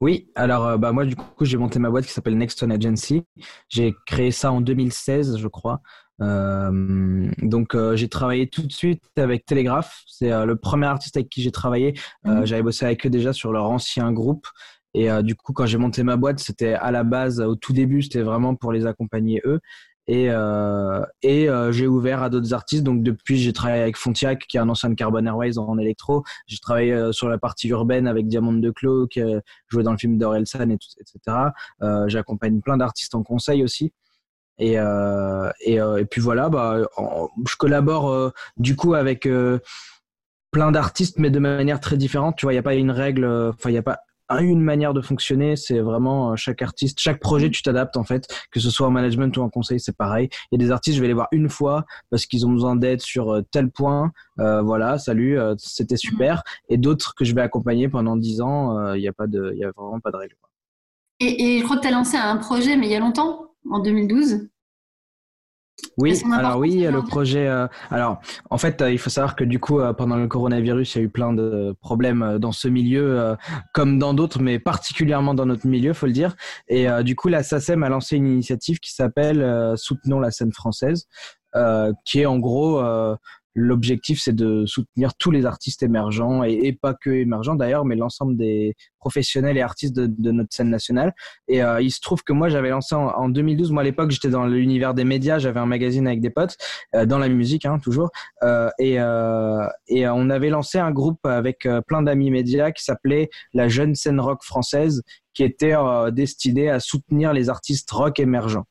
Oui, 0.00 0.30
alors 0.36 0.78
bah, 0.78 0.92
moi 0.92 1.04
du 1.04 1.16
coup 1.16 1.44
j'ai 1.44 1.56
monté 1.56 1.80
ma 1.80 1.90
boîte 1.90 2.06
qui 2.06 2.12
s'appelle 2.12 2.38
Nexton 2.38 2.70
Agency. 2.70 3.24
J'ai 3.68 3.94
créé 4.06 4.30
ça 4.30 4.52
en 4.52 4.60
2016, 4.60 5.38
je 5.38 5.48
crois. 5.48 5.80
Euh, 6.20 7.30
donc 7.42 7.74
euh, 7.74 7.94
j'ai 7.94 8.08
travaillé 8.08 8.48
tout 8.48 8.62
de 8.62 8.72
suite 8.72 9.02
avec 9.16 9.46
Telegraph. 9.46 10.02
C'est 10.06 10.32
euh, 10.32 10.44
le 10.44 10.56
premier 10.56 10.86
artiste 10.86 11.16
avec 11.16 11.28
qui 11.28 11.42
j'ai 11.42 11.52
travaillé. 11.52 11.94
Mhm. 12.24 12.44
J'avais 12.44 12.62
bossé 12.62 12.84
avec 12.84 13.06
eux 13.06 13.10
déjà 13.10 13.32
sur 13.32 13.52
leur 13.52 13.70
ancien 13.70 14.12
groupe. 14.12 14.46
Et 14.94 15.08
du 15.22 15.34
coup, 15.34 15.52
quand 15.52 15.66
j'ai 15.66 15.78
monté 15.78 16.02
ma 16.02 16.16
boîte, 16.16 16.38
c'était 16.38 16.72
à 16.72 16.90
la 16.90 17.04
base, 17.04 17.40
au 17.40 17.54
tout 17.54 17.72
début, 17.72 18.02
c'était 18.02 18.22
vraiment 18.22 18.54
pour 18.54 18.72
les 18.72 18.86
accompagner 18.86 19.40
eux. 19.44 19.60
Et, 20.06 20.28
et 21.22 21.48
j'ai 21.70 21.86
ouvert 21.86 22.22
à 22.22 22.30
d'autres 22.30 22.54
artistes. 22.54 22.82
Donc 22.84 23.02
depuis, 23.02 23.36
j'ai 23.36 23.52
travaillé 23.52 23.82
avec 23.82 23.96
Fontiac, 23.96 24.46
qui 24.48 24.56
est 24.56 24.60
un 24.60 24.68
ancien 24.68 24.88
de 24.88 24.94
Carbon 24.94 25.24
Airways 25.26 25.58
en, 25.58 25.78
électro. 25.78 26.24
J'ai 26.46 26.58
travaillé 26.58 27.12
sur 27.12 27.28
la 27.28 27.38
partie 27.38 27.68
urbaine 27.68 28.06
avec 28.06 28.26
Diamond 28.28 28.54
de 28.54 28.70
Clos, 28.70 29.06
qui 29.08 29.20
jouait 29.68 29.82
dans 29.82 29.92
le 29.92 29.98
film 29.98 30.16
d'Orelsan, 30.18 30.70
et 30.70 30.74
etc. 30.74 31.36
J'accompagne 32.06 32.60
plein 32.60 32.78
d'artistes 32.78 33.14
en 33.14 33.22
conseil 33.22 33.62
aussi. 33.62 33.92
Et, 34.58 34.78
euh, 34.78 35.50
et, 35.60 35.80
euh, 35.80 35.98
et, 35.98 36.04
puis 36.04 36.20
voilà, 36.20 36.48
bah, 36.48 36.78
je 37.48 37.56
collabore 37.56 38.10
euh, 38.10 38.30
du 38.56 38.74
coup 38.74 38.94
avec 38.94 39.28
plein 40.50 40.72
d'artistes, 40.72 41.18
mais 41.18 41.30
de 41.30 41.38
manière 41.38 41.80
très 41.80 41.96
différente. 41.96 42.36
Tu 42.36 42.46
vois, 42.46 42.52
il 42.52 42.56
n'y 42.56 42.60
a 42.60 42.64
pas 42.64 42.74
une 42.74 42.90
règle, 42.90 43.24
enfin, 43.54 43.70
il 43.70 43.72
n'y 43.72 43.78
a 43.78 43.82
pas 43.82 44.00
une 44.30 44.60
manière 44.60 44.94
de 44.94 45.00
fonctionner. 45.00 45.56
C'est 45.56 45.80
vraiment 45.80 46.36
chaque 46.36 46.62
artiste, 46.62 47.00
chaque 47.00 47.20
projet, 47.20 47.50
tu 47.50 47.62
t'adaptes 47.62 47.96
en 47.96 48.04
fait, 48.04 48.26
que 48.50 48.60
ce 48.60 48.70
soit 48.70 48.86
en 48.86 48.90
management 48.90 49.36
ou 49.36 49.42
en 49.42 49.48
conseil, 49.48 49.80
c'est 49.80 49.96
pareil. 49.96 50.28
Il 50.50 50.60
y 50.60 50.62
a 50.62 50.66
des 50.66 50.70
artistes, 50.70 50.96
je 50.96 51.02
vais 51.02 51.08
les 51.08 51.14
voir 51.14 51.28
une 51.32 51.48
fois 51.48 51.84
parce 52.10 52.26
qu'ils 52.26 52.46
ont 52.46 52.50
besoin 52.50 52.76
d'aide 52.76 53.00
sur 53.00 53.42
tel 53.50 53.70
point. 53.70 54.12
Euh, 54.38 54.62
voilà, 54.62 54.98
salut, 54.98 55.38
c'était 55.56 55.96
super. 55.96 56.42
Et 56.68 56.76
d'autres 56.76 57.14
que 57.14 57.24
je 57.24 57.34
vais 57.34 57.42
accompagner 57.42 57.88
pendant 57.88 58.16
dix 58.16 58.40
ans, 58.40 58.94
il 58.94 59.00
n'y 59.00 59.08
a 59.08 59.12
pas 59.12 59.26
de, 59.26 59.52
il 59.54 59.58
y 59.58 59.64
a 59.64 59.70
vraiment 59.76 60.00
pas 60.00 60.10
de 60.10 60.16
règle. 60.16 60.34
Et, 61.20 61.56
et 61.56 61.58
je 61.58 61.64
crois 61.64 61.76
que 61.76 61.82
tu 61.82 61.88
as 61.88 61.92
lancé 61.92 62.16
un 62.16 62.36
projet, 62.36 62.76
mais 62.76 62.86
il 62.86 62.92
y 62.92 62.96
a 62.96 63.00
longtemps? 63.00 63.44
En 63.70 63.80
2012 63.80 64.48
oui, 65.96 66.22
alors 66.32 66.58
oui, 66.58 66.86
le 66.90 67.02
projet. 67.02 67.46
Euh, 67.48 67.66
alors, 67.90 68.20
en 68.50 68.58
fait, 68.58 68.82
euh, 68.82 68.92
il 68.92 68.98
faut 68.98 69.10
savoir 69.10 69.36
que 69.36 69.44
du 69.44 69.58
coup, 69.58 69.80
euh, 69.80 69.92
pendant 69.92 70.16
le 70.16 70.28
coronavirus, 70.28 70.94
il 70.94 70.98
y 70.98 71.00
a 71.00 71.04
eu 71.04 71.08
plein 71.08 71.32
de 71.32 71.74
problèmes 71.80 72.38
dans 72.38 72.52
ce 72.52 72.68
milieu, 72.68 73.36
comme 73.74 73.98
dans 73.98 74.14
d'autres, 74.14 74.40
mais 74.40 74.58
particulièrement 74.58 75.34
dans 75.34 75.46
notre 75.46 75.66
milieu, 75.66 75.92
faut 75.92 76.06
le 76.06 76.12
dire. 76.12 76.36
Et 76.68 76.86
du 77.02 77.16
coup, 77.16 77.28
la 77.28 77.42
SACEM 77.42 77.82
a 77.82 77.88
lancé 77.88 78.16
une 78.16 78.26
initiative 78.26 78.78
qui 78.78 78.92
s'appelle 78.92 79.74
Soutenons 79.76 80.20
la 80.20 80.30
scène 80.30 80.52
française, 80.52 81.08
qui 82.04 82.20
est 82.20 82.26
en 82.26 82.38
gros 82.38 82.82
L'objectif, 83.60 84.20
c'est 84.22 84.36
de 84.36 84.66
soutenir 84.66 85.14
tous 85.16 85.32
les 85.32 85.44
artistes 85.44 85.82
émergents 85.82 86.44
et, 86.44 86.72
pas 86.72 86.94
que 86.94 87.10
émergents 87.10 87.56
d'ailleurs, 87.56 87.84
mais 87.84 87.96
l'ensemble 87.96 88.36
des 88.36 88.76
professionnels 89.00 89.56
et 89.56 89.62
artistes 89.62 89.96
de, 89.96 90.30
notre 90.30 90.54
scène 90.54 90.70
nationale. 90.70 91.12
Et 91.48 91.60
euh, 91.60 91.82
il 91.82 91.90
se 91.90 92.00
trouve 92.00 92.22
que 92.22 92.32
moi, 92.32 92.50
j'avais 92.50 92.70
lancé 92.70 92.94
en, 92.94 93.28
2012. 93.28 93.72
Moi, 93.72 93.82
à 93.82 93.84
l'époque, 93.84 94.12
j'étais 94.12 94.28
dans 94.28 94.46
l'univers 94.46 94.94
des 94.94 95.02
médias. 95.02 95.40
J'avais 95.40 95.58
un 95.58 95.66
magazine 95.66 96.06
avec 96.06 96.20
des 96.20 96.30
potes 96.30 96.56
euh, 96.94 97.04
dans 97.04 97.18
la 97.18 97.28
musique, 97.28 97.66
hein, 97.66 97.80
toujours. 97.80 98.10
Euh, 98.44 98.70
et, 98.78 98.98
on 100.08 100.30
avait 100.30 100.50
lancé 100.50 100.78
un 100.78 100.92
groupe 100.92 101.26
avec 101.26 101.66
plein 101.88 102.02
d'amis 102.02 102.30
médias 102.30 102.70
qui 102.70 102.84
s'appelait 102.84 103.28
la 103.54 103.66
jeune 103.66 103.96
scène 103.96 104.20
rock 104.20 104.44
française, 104.44 105.02
qui 105.34 105.42
était 105.42 105.74
destiné 106.12 106.70
à 106.70 106.78
soutenir 106.78 107.32
les 107.32 107.48
artistes 107.48 107.90
rock 107.90 108.20
émergents. 108.20 108.66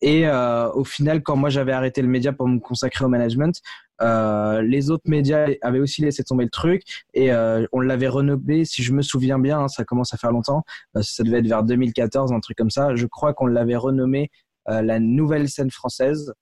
Et 0.00 0.28
au 0.28 0.84
final, 0.84 1.22
quand 1.22 1.36
moi 1.36 1.50
j'avais 1.50 1.72
arrêté 1.72 2.02
le 2.02 2.08
média 2.08 2.32
pour 2.32 2.46
me 2.48 2.58
consacrer 2.58 3.04
au 3.04 3.08
management, 3.08 3.60
euh, 4.00 4.62
les 4.62 4.90
autres 4.90 5.08
médias 5.08 5.48
avaient 5.62 5.80
aussi 5.80 6.02
laissé 6.02 6.22
tomber 6.24 6.44
le 6.44 6.50
truc 6.50 6.82
et 7.14 7.32
euh, 7.32 7.66
on 7.72 7.80
l'avait 7.80 8.08
renommé, 8.08 8.64
si 8.64 8.82
je 8.82 8.92
me 8.92 9.02
souviens 9.02 9.38
bien, 9.38 9.60
hein, 9.60 9.68
ça 9.68 9.84
commence 9.84 10.14
à 10.14 10.16
faire 10.16 10.32
longtemps, 10.32 10.64
euh, 10.96 11.02
ça 11.02 11.22
devait 11.22 11.38
être 11.38 11.46
vers 11.46 11.62
2014, 11.62 12.32
un 12.32 12.40
truc 12.40 12.56
comme 12.56 12.70
ça. 12.70 12.94
Je 12.94 13.06
crois 13.06 13.34
qu'on 13.34 13.46
l'avait 13.46 13.76
renommé 13.76 14.30
la 14.70 15.00
nouvelle 15.00 15.48
scène 15.48 15.70
française. 15.70 16.34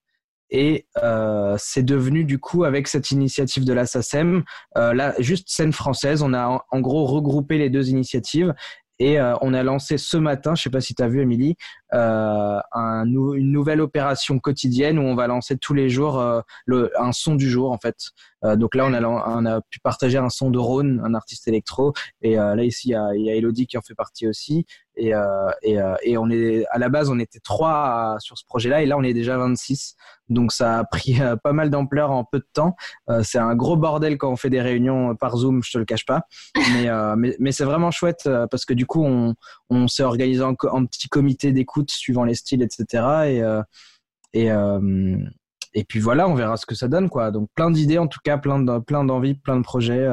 Et 0.51 0.87
c'est 1.59 1.85
devenu 1.85 2.25
du 2.25 2.41
coup 2.41 2.65
avec 2.65 2.89
cette 2.89 3.13
initiative 3.13 3.65
de 3.65 3.73
la 3.73 3.87
SACEM, 3.87 4.43
là 4.75 5.15
juste 5.21 5.49
scène 5.49 5.73
française, 5.73 6.23
on 6.23 6.35
a 6.35 6.65
en 6.69 6.81
gros 6.81 7.05
regroupé 7.05 7.57
les 7.57 7.71
deux 7.71 7.89
initiatives 7.89 8.53
et 8.99 9.21
euh, 9.21 9.35
on 9.43 9.53
a 9.53 9.63
lancé 9.63 9.99
ce 9.99 10.17
matin, 10.17 10.55
je 10.55 10.63
sais 10.63 10.71
pas 10.71 10.81
si 10.81 10.95
tu 10.95 11.03
as 11.03 11.09
vu 11.09 11.21
Émilie, 11.21 11.57
euh, 11.95 12.59
un 12.73 13.05
une 13.07 13.53
nouvelle 13.53 13.81
opération 13.81 14.41
quotidienne 14.41 14.99
où 14.99 15.03
on 15.03 15.15
va 15.15 15.29
lancer 15.29 15.57
tous 15.57 15.75
les 15.75 15.89
jours 15.89 16.19
euh, 16.19 16.41
le, 16.65 16.91
un 17.01 17.13
son 17.13 17.37
du 17.37 17.49
jour 17.49 17.71
en 17.71 17.79
fait. 17.79 17.97
Euh, 18.45 18.57
donc 18.57 18.75
là, 18.75 18.87
on 18.87 18.93
a, 18.93 19.03
on 19.03 19.47
a 19.47 19.61
pu 19.61 19.79
partager 19.81 20.19
un 20.19 20.29
son 20.29 20.51
de 20.51 20.59
Rhône, 20.59 21.01
un 21.05 21.15
artiste 21.15 21.47
électro. 21.49 21.93
Et 22.23 22.35
là 22.35 22.63
ici, 22.63 22.89
il 23.15 23.23
y, 23.23 23.31
a, 23.31 23.35
Elodie 23.35 23.67
qui 23.67 23.79
en 23.79 23.83
fait 23.83 23.95
partie 23.95 24.27
aussi. 24.27 24.67
Et, 24.99 25.13
et, 25.63 25.79
et, 26.03 26.17
on 26.17 26.31
est 26.31 26.65
à 26.71 26.79
la 26.79 26.89
base, 26.89 27.11
on 27.11 27.19
était 27.19 27.41
trois 27.41 28.17
sur 28.19 28.39
ce 28.39 28.47
projet-là, 28.47 28.81
et 28.81 28.87
là, 28.87 28.97
on 28.97 29.03
est 29.03 29.13
déjà 29.13 29.37
26. 29.37 29.95
Donc 30.31 30.53
ça 30.53 30.79
a 30.79 30.85
pris 30.85 31.19
pas 31.45 31.53
mal 31.53 31.69
d'ampleur 31.69 32.11
en 32.11 32.25
peu 32.25 32.39
de 32.39 32.49
temps. 32.53 32.77
c'est 33.23 33.39
un 33.39 33.55
gros 33.55 33.77
bordel 33.77 34.17
quand 34.17 34.31
on 34.31 34.37
fait 34.37 34.49
des 34.49 34.63
réunions 34.63 35.15
par 35.15 35.37
Zoom, 35.37 35.63
je 35.63 35.73
te 35.73 35.79
le 35.79 35.85
cache 35.85 36.07
pas. 36.07 36.23
Mais, 36.57 36.89
mais, 37.17 37.37
mais 37.39 37.53
c'est 37.53 37.65
vraiment 37.65 37.91
chouette 37.91 38.29
parce 38.51 38.65
que 38.65 38.73
du 38.73 38.87
coup, 38.87 39.05
on, 39.05 39.35
on 39.69 39.89
s'est 39.89 40.03
organisé 40.03 40.43
en, 40.43 40.55
en, 40.71 40.87
petit 40.87 41.09
comité 41.09 41.53
d'écoute 41.53 41.76
suivant 41.89 42.25
les 42.25 42.35
styles, 42.35 42.63
etc. 42.63 43.05
Et, 44.33 44.41
et, 44.41 44.51
et 45.75 45.85
puis 45.85 46.01
voilà, 46.01 46.29
on 46.29 46.35
verra 46.35 46.57
ce 46.57 46.67
que 46.67 46.75
ça 46.75 46.89
donne, 46.89 47.09
quoi. 47.09 47.31
Donc 47.31 47.49
plein 47.55 47.71
d'idées, 47.71 47.99
en 47.99 48.07
tout 48.07 48.21
cas, 48.25 48.39
plein 48.39 48.59
de, 48.61 48.79
plein 48.79 49.05
d'envies, 49.05 49.35
plein 49.35 49.57
de 49.57 49.63
projets. 49.63 50.09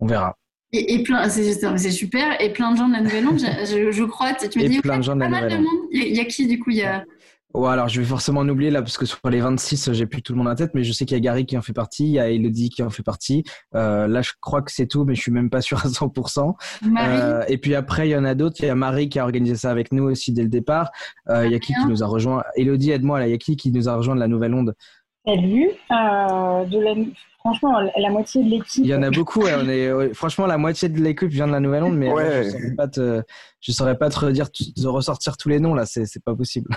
on 0.00 0.06
verra. 0.06 0.36
Et, 0.76 1.02
plein, 1.04 1.28
c'est 1.28 1.90
super. 1.92 2.40
Et 2.40 2.52
plein 2.52 2.72
de 2.72 2.76
gens 2.76 2.88
de 2.88 2.94
la 2.94 3.00
Nouvelle-Onde, 3.00 3.38
je, 3.38 3.92
je, 3.92 4.04
crois. 4.04 4.34
Tu 4.34 4.58
me 4.58 4.68
dis, 4.68 4.80
plein 4.80 4.98
de 4.98 5.02
gens 5.02 5.14
de 5.14 5.20
la 5.20 5.28
Nouvelle-Onde. 5.28 5.88
Il 5.92 6.16
y, 6.16 6.20
a 6.20 6.24
qui, 6.24 6.48
du 6.48 6.58
coup 6.58 6.70
il 6.70 6.78
y 6.78 6.82
a... 6.82 7.04
Ouais, 7.54 7.68
alors 7.68 7.88
je 7.88 8.00
vais 8.00 8.06
forcément 8.06 8.40
en 8.40 8.48
oublier 8.48 8.72
là 8.72 8.82
parce 8.82 8.98
que 8.98 9.06
sur 9.06 9.18
les 9.30 9.40
26, 9.40 9.92
j'ai 9.92 10.06
plus 10.06 10.22
tout 10.22 10.32
le 10.32 10.38
monde 10.38 10.48
en 10.48 10.56
tête, 10.56 10.72
mais 10.74 10.82
je 10.82 10.92
sais 10.92 11.04
qu'il 11.04 11.16
y 11.16 11.18
a 11.18 11.20
Gary 11.20 11.46
qui 11.46 11.56
en 11.56 11.62
fait 11.62 11.72
partie, 11.72 12.04
il 12.04 12.10
y 12.10 12.18
a 12.18 12.28
Elodie 12.28 12.68
qui 12.68 12.82
en 12.82 12.90
fait 12.90 13.04
partie. 13.04 13.44
Euh, 13.76 14.08
là, 14.08 14.22
je 14.22 14.32
crois 14.40 14.60
que 14.60 14.72
c'est 14.72 14.88
tout, 14.88 15.04
mais 15.04 15.14
je 15.14 15.20
suis 15.20 15.30
même 15.30 15.50
pas 15.50 15.60
sûr 15.60 15.78
à 15.78 15.88
100%. 15.88 16.54
Euh, 16.98 17.44
et 17.46 17.58
puis 17.58 17.76
après, 17.76 18.08
il 18.08 18.10
y 18.10 18.16
en 18.16 18.24
a 18.24 18.34
d'autres. 18.34 18.56
Il 18.58 18.66
y 18.66 18.70
a 18.70 18.74
Marie 18.74 19.08
qui 19.08 19.20
a 19.20 19.22
organisé 19.22 19.54
ça 19.54 19.70
avec 19.70 19.92
nous 19.92 20.02
aussi 20.02 20.32
dès 20.32 20.42
le 20.42 20.48
départ. 20.48 20.90
Euh, 21.30 21.46
il 21.46 21.52
y 21.52 21.54
a 21.54 21.60
qui 21.60 21.74
qui 21.74 21.86
nous 21.86 22.02
a 22.02 22.06
rejoint? 22.06 22.42
Elodie, 22.56 22.90
aide-moi 22.90 23.20
là. 23.20 23.28
Il 23.28 23.30
y 23.30 23.34
a 23.34 23.38
qui 23.38 23.54
qui 23.54 23.70
nous 23.70 23.88
a 23.88 23.94
rejoint 23.94 24.16
de 24.16 24.20
la 24.20 24.28
Nouvelle 24.28 24.54
Onde? 24.54 24.74
Salut. 25.24 25.70
Euh, 25.92 26.64
de 26.66 26.78
la... 26.80 26.94
Franchement, 27.44 27.78
la 27.94 28.10
moitié 28.10 28.42
de 28.42 28.48
l'équipe. 28.48 28.84
Il 28.84 28.88
y 28.88 28.94
en 28.94 29.02
a 29.02 29.10
beaucoup. 29.10 29.42
on 29.42 29.68
est... 29.68 30.14
Franchement, 30.14 30.46
la 30.46 30.56
moitié 30.56 30.88
de 30.88 30.98
l'équipe 30.98 31.28
vient 31.28 31.46
de 31.46 31.52
la 31.52 31.60
Nouvelle 31.60 31.82
Onde, 31.82 31.96
mais 31.96 32.08
je 32.08 32.46
ne 32.46 32.50
saurais 32.50 32.74
pas 32.74 32.88
te, 32.88 33.22
je 33.60 33.72
saurais 33.72 33.98
pas 33.98 34.08
te 34.08 34.18
redire, 34.18 34.48
de 34.76 34.86
ressortir 34.88 35.36
tous 35.36 35.50
les 35.50 35.60
noms 35.60 35.74
là. 35.74 35.84
C'est 35.84 36.24
pas 36.24 36.34
possible. 36.34 36.74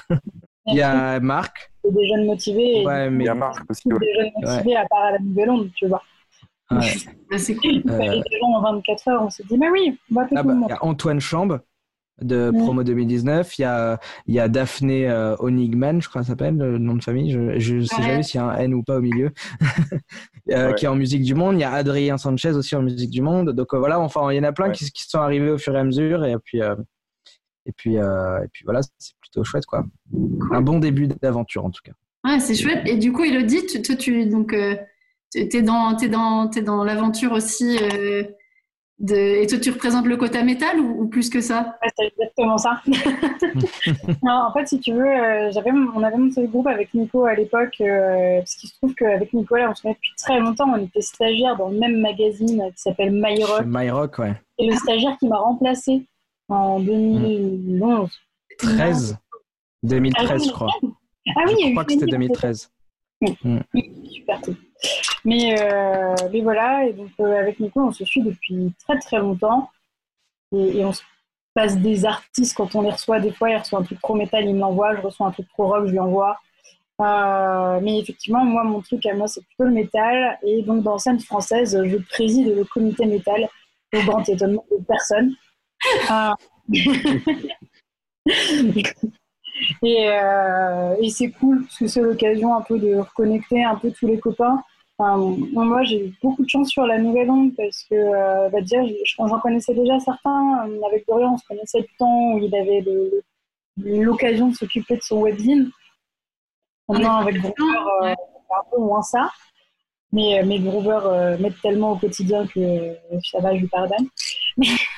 Il 0.68 0.76
y 0.76 0.82
a 0.82 1.22
Marc. 1.22 1.72
des 1.90 2.08
jeunes 2.10 2.26
motivés. 2.26 2.86
Ouais, 2.86 3.10
mais 3.10 3.24
il 3.24 3.28
y 3.28 3.30
a 3.30 3.36
Marc 3.36 3.64
aussi. 3.70 3.88
Des 3.88 4.14
jeunes 4.14 4.32
motivés 4.42 4.76
à 4.76 4.86
part 4.88 5.04
à 5.04 5.12
la 5.14 5.20
Nouvelle 5.20 5.50
Onde, 5.50 5.72
tu 5.74 5.88
vois. 5.88 6.02
Ouais. 6.70 7.38
c'est 7.38 7.56
cool. 7.56 7.82
Euh... 7.90 7.98
Des 7.98 8.40
gens 8.40 8.48
en 8.58 8.62
24 8.74 9.08
heures, 9.08 9.24
on 9.24 9.30
s'est 9.30 9.46
dit, 9.50 9.58
mais 9.58 9.70
oui, 9.70 9.98
on 10.12 10.16
va 10.16 10.28
ah 10.36 10.44
bah, 10.44 10.54
Il 10.54 10.70
y 10.70 10.74
a 10.74 10.84
Antoine 10.84 11.22
Chambre. 11.22 11.62
De 12.22 12.52
promo 12.52 12.84
2019. 12.84 13.58
Il 13.58 13.62
y 13.62 13.66
a, 13.66 14.00
il 14.26 14.36
y 14.36 14.40
a 14.40 14.48
Daphné 14.48 15.12
Onigman, 15.40 16.02
je 16.02 16.10
crois 16.10 16.22
qu'elle 16.22 16.28
s'appelle, 16.28 16.58
le 16.58 16.78
nom 16.78 16.96
de 16.96 17.04
famille. 17.04 17.32
Je 17.32 17.76
ne 17.76 17.82
sais 17.86 18.02
jamais 18.02 18.24
s'il 18.24 18.40
y 18.40 18.44
a 18.44 18.48
un 18.48 18.58
N 18.58 18.74
ou 18.74 18.84
pas 18.84 18.98
au 18.98 19.02
milieu, 19.02 19.32
qui 20.78 20.86
est 20.86 20.88
en 20.88 20.96
musique 20.96 21.24
du 21.24 21.36
monde. 21.36 21.56
Il 21.56 21.62
y 21.62 21.64
a 21.64 21.72
Adrien 21.72 22.18
Sanchez 22.18 22.52
aussi 22.52 22.76
en 22.76 22.82
musique 22.82 23.10
du 23.10 23.22
monde. 23.22 23.52
Donc 23.52 23.74
voilà, 23.74 24.00
enfin, 24.00 24.32
il 24.32 24.38
y 24.38 24.40
en 24.40 24.44
a 24.44 24.52
plein 24.52 24.72
qui, 24.72 24.92
qui, 24.92 25.04
sont 25.04 25.20
arrivés 25.20 25.52
au 25.52 25.58
fur 25.58 25.76
et 25.76 25.80
à 25.80 25.84
mesure. 25.84 26.26
Et 26.26 26.36
puis, 26.44 26.60
et 26.60 27.72
puis, 27.76 27.96
et 27.96 28.48
puis 28.52 28.64
voilà, 28.66 28.82
c'est 28.98 29.16
plutôt 29.20 29.44
chouette, 29.44 29.66
quoi. 29.66 29.86
Un 30.52 30.62
bon 30.62 30.80
début 30.80 31.08
d'aventure, 31.08 31.66
en 31.66 31.72
tout 31.72 31.82
cas. 31.84 31.94
Ouais, 32.26 32.40
c'est 32.40 32.56
chouette. 32.56 32.82
Et 32.86 32.98
du 32.98 33.12
coup, 33.12 33.24
Elodie, 33.24 33.66
tu, 33.66 33.82
toi, 33.82 33.96
tu, 33.96 34.26
donc, 34.26 34.54
es 34.54 35.62
dans, 35.62 35.98
es 35.98 36.10
dans, 36.10 36.50
es 36.50 36.62
dans 36.62 36.84
l'aventure 36.84 37.34
aussi 37.34 37.78
et 39.10 39.46
toi, 39.48 39.60
tu 39.60 39.70
représentes 39.70 40.08
le 40.08 40.18
quota 40.18 40.44
métal 40.44 40.80
ou, 40.80 41.08
plus 41.08 41.30
que 41.30 41.40
ça? 41.40 41.78
C'est 41.96 42.08
exactement 42.08 42.58
ça. 42.58 42.82
en 44.24 44.52
fait, 44.54 44.68
si 44.68 44.80
tu 44.80 44.94
veux, 44.94 45.06
euh, 45.06 45.52
j'avais, 45.52 45.72
on 45.72 46.02
avait 46.02 46.18
monté 46.18 46.42
le 46.42 46.48
groupe 46.48 46.68
avec 46.68 46.94
Nico 46.94 47.26
à 47.26 47.36
l'époque, 47.36 47.76
euh, 47.82 48.40
parce 48.40 48.56
qu'il 48.56 48.70
se 48.70 48.76
trouve 48.78 48.96
qu'avec 48.96 49.32
Nico, 49.34 49.56
on 49.56 49.76
se 49.76 49.82
connaît 49.84 49.94
depuis 49.94 50.14
très 50.18 50.40
longtemps. 50.40 50.70
On 50.74 50.84
était 50.84 51.02
stagiaires 51.02 51.58
dans 51.58 51.70
le 51.70 51.78
même 51.78 52.00
magazine 52.00 52.64
qui 52.76 52.82
s'appelle 52.82 53.12
My 53.12 53.44
Rock. 53.44 53.66
My 53.66 53.90
Rock, 53.92 54.18
ouais. 54.20 54.34
Et 54.58 54.68
le 54.68 54.76
stagiaire 54.76 55.16
qui 55.20 55.28
m'a 55.28 55.38
remplacé 55.38 56.08
en 56.50 56.80
2011. 56.80 58.10
13 58.58 59.18
2013, 59.84 60.46
je 60.48 60.52
crois. 60.52 60.72
Ah 61.36 61.42
oui, 61.46 61.56
je 61.66 61.72
crois 61.72 61.86
que 61.86 61.94
c'était 61.94 62.06
2013. 62.08 62.72
Mm. 63.22 63.60
Super. 64.12 64.42
Mais, 65.26 65.60
euh, 65.60 66.16
mais 66.32 66.42
voilà, 66.42 66.86
et 66.86 66.94
donc 66.94 67.10
euh, 67.20 67.40
avec 67.40 67.60
Nico, 67.60 67.82
on 67.82 67.92
se 67.92 68.06
suit 68.06 68.22
depuis 68.22 68.74
très 68.80 68.98
très 69.00 69.18
longtemps. 69.18 69.70
Et, 70.56 70.86
on 70.86 70.94
se 70.94 71.02
passe 71.54 71.78
des 71.78 72.06
artistes 72.06 72.56
quand 72.56 72.76
on 72.76 72.82
les 72.82 72.92
reçoit. 72.92 73.20
Des 73.20 73.32
fois, 73.32 73.50
il 73.50 73.58
reçoit 73.58 73.80
un 73.80 73.84
truc 73.84 74.00
trop 74.00 74.16
métal, 74.16 74.46
il 74.46 74.56
me 74.56 74.60
l'envoie. 74.60 74.96
Je 74.96 75.02
reçois 75.02 75.28
un 75.28 75.32
truc 75.32 75.48
trop 75.50 75.68
rock, 75.68 75.88
je 75.88 75.92
lui 75.92 76.00
envoie. 76.00 76.38
Euh, 77.02 77.80
mais 77.82 78.00
effectivement, 78.00 78.46
moi, 78.46 78.64
mon 78.64 78.82
truc 78.82 79.06
à 79.06 79.14
moi, 79.14 79.28
c'est 79.28 79.46
plutôt 79.46 79.66
le 79.66 79.72
métal. 79.72 80.40
Et 80.44 80.62
donc, 80.62 80.84
dans 80.84 80.98
scène 80.98 81.20
française, 81.20 81.84
je 81.84 81.98
préside 81.98 82.56
le 82.56 82.64
comité 82.64 83.06
métal 83.06 83.50
au 83.94 84.02
grand 84.04 84.28
étonnement 84.30 84.66
de 84.72 84.84
personne. 84.86 85.36
et, 89.84 90.08
et 91.02 91.10
c'est 91.10 91.32
cool 91.32 91.64
parce 91.64 91.78
que 91.78 91.88
c'est 91.88 92.02
l'occasion 92.02 92.56
un 92.56 92.62
peu 92.62 92.78
de 92.80 92.96
reconnecter 92.96 93.64
un 93.64 93.76
peu 93.76 93.92
tous 93.92 94.08
les 94.08 94.20
copains 94.20 94.64
moi, 95.00 95.84
j'ai 95.84 96.08
eu 96.08 96.14
beaucoup 96.22 96.44
de 96.44 96.50
chance 96.50 96.70
sur 96.70 96.86
la 96.86 96.98
nouvelle 96.98 97.30
onde 97.30 97.56
parce 97.56 97.84
que, 97.84 97.96
euh, 97.96 98.50
bah, 98.50 98.62
déjà, 98.62 98.78
j'en 99.18 99.40
connaissais 99.40 99.74
déjà 99.74 100.00
certains. 100.00 100.68
Euh, 100.68 100.82
avec 100.88 101.06
Dorian, 101.08 101.34
on 101.34 101.38
se 101.38 101.46
connaissait 101.46 101.82
du 101.82 101.96
temps 102.00 102.34
où 102.34 102.40
il 102.40 102.56
avait 102.56 102.84
l'occasion 103.78 104.50
de 104.50 104.56
s'occuper 104.56 104.98
de 104.98 105.02
son 105.02 105.22
webzine. 105.22 105.70
Maintenant, 106.90 107.18
avec 107.18 107.38
Groover, 107.38 107.80
euh, 108.04 108.10
un 108.10 108.72
peu 108.72 108.80
moins 108.80 109.04
ça. 109.04 109.32
Mais, 110.12 110.42
mais 110.46 110.60
Groover 110.60 111.00
euh, 111.04 111.38
m'aide 111.38 111.60
tellement 111.62 111.92
au 111.92 111.98
quotidien 111.98 112.48
que 112.48 112.96
ça 113.30 113.40
va, 113.40 113.54
je 113.54 113.62
lui 113.62 113.68
pardonne. 113.68 114.08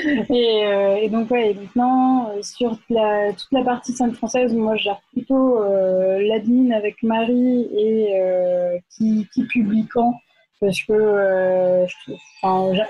Euh, 0.30 0.96
et, 0.96 1.08
donc, 1.08 1.30
ouais, 1.30 1.54
maintenant, 1.54 2.30
euh, 2.30 2.42
sur 2.42 2.78
la, 2.88 3.32
toute 3.32 3.50
la 3.52 3.64
partie 3.64 3.92
scène 3.92 4.14
française, 4.14 4.54
moi, 4.54 4.76
je 4.76 4.84
gère 4.84 5.00
plutôt 5.12 5.62
euh, 5.62 6.20
l'admin 6.22 6.70
avec 6.70 7.02
Marie 7.02 7.68
et 7.76 8.80
qui, 8.90 9.26
qui, 9.32 9.44
publie 9.46 9.86
quand. 9.86 10.14
Parce 10.60 10.82
que 10.82 11.86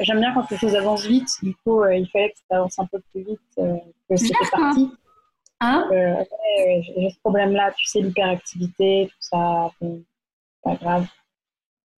j'aime 0.01 0.20
bien 0.20 0.35
quand 0.35 0.51
les 0.51 0.57
choses 0.57 0.75
avancent 0.75 1.07
vite. 1.07 1.29
Du 1.42 1.55
coup, 1.64 1.85
il 1.87 2.09
fallait 2.09 2.31
que 2.31 2.38
ça 2.51 2.57
avance 2.57 2.79
un 2.79 2.87
peu 2.87 3.01
plus 3.12 3.23
vite 3.23 3.40
que 3.57 4.16
c'était 4.16 4.35
parti. 4.51 4.90
Hein 5.61 5.88
j'ai 5.92 7.11
ce 7.11 7.18
problème-là, 7.20 7.73
tu 7.77 7.87
sais, 7.87 8.01
l'hyperactivité, 8.01 9.09
tout 9.09 9.16
ça. 9.20 9.70
pas 10.64 10.75
grave. 10.75 11.07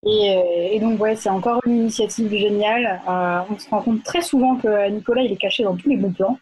Euh, 0.05 0.69
et, 0.71 0.79
donc, 0.79 0.99
ouais, 0.99 1.15
c'est 1.15 1.29
encore 1.29 1.61
une 1.65 1.77
initiative 1.77 2.31
géniale. 2.31 3.01
Euh, 3.07 3.41
on 3.49 3.59
se 3.59 3.69
rend 3.69 3.81
compte 3.81 4.03
très 4.03 4.21
souvent 4.21 4.55
que 4.55 4.89
Nicolas, 4.89 5.21
il 5.21 5.31
est 5.31 5.37
caché 5.37 5.63
dans 5.63 5.75
tous 5.75 5.89
les 5.89 5.97
bons 5.97 6.11
plans. 6.11 6.39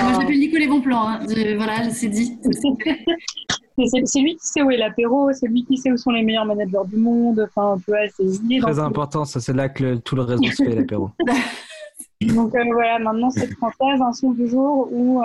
Moi, 0.00 0.12
je 0.12 0.20
l'appelle 0.20 0.38
Nicolas 0.38 0.60
les 0.60 0.68
bons 0.68 0.80
plans. 0.80 1.08
Hein. 1.08 1.20
voilà, 1.56 1.90
c'est 1.90 2.08
dit. 2.08 2.38
c'est 2.44 4.20
lui 4.20 4.36
qui 4.36 4.46
sait 4.46 4.62
où 4.62 4.70
est 4.70 4.76
l'apéro, 4.76 5.32
c'est 5.32 5.48
lui 5.48 5.64
qui 5.64 5.76
sait 5.76 5.90
où 5.90 5.96
sont 5.96 6.10
les 6.10 6.22
meilleurs 6.22 6.44
managers 6.44 6.86
du 6.86 6.96
monde. 6.96 7.48
Enfin, 7.48 7.76
tu 7.84 7.90
vois, 7.90 8.06
c'est 8.16 8.60
très 8.60 8.78
important. 8.78 9.24
Ça, 9.24 9.40
c'est 9.40 9.54
là 9.54 9.68
que 9.68 9.96
tout 9.96 10.14
le 10.14 10.22
réseau 10.22 10.44
se 10.44 10.62
fait 10.62 10.76
l'apéro. 10.76 11.10
donc 12.20 12.54
euh, 12.54 12.64
voilà, 12.72 13.00
maintenant 13.00 13.30
c'est 13.30 13.52
française, 13.54 14.00
un 14.00 14.12
son 14.12 14.30
du 14.30 14.46
jour 14.46 14.88
où 14.92 15.20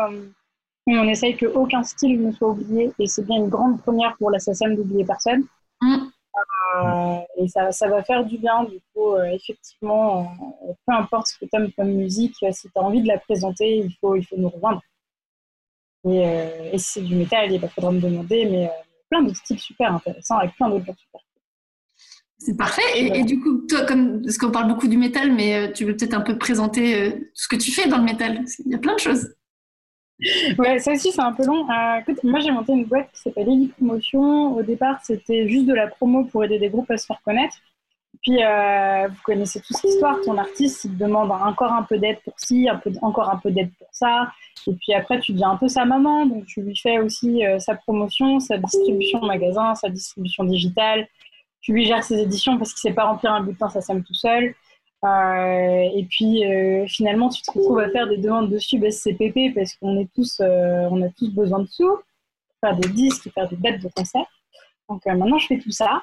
on 0.88 1.08
essaye 1.08 1.38
que 1.38 1.46
aucun 1.46 1.84
style 1.84 2.20
ne 2.24 2.32
soit 2.32 2.50
oublié, 2.50 2.92
et 2.98 3.06
c'est 3.06 3.24
bien 3.24 3.38
une 3.38 3.50
grande 3.50 3.80
première 3.82 4.16
pour 4.18 4.32
l'assassin 4.32 4.70
d'oublier 4.70 5.06
personne. 5.06 5.44
Mm. 5.82 6.08
Euh, 6.76 7.20
et 7.38 7.48
ça, 7.48 7.72
ça, 7.72 7.88
va 7.88 8.04
faire 8.04 8.26
du 8.26 8.38
bien. 8.38 8.64
Du 8.64 8.80
coup, 8.94 9.14
euh, 9.14 9.26
effectivement, 9.26 10.32
euh, 10.68 10.74
peu 10.86 10.94
importe 10.94 11.28
ce 11.28 11.38
que 11.40 11.46
tu 11.46 11.56
aimes 11.56 11.72
comme 11.74 11.92
musique, 11.92 12.36
si 12.52 12.70
tu 12.70 12.72
as 12.76 12.82
envie 12.82 13.02
de 13.02 13.08
la 13.08 13.18
présenter, 13.20 13.78
il 13.78 13.94
faut, 14.00 14.16
il 14.16 14.26
faut 14.26 14.38
nous 14.38 14.50
rejoindre. 14.50 14.82
Et, 16.06 16.22
et 16.72 16.78
si 16.78 16.92
c'est 16.92 17.02
du 17.02 17.16
métal, 17.16 17.52
il 17.52 17.70
faudra 17.70 17.92
me 17.92 18.00
demander, 18.00 18.46
mais 18.46 18.70
plein 19.10 19.24
de 19.24 19.34
styles 19.34 19.60
super 19.60 19.94
intéressants 19.94 20.38
avec 20.38 20.56
plein 20.56 20.70
d'autres 20.70 20.86
gens 20.86 20.96
super. 20.96 21.22
C'est 22.40 22.56
parfait. 22.56 22.82
Et, 22.96 23.24
du 23.24 23.40
coup, 23.40 23.66
toi, 23.68 23.84
comme, 23.86 24.22
parce 24.22 24.38
qu'on 24.38 24.52
parle 24.52 24.68
beaucoup 24.68 24.88
du 24.88 24.96
métal, 24.96 25.34
mais 25.34 25.74
tu 25.74 25.86
veux 25.86 25.98
peut-être 25.98 26.14
un 26.14 26.22
peu 26.22 26.38
présenter 26.38 27.30
ce 27.34 27.48
que 27.48 27.56
tu 27.56 27.72
fais 27.72 27.90
dans 27.90 27.98
le 27.98 28.04
métal. 28.04 28.46
Il 28.66 28.72
y 28.72 28.76
a 28.76 28.78
plein 28.78 28.94
de 28.94 29.00
choses. 29.00 29.28
Ouais, 30.58 30.80
ça 30.80 30.94
aussi, 30.94 31.12
c'est 31.12 31.22
un 31.22 31.34
peu 31.34 31.46
long. 31.46 31.70
Euh, 31.70 32.14
moi, 32.24 32.40
j'ai 32.40 32.52
monté 32.52 32.74
une 32.74 32.86
boîte 32.86 33.12
qui 33.14 33.22
s'appelle 33.22 33.50
Elite 33.50 33.76
Promotion. 33.76 34.56
Au 34.56 34.64
départ, 34.64 35.00
c'était 35.04 35.48
juste 35.48 35.66
de 35.68 35.74
la 35.74 35.88
promo 35.88 36.26
pour 36.26 36.44
aider 36.44 36.58
des 36.58 36.70
groupes 36.70 36.90
à 36.90 36.98
se 36.98 37.06
faire 37.06 37.22
connaître. 37.24 37.56
Puis, 38.24 38.44
euh, 38.44 39.08
vous 39.08 39.22
connaissez 39.24 39.62
tous 39.62 39.84
l'histoire. 39.84 40.18
Ton 40.26 40.38
artiste, 40.38 40.86
il 40.86 40.98
te 40.98 41.04
demande 41.04 41.32
encore 41.32 41.72
un 41.72 41.84
peu 41.84 42.00
d'aide 42.00 42.18
pour 42.24 42.34
ci, 42.38 42.68
un 42.68 42.78
peu, 42.78 42.92
encore 43.04 43.30
un 43.30 43.38
peu 43.38 43.52
d'aide 43.52 43.70
pour 43.78 43.88
ça. 43.92 44.32
Et 44.66 44.74
puis 44.74 44.94
après, 44.94 45.20
tu 45.20 45.34
deviens 45.34 45.52
un 45.52 45.58
peu 45.58 45.68
sa 45.68 45.86
maman. 45.86 46.26
Donc, 46.26 46.48
tu 46.48 46.62
lui 46.62 46.76
fais 46.76 46.98
aussi 46.98 47.46
euh, 47.46 47.60
sa 47.60 47.76
promotion, 47.76 48.40
sa 48.40 48.58
distribution 48.58 49.22
magasin, 49.22 49.76
sa 49.76 49.90
distribution 49.90 50.46
digitale. 50.46 51.08
Tu 51.62 51.74
lui 51.74 51.86
gères 51.86 52.04
ses 52.04 52.20
éditions 52.20 52.58
parce 52.58 52.74
qu'il 52.74 52.90
ne 52.90 52.94
sait 52.94 52.96
pas 52.96 53.06
remplir 53.06 53.34
un 53.34 53.42
bulletin, 53.42 53.70
ça 53.70 53.82
sème 53.82 54.04
tout 54.04 54.16
seul. 54.16 54.56
Euh, 55.06 55.90
et 55.94 56.06
puis 56.10 56.46
euh, 56.46 56.88
finalement, 56.88 57.30
tu 57.30 57.42
te 57.42 57.52
retrouves 57.52 57.80
à 57.80 57.90
faire 57.90 58.08
des 58.08 58.18
demandes 58.18 58.50
de 58.50 58.58
sub 58.58 58.84
SCPP 58.84 59.54
parce 59.54 59.76
qu'on 59.76 59.96
euh, 59.96 61.06
a 61.06 61.10
tous 61.16 61.34
besoin 61.34 61.60
de 61.60 61.68
sous, 61.68 62.00
faire 62.62 62.76
des 62.78 62.90
disques, 62.90 63.32
faire 63.32 63.48
des 63.48 63.58
dates 63.58 63.82
de 63.82 63.90
concert. 63.96 64.26
Donc 64.90 65.06
maintenant, 65.06 65.38
je 65.38 65.48
fais 65.48 65.60
tout 65.60 65.72
ça. 65.72 66.02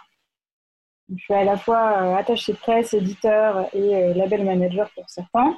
Je 1.14 1.22
suis 1.22 1.34
à 1.34 1.44
la 1.44 1.56
fois 1.56 2.16
attaché 2.16 2.52
de 2.52 2.58
presse, 2.58 2.94
éditeur 2.94 3.68
et 3.74 4.14
label 4.14 4.44
manager 4.44 4.90
pour 4.94 5.08
certains. 5.08 5.56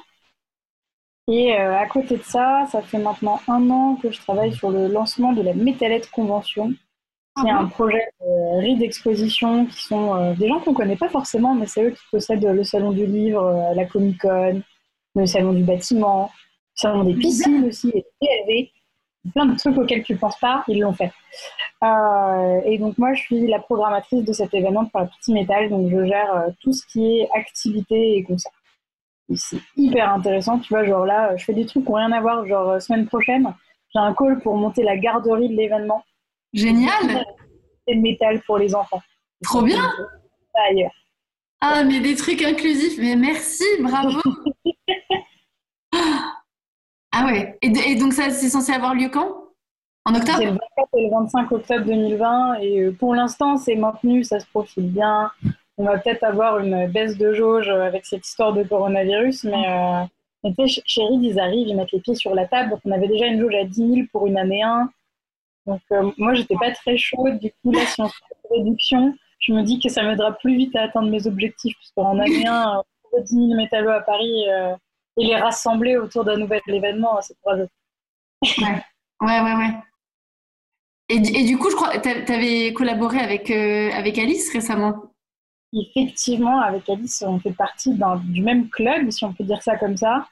Et 1.29 1.53
à 1.53 1.85
côté 1.87 2.17
de 2.17 2.23
ça, 2.23 2.65
ça 2.71 2.81
fait 2.81 2.97
maintenant 2.97 3.39
un 3.47 3.69
an 3.69 3.95
que 3.95 4.11
je 4.11 4.19
travaille 4.19 4.53
sur 4.53 4.71
le 4.71 4.87
lancement 4.87 5.31
de 5.33 5.41
la 5.41 5.53
Métalette 5.53 6.09
Convention, 6.09 6.73
c'est 7.41 7.49
un 7.49 7.65
projet 7.65 8.07
de 8.21 8.59
riz 8.59 8.77
d'exposition 8.77 9.65
qui 9.65 9.83
sont 9.83 10.15
euh, 10.15 10.33
des 10.33 10.47
gens 10.47 10.59
qu'on 10.59 10.71
ne 10.71 10.75
connaît 10.75 10.95
pas 10.95 11.09
forcément, 11.09 11.53
mais 11.55 11.65
c'est 11.65 11.83
eux 11.83 11.91
qui 11.91 12.03
possèdent 12.11 12.45
le 12.45 12.63
salon 12.63 12.91
du 12.91 13.05
livre, 13.05 13.43
euh, 13.43 13.73
la 13.73 13.85
Comic 13.85 14.19
Con, 14.21 14.61
le 15.15 15.25
salon 15.25 15.53
du 15.53 15.63
bâtiment, 15.63 16.31
le 16.75 16.81
salon 16.81 17.03
des 17.03 17.13
piscines 17.13 17.65
aussi, 17.65 17.91
les 17.93 18.05
PLV. 18.19 18.71
Plein 19.33 19.45
de 19.45 19.57
trucs 19.57 19.77
auxquels 19.77 20.03
tu 20.03 20.13
ne 20.13 20.17
penses 20.17 20.39
pas, 20.39 20.63
ils 20.69 20.79
l'ont 20.79 20.93
fait. 20.93 21.11
Euh, 21.83 22.61
et 22.63 22.77
donc 22.77 22.97
moi, 22.97 23.13
je 23.13 23.21
suis 23.21 23.47
la 23.47 23.59
programmatrice 23.59 24.23
de 24.23 24.31
cet 24.31 24.53
événement 24.53 24.85
pour 24.85 25.01
la 25.01 25.07
Petit 25.07 25.33
Métal, 25.33 25.69
donc 25.69 25.89
je 25.91 26.05
gère 26.05 26.45
tout 26.61 26.71
ce 26.71 26.85
qui 26.87 27.19
est 27.19 27.29
activité 27.35 28.15
et 28.15 28.23
concert. 28.23 28.51
C'est 29.35 29.59
hyper 29.75 30.13
intéressant, 30.13 30.59
tu 30.59 30.69
vois, 30.69 30.85
genre 30.85 31.05
là, 31.05 31.35
je 31.35 31.43
fais 31.43 31.53
des 31.53 31.65
trucs 31.65 31.83
qui 31.83 31.91
n'ont 31.91 31.97
rien 31.97 32.11
à 32.13 32.21
voir, 32.21 32.47
genre 32.47 32.81
semaine 32.81 33.05
prochaine, 33.05 33.53
j'ai 33.93 33.99
un 33.99 34.13
call 34.13 34.39
pour 34.39 34.55
monter 34.55 34.83
la 34.83 34.97
garderie 34.97 35.49
de 35.49 35.55
l'événement. 35.55 36.03
Génial. 36.53 37.25
C'est 37.87 37.93
le 37.93 38.01
métal 38.01 38.41
pour 38.45 38.57
les 38.57 38.73
enfants. 38.75 39.01
Trop 39.43 39.61
bien. 39.61 39.91
Ailleurs. 40.69 40.91
Ah, 41.61 41.83
mais 41.83 41.99
des 41.99 42.15
trucs 42.15 42.41
inclusifs. 42.43 42.97
Mais 42.99 43.15
merci, 43.15 43.63
bravo. 43.81 44.19
ah 47.11 47.25
ouais. 47.25 47.57
Et, 47.61 47.95
donc 47.95 48.13
ça, 48.13 48.29
c'est 48.29 48.49
censé 48.49 48.71
avoir 48.71 48.93
lieu 48.93 49.09
quand? 49.09 49.45
En 50.05 50.15
octobre? 50.15 50.37
C'est 50.37 50.45
le 50.45 50.51
24 50.51 50.61
et 50.93 51.03
le 51.03 51.09
25 51.09 51.51
octobre 51.51 51.85
2020. 51.85 52.59
Et 52.61 52.81
euh, 52.81 52.91
pour 52.91 53.15
l'instant, 53.15 53.57
c'est 53.57 53.75
maintenu, 53.75 54.23
ça 54.23 54.39
se 54.39 54.45
profile 54.47 54.91
bien. 54.91 55.31
On 55.77 55.85
va 55.85 55.99
peut-être 55.99 56.23
avoir 56.23 56.59
une 56.59 56.87
baisse 56.87 57.17
de 57.17 57.33
jauge 57.33 57.69
avec 57.69 58.05
cette 58.05 58.25
histoire 58.25 58.53
de 58.53 58.63
coronavirus, 58.63 59.43
mais, 59.43 59.67
euh, 59.67 60.03
mais 60.43 60.51
chérie, 60.67 61.19
ils 61.21 61.39
arrivent, 61.39 61.67
ils 61.67 61.75
mettent 61.75 61.91
les 61.91 61.99
pieds 61.99 62.15
sur 62.15 62.33
la 62.33 62.47
table. 62.47 62.71
Donc 62.71 62.79
on 62.85 62.91
avait 62.91 63.07
déjà 63.07 63.27
une 63.27 63.39
jauge 63.39 63.53
à 63.55 63.63
10 63.63 63.75
000 63.75 64.07
pour 64.11 64.25
une 64.25 64.37
année 64.37 64.63
1. 64.63 64.89
Donc 65.67 65.81
euh, 65.91 66.11
moi, 66.17 66.33
j'étais 66.33 66.55
pas 66.55 66.71
très 66.71 66.97
chaude. 66.97 67.37
Du 67.39 67.51
coup, 67.61 67.71
là, 67.71 67.85
si 67.85 68.01
on 68.01 68.07
fait 68.07 68.23
une 68.49 68.63
réduction, 68.63 69.13
je 69.39 69.53
me 69.53 69.61
dis 69.61 69.79
que 69.79 69.89
ça 69.89 70.01
m'aidera 70.01 70.31
plus 70.31 70.55
vite 70.55 70.75
à 70.75 70.83
atteindre 70.83 71.09
mes 71.09 71.27
objectifs. 71.27 71.75
Parce 71.77 71.91
qu'en 71.91 72.19
année 72.19 72.47
1, 72.47 72.81
10 73.21 73.35
000 73.35 73.47
métallos 73.55 73.89
à 73.89 74.01
Paris, 74.01 74.49
euh, 74.49 74.73
et 75.17 75.25
les 75.25 75.35
rassembler 75.35 75.97
autour 75.97 76.23
d'un 76.23 76.37
nouvel 76.37 76.61
événement, 76.67 77.19
c'est 77.21 77.35
courageux. 77.41 77.67
Ouais, 79.19 79.29
ouais, 79.29 79.41
ouais. 79.41 79.55
ouais. 79.55 79.73
Et, 81.09 81.15
et, 81.15 81.43
du 81.45 81.57
coup, 81.57 81.69
je 81.71 81.75
crois 81.75 81.97
tu 81.99 82.09
avais 82.09 82.73
collaboré 82.73 83.19
avec, 83.19 83.49
euh, 83.49 83.89
avec 83.93 84.19
Alice 84.19 84.51
récemment? 84.53 84.93
Effectivement, 85.73 86.59
avec 86.61 86.87
Alice, 86.89 87.23
on 87.25 87.39
fait 87.39 87.53
partie 87.53 87.97
du 88.25 88.41
même 88.41 88.69
club, 88.69 89.09
si 89.09 89.25
on 89.25 89.33
peut 89.33 89.43
dire 89.43 89.61
ça 89.63 89.75
comme 89.77 89.97
ça. 89.97 90.27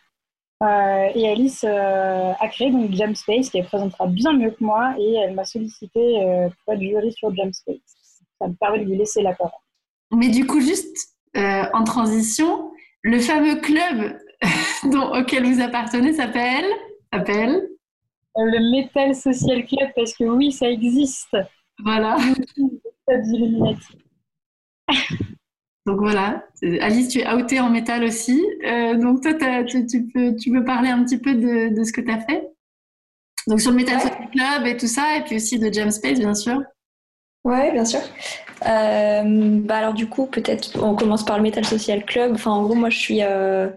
Euh, 0.63 1.09
et 1.13 1.29
Alice 1.29 1.65
euh, 1.67 2.31
a 2.39 2.47
créé 2.47 2.71
donc 2.71 2.91
Jam 2.93 3.13
Space, 3.13 3.49
qui 3.49 3.61
présentera 3.63 4.07
bien 4.07 4.33
mieux 4.33 4.51
que 4.51 4.63
moi, 4.63 4.95
et 4.97 5.15
elle 5.15 5.33
m'a 5.33 5.43
sollicité 5.43 6.49
pour 6.63 6.73
être 6.73 6.81
jury 6.81 7.11
sur 7.11 7.35
Jam 7.35 7.51
Space. 7.51 8.21
Ça 8.39 8.47
me 8.47 8.53
permet 8.53 8.79
de 8.79 8.85
lui 8.85 8.97
laisser 8.97 9.21
la 9.21 9.33
parole. 9.33 9.59
Mais 10.11 10.29
du 10.29 10.45
coup, 10.45 10.61
juste 10.61 11.15
en 11.35 11.83
transition, 11.83 12.71
le 13.01 13.19
fameux 13.19 13.55
club 13.55 14.17
dont, 14.91 15.13
auquel 15.19 15.45
vous 15.45 15.61
appartenez 15.61 16.13
s'appelle 16.13 16.65
s'appelle? 17.13 17.69
Le 18.37 18.71
Metal 18.71 19.15
Social 19.15 19.65
Club, 19.65 19.89
parce 19.95 20.13
que 20.13 20.25
oui, 20.25 20.51
ça 20.51 20.69
existe. 20.69 21.37
Voilà. 21.83 22.17
donc 25.85 25.99
voilà, 25.99 26.43
Alice, 26.81 27.09
tu 27.09 27.19
es 27.19 27.31
outée 27.31 27.59
en 27.59 27.69
métal 27.69 28.03
aussi. 28.03 28.43
Euh, 28.65 28.95
donc 28.95 29.21
toi, 29.21 29.33
tu, 29.63 30.07
peux, 30.07 30.35
tu 30.35 30.51
peux 30.51 30.63
parler 30.65 30.89
un 30.89 31.03
petit 31.03 31.19
peu 31.19 31.35
de, 31.35 31.75
de 31.75 31.83
ce 31.83 31.93
que 31.93 32.01
tu 32.01 32.11
as 32.11 32.21
fait 32.21 32.49
Donc 33.45 33.61
sur 33.61 33.69
le 33.69 33.77
Metal 33.77 34.01
Social 34.01 34.29
Club 34.31 34.65
et 34.65 34.77
tout 34.77 34.87
ça, 34.87 35.17
et 35.17 35.21
puis 35.21 35.35
aussi 35.35 35.59
de 35.59 35.71
Jam 35.71 35.91
Space, 35.91 36.17
bien 36.19 36.33
sûr. 36.33 36.63
Ouais, 37.43 37.71
bien 37.71 37.85
sûr. 37.85 37.99
Euh, 38.65 39.59
bah 39.61 39.77
alors 39.77 39.93
du 39.93 40.07
coup, 40.07 40.25
peut-être 40.25 40.81
on 40.81 40.95
commence 40.95 41.23
par 41.23 41.37
le 41.37 41.43
Metal 41.43 41.65
Social 41.65 42.03
Club. 42.03 42.31
Enfin, 42.33 42.51
en 42.51 42.63
gros, 42.63 42.75
moi, 42.75 42.89
je 42.89 42.97
suis... 42.97 43.23
Euh, 43.23 43.69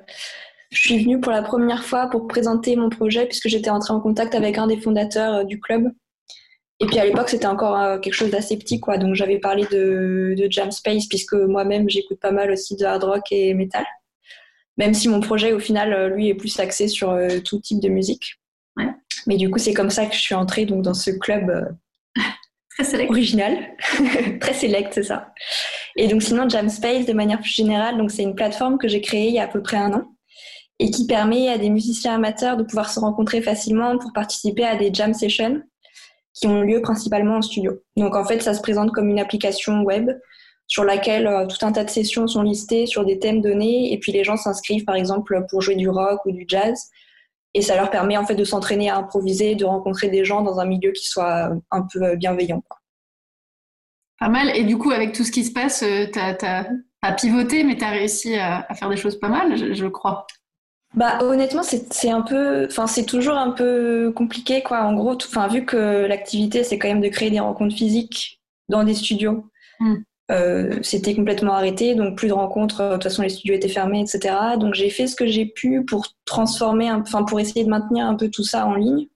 je 0.71 0.81
suis 0.81 1.03
venue 1.03 1.19
pour 1.19 1.33
la 1.33 1.41
première 1.41 1.83
fois 1.83 2.09
pour 2.11 2.27
présenter 2.27 2.77
mon 2.77 2.91
projet 2.91 3.25
puisque 3.25 3.49
j'étais 3.49 3.71
entrée 3.71 3.95
en 3.95 4.01
contact 4.01 4.35
avec 4.35 4.59
un 4.59 4.67
des 4.67 4.77
fondateurs 4.77 5.47
du 5.47 5.59
club. 5.59 5.91
Et 6.81 6.87
puis 6.87 6.99
à 6.99 7.05
l'époque, 7.05 7.29
c'était 7.29 7.47
encore 7.47 7.77
euh, 7.79 7.99
quelque 7.99 8.15
chose 8.15 8.31
d'assez 8.31 8.57
petit, 8.57 8.79
quoi. 8.79 8.99
Donc 8.99 9.15
j'avais 9.15 9.39
parlé 9.39 9.65
de, 9.67 10.35
de 10.37 10.47
Jam 10.51 10.71
Space 10.71 11.07
puisque 11.07 11.35
moi-même, 11.35 11.89
j'écoute 11.89 12.21
pas 12.21 12.31
mal 12.31 12.51
aussi 12.51 12.77
de 12.77 12.85
hard 12.85 13.05
rock 13.05 13.33
et 13.33 13.53
metal. 13.55 13.85
Même 14.77 14.95
si 14.95 15.09
mon 15.09 15.21
projet, 15.21 15.53
au 15.53 15.59
final, 15.59 15.93
euh, 15.93 16.09
lui, 16.09 16.29
est 16.29 16.35
plus 16.35 16.59
axé 16.61 16.87
sur 16.87 17.19
tout 17.45 17.59
type 17.59 17.81
de 17.81 17.89
musique. 17.89 18.41
Ouais. 18.77 18.89
Mais 19.27 19.37
du 19.37 19.51
coup, 19.51 19.59
c'est 19.59 19.75
comme 19.75 19.91
ça 19.91 20.07
que 20.07 20.15
je 20.15 20.21
suis 20.21 20.37
entrée 20.37 20.67
donc, 20.67 20.83
dans 20.83 20.95
ce 20.95 21.11
club 21.11 21.77
très 22.71 22.85
select. 22.85 23.11
original, 23.11 23.59
très 24.41 24.55
select, 24.55 24.95
c'est 24.95 25.03
ça. 25.03 25.33
Et 25.97 26.07
donc 26.07 26.23
sinon, 26.23 26.49
Jam 26.49 26.69
Space, 26.69 27.07
de 27.07 27.13
manière 27.13 27.41
plus 27.41 27.53
générale, 27.53 27.99
donc 27.99 28.13
c'est 28.13 28.23
une 28.23 28.37
plateforme 28.37 28.79
que 28.79 28.87
j'ai 28.87 29.01
créée 29.01 29.29
il 29.29 29.35
y 29.35 29.41
a 29.41 29.45
à 29.45 29.49
peu 29.49 29.63
près 29.63 29.79
un 29.79 29.93
an 29.95 30.05
et 30.79 30.91
qui 30.91 31.07
permet 31.07 31.49
à 31.49 31.59
des 31.59 31.71
musiciens 31.71 32.15
amateurs 32.15 32.57
de 32.57 32.63
pouvoir 32.63 32.91
se 32.91 33.01
rencontrer 33.01 33.43
facilement 33.43 33.99
pour 33.99 34.13
participer 34.13 34.65
à 34.65 34.77
des 34.77 34.95
jam 34.95 35.13
sessions 35.13 35.63
qui 36.39 36.47
ont 36.47 36.63
lieu 36.63 36.81
principalement 36.81 37.37
en 37.37 37.43
studio. 37.43 37.81
Donc 37.97 38.15
en 38.17 38.25
fait, 38.25 38.41
ça 38.41 38.55
se 38.55 38.61
présente 38.61 38.93
comme 38.93 39.09
une 39.09 39.19
application 39.19 39.83
web 39.83 40.11
sur 40.67 40.85
laquelle 40.85 41.27
euh, 41.27 41.47
tout 41.47 41.65
un 41.65 41.73
tas 41.73 41.85
de 41.85 41.91
sessions 41.91 42.27
sont 42.27 42.43
listées 42.43 42.87
sur 42.87 43.05
des 43.05 43.19
thèmes 43.19 43.41
donnés 43.41 43.93
et 43.93 43.99
puis 43.99 44.13
les 44.13 44.25
gens 44.25 44.37
s'inscrivent 44.37 44.85
par 44.85 44.97
exemple 44.97 45.45
pour 45.51 45.63
jouer 45.63 45.77
du 45.77 45.89
rock 45.89 46.21
ou 46.27 46.33
du 46.33 46.45
jazz 46.47 46.91
et 47.55 47.63
ça 47.63 47.77
leur 47.77 47.91
permet 47.91 48.17
en 48.17 48.27
fait 48.27 48.35
de 48.35 48.45
s'entraîner 48.45 48.91
à 48.91 48.97
improviser, 48.97 49.55
de 49.55 49.65
rencontrer 49.65 50.09
des 50.09 50.25
gens 50.25 50.43
dans 50.43 50.61
un 50.61 50.67
milieu 50.67 50.93
qui 50.93 51.07
soit 51.07 51.51
un 51.71 51.83
peu 51.83 52.17
bienveillant. 52.17 52.63
Pas 54.19 54.29
mal. 54.29 54.55
Et 54.57 54.65
du 54.65 54.77
coup, 54.79 54.91
avec 54.91 55.13
tout 55.13 55.25
ce 55.25 55.31
qui 55.31 55.45
se 55.45 55.53
passe, 55.53 55.83
euh, 55.83 56.07
tu 56.13 56.19
as, 56.19 57.13
pivoté, 57.13 57.65
mais 57.65 57.77
tu 57.77 57.85
as 57.85 57.91
réussi 57.91 58.37
à, 58.37 58.67
faire 58.75 58.91
des 58.91 58.97
choses 58.97 59.19
pas 59.19 59.29
mal, 59.29 59.75
je 59.75 59.87
crois. 59.87 60.27
Bah 60.95 61.19
honnêtement 61.23 61.63
c'est 61.63 62.11
un 62.11 62.23
peu 62.23 62.65
enfin 62.65 62.87
c'est 62.87 63.05
toujours 63.05 63.37
un 63.37 63.51
peu 63.51 64.11
compliqué 64.17 64.63
quoi. 64.63 64.83
En 64.83 64.95
gros 64.95 65.15
enfin 65.15 65.47
vu 65.47 65.67
que 65.67 66.07
l'activité 66.07 66.65
c'est 66.65 66.79
quand 66.79 66.89
même 66.89 67.03
de 67.03 67.09
créer 67.09 67.31
des 67.31 67.41
rencontres 67.41 67.77
physiques 67.77 68.41
dans 68.71 68.85
des 68.85 68.95
studios 68.95 69.45
hmm. 69.81 69.97
euh, 70.31 70.79
c'était 70.83 71.15
complètement 71.15 71.53
arrêté. 71.53 71.95
Donc 71.95 72.17
plus 72.17 72.29
de 72.29 72.33
rencontres 72.33 72.83
de 72.83 72.93
toute 72.95 73.03
façon 73.03 73.23
les 73.23 73.29
studios 73.29 73.55
étaient 73.55 73.69
fermés 73.69 74.01
etc 74.01 74.35
donc 74.59 74.75
j'ai 74.75 74.89
fait 74.89 75.07
ce 75.07 75.15
que 75.15 75.27
j'ai 75.27 75.45
pu 75.45 75.85
pour 75.85 76.07
transformer 76.25 76.91
enfin 76.91 77.23
pour 77.23 77.39
essayer 77.39 77.65
de 77.65 77.71
maintenir 77.71 78.07
un 78.07 78.15
peu 78.15 78.31
tout 78.31 78.45
ça 78.45 78.67
en 78.67 78.75
ligne. 78.75 79.09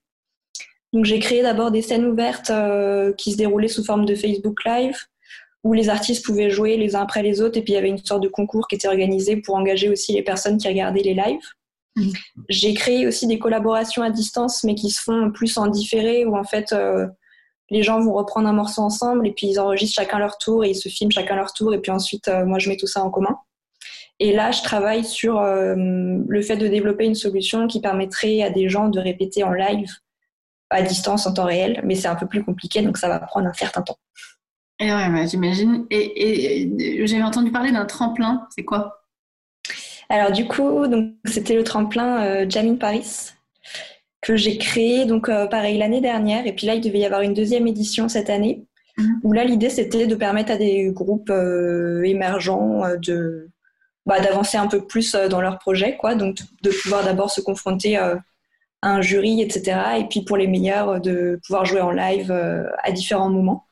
Donc 0.93 1.07
j'ai 1.07 1.21
créé 1.21 1.41
d'abord 1.43 1.71
des 1.71 1.81
scènes 1.81 2.05
ouvertes 2.05 2.51
euh, 2.51 3.15
qui 3.15 3.33
se 3.33 3.39
déroulaient 3.39 3.69
sous 3.69 3.83
forme 3.83 4.05
de 4.05 4.15
Facebook 4.15 4.63
Live 4.67 4.99
où 5.65 5.73
les 5.73 5.89
artistes 5.89 6.25
pouvaient 6.25 6.51
jouer 6.51 6.77
les 6.77 6.97
uns 6.97 7.03
après 7.03 7.23
les 7.23 7.41
autres. 7.41 7.57
Et 7.57 7.63
puis 7.63 7.73
il 7.73 7.77
y 7.77 7.79
avait 7.79 7.89
une 7.89 8.05
sorte 8.05 8.23
de 8.23 8.29
concours 8.29 8.69
qui 8.69 8.75
était 8.75 8.89
organisé 8.89 9.37
pour 9.37 9.55
engager 9.55 9.89
aussi 9.89 10.13
les 10.13 10.23
personnes 10.23 10.59
qui 10.59 10.69
regardaient 10.69 11.03
les 11.03 11.15
lives 11.15 11.49
Mhm. 11.97 12.13
J'ai 12.49 12.75
créé 12.75 13.07
aussi 13.07 13.27
des 13.27 13.39
collaborations 13.39 14.03
à 14.03 14.11
distance, 14.11 14.65
mais 14.65 14.75
qui 14.75 14.91
se 14.91 15.03
font 15.03 15.31
plus 15.31 15.57
en 15.59 15.67
différé, 15.67 16.25
où 16.25 16.37
en 16.37 16.45
fait 16.45 16.73
euh, 16.73 17.07
les 17.71 17.83
gens 17.83 18.01
vont 18.01 18.15
reprendre 18.15 18.49
un 18.49 18.53
morceau 18.53 18.83
ensemble 18.83 19.27
et 19.27 19.33
puis 19.33 19.49
ils 19.49 19.59
enregistrent 19.59 19.97
chacun 19.97 20.19
leur 20.19 20.39
tour 20.39 20.65
et 20.65 20.71
ils 20.71 20.77
se 20.77 20.89
filment 20.89 21.11
chacun 21.11 21.37
leur 21.37 21.53
tour 21.53 21.75
et 21.75 21.81
puis 21.81 21.91
ensuite 21.91 22.29
euh, 22.29 22.45
moi 22.45 22.59
je 22.59 22.69
mets 22.69 22.77
tout 22.77 22.87
ça 22.87 23.03
en 23.03 23.11
commun. 23.11 23.37
Et 24.19 24.33
là, 24.33 24.53
je 24.53 24.63
travaille 24.63 25.05
sur 25.05 25.41
euh, 25.41 25.75
le 25.77 26.43
fait 26.43 26.57
de 26.57 26.69
développer 26.69 27.05
une 27.07 27.15
solution 27.15 27.67
qui 27.67 27.81
permettrait 27.81 28.43
à 28.43 28.51
des 28.51 28.69
gens 28.69 28.89
de 28.89 29.01
répéter 29.01 29.43
en 29.43 29.53
live 29.53 29.91
à 30.71 30.83
distance 30.83 31.27
en 31.27 31.35
temps 31.35 31.45
réel, 31.45 31.81
mais 31.85 31.97
c'est 31.97 32.09
un 32.09 32.15
peu 32.15 32.27
plus 32.27 32.45
compliqué, 32.45 32.83
donc 32.83 32.97
ça 32.97 33.09
va 33.09 33.19
prendre 33.19 33.47
un 33.47 33.53
certain 33.53 33.83
temps. 33.83 33.99
Et 34.79 34.91
ouais, 34.91 35.27
j'imagine. 35.27 35.87
Et, 35.91 37.03
et 37.03 37.07
j'avais 37.07 37.23
entendu 37.23 37.51
parler 37.53 37.73
d'un 37.73 37.85
tremplin, 37.85 38.47
c'est 38.55 38.65
quoi? 38.65 39.02
Alors 40.13 40.31
du 40.31 40.47
coup, 40.47 40.87
donc 40.89 41.15
c'était 41.25 41.55
le 41.55 41.65
tremplin 41.65 42.23
euh, 42.23 42.47
Jamin 42.47 42.77
Paris 42.77 43.31
que 44.21 44.37
j'ai 44.37 44.59
créé 44.59 45.07
donc 45.07 45.31
euh, 45.31 45.47
pareil 45.47 45.79
l'année 45.79 46.03
dernière. 46.03 46.47
Et 46.47 46.53
puis 46.53 46.67
là 46.67 46.75
il 46.75 46.83
devait 46.83 46.99
y 46.99 47.07
avoir 47.07 47.23
une 47.23 47.33
deuxième 47.33 47.67
édition 47.67 48.09
cette 48.09 48.29
année. 48.29 48.67
Mhm. 48.99 49.21
où 49.23 49.33
là 49.33 49.43
l'idée 49.43 49.71
c'était 49.71 50.07
de 50.07 50.15
permettre 50.15 50.53
à 50.53 50.59
des 50.59 50.91
groupes 50.91 51.31
euh, 51.31 52.03
émergents 52.03 52.83
de 53.01 53.49
bah, 54.05 54.21
d'avancer 54.21 54.59
un 54.59 54.67
peu 54.67 54.87
plus 54.87 55.13
dans 55.31 55.41
leur 55.41 55.59
projet 55.59 55.97
quoi. 55.97 56.15
Donc 56.15 56.41
de 56.63 56.71
pouvoir 56.71 57.03
d'abord 57.03 57.31
se 57.31 57.41
confronter 57.41 57.97
à 57.97 58.19
un 58.83 59.01
jury 59.01 59.41
etc 59.41 59.81
et 60.01 60.05
puis 60.11 60.27
pour 60.27 60.37
les 60.37 60.47
meilleurs 60.47 61.01
de 61.01 61.41
pouvoir 61.47 61.65
jouer 61.65 61.81
en 61.81 61.91
live 61.91 62.31
à 62.83 62.93
différents 62.93 63.31
moments 63.31 63.67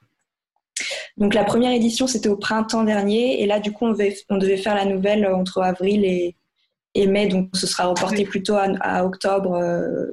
donc 1.21 1.35
la 1.35 1.45
première 1.45 1.73
édition, 1.73 2.07
c'était 2.07 2.31
au 2.31 2.37
printemps 2.37 2.83
dernier. 2.83 3.43
Et 3.43 3.47
là, 3.47 3.61
du 3.61 3.73
coup, 3.73 3.85
on 3.85 3.93
devait, 3.93 4.57
faire 4.57 4.75
la 4.75 4.87
nouvelle 4.87 5.27
entre 5.27 5.61
avril 5.61 6.05
et, 6.05 7.07
mai. 7.07 7.29
Donc 7.29 7.51
ce 7.55 7.67
sera 7.67 7.87
reporté 7.87 8.25
plutôt 8.25 8.57
à, 8.57 9.05
octobre, 9.05 9.53
euh, 9.53 10.07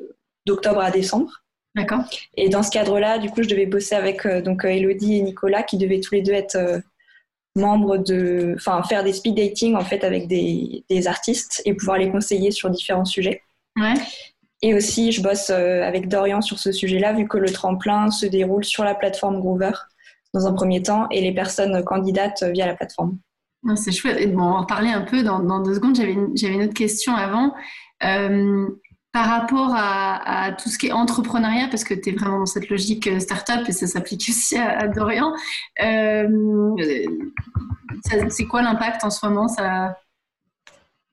d'octobre 0.45 0.81
à 0.81 0.91
décembre. 0.91 1.31
D'accord. 1.75 2.03
Et 2.35 2.49
dans 2.49 2.61
ce 2.61 2.71
cadre-là, 2.71 3.19
du 3.19 3.29
coup, 3.29 3.41
je 3.41 3.47
devais 3.47 3.65
bosser 3.65 3.95
avec 3.95 4.25
euh, 4.25 4.41
donc 4.41 4.65
euh, 4.65 4.69
Elodie 4.69 5.17
et 5.17 5.21
Nicolas 5.21 5.63
qui 5.63 5.77
devaient 5.77 6.01
tous 6.01 6.15
les 6.15 6.21
deux 6.21 6.33
être 6.33 6.81
membres 7.55 7.97
de, 7.97 8.55
enfin, 8.57 8.83
faire 8.83 9.03
des 9.03 9.13
speed 9.13 9.35
dating 9.35 9.75
en 9.75 9.85
fait 9.85 10.03
avec 10.03 10.27
des, 10.27 10.83
artistes 11.07 11.61
et 11.65 11.73
pouvoir 11.73 11.97
les 11.97 12.11
conseiller 12.11 12.51
sur 12.51 12.69
différents 12.69 13.05
sujets. 13.05 13.41
Ouais. 13.77 13.93
Et 14.61 14.73
aussi, 14.73 15.11
je 15.11 15.21
bosse 15.21 15.51
avec 15.51 16.09
Dorian 16.09 16.41
sur 16.41 16.59
ce 16.59 16.71
sujet-là, 16.71 17.13
vu 17.13 17.27
que 17.27 17.37
le 17.37 17.49
tremplin 17.49 18.11
se 18.11 18.25
déroule 18.25 18.65
sur 18.65 18.83
la 18.83 18.95
plateforme 18.95 19.39
Groover 19.39 19.71
dans 20.33 20.47
un 20.47 20.53
premier 20.53 20.81
temps 20.81 21.07
et 21.09 21.21
les 21.21 21.33
personnes 21.33 21.83
candidates 21.83 22.43
via 22.43 22.65
la 22.65 22.75
plateforme. 22.75 23.17
Ah, 23.67 23.75
c'est 23.75 23.91
chouette. 23.91 24.17
Et 24.19 24.27
bon, 24.27 24.43
on 24.43 24.51
va 24.51 24.57
en 24.59 24.65
parler 24.65 24.89
un 24.89 25.01
peu 25.01 25.23
dans, 25.23 25.61
deux 25.61 25.75
secondes. 25.75 25.95
J'avais 25.95 26.13
une, 26.13 26.63
autre 26.63 26.73
question 26.73 27.15
avant. 27.15 27.53
Euh, 28.03 28.67
par 29.13 29.25
rapport 29.25 29.71
à, 29.73 30.51
tout 30.61 30.69
ce 30.69 30.77
qui 30.77 30.87
est 30.87 30.91
entrepreneuriat, 30.91 31.67
parce 31.69 31.83
que 31.83 31.95
tu 31.95 32.09
es 32.09 32.11
vraiment 32.11 32.39
dans 32.39 32.45
cette 32.45 32.69
logique 32.69 33.07
euh, 33.07 33.19
startup 33.19 33.67
et 33.67 33.71
ça 33.71 33.87
s'applique 33.87 34.25
aussi 34.29 34.57
à, 34.57 34.87
Dorian, 34.87 35.33
euh, 35.83 36.75
c'est 38.29 38.45
quoi 38.45 38.61
l'impact 38.61 39.03
en 39.03 39.09
ce 39.09 39.25
moment? 39.25 39.47
Ça, 39.47 39.97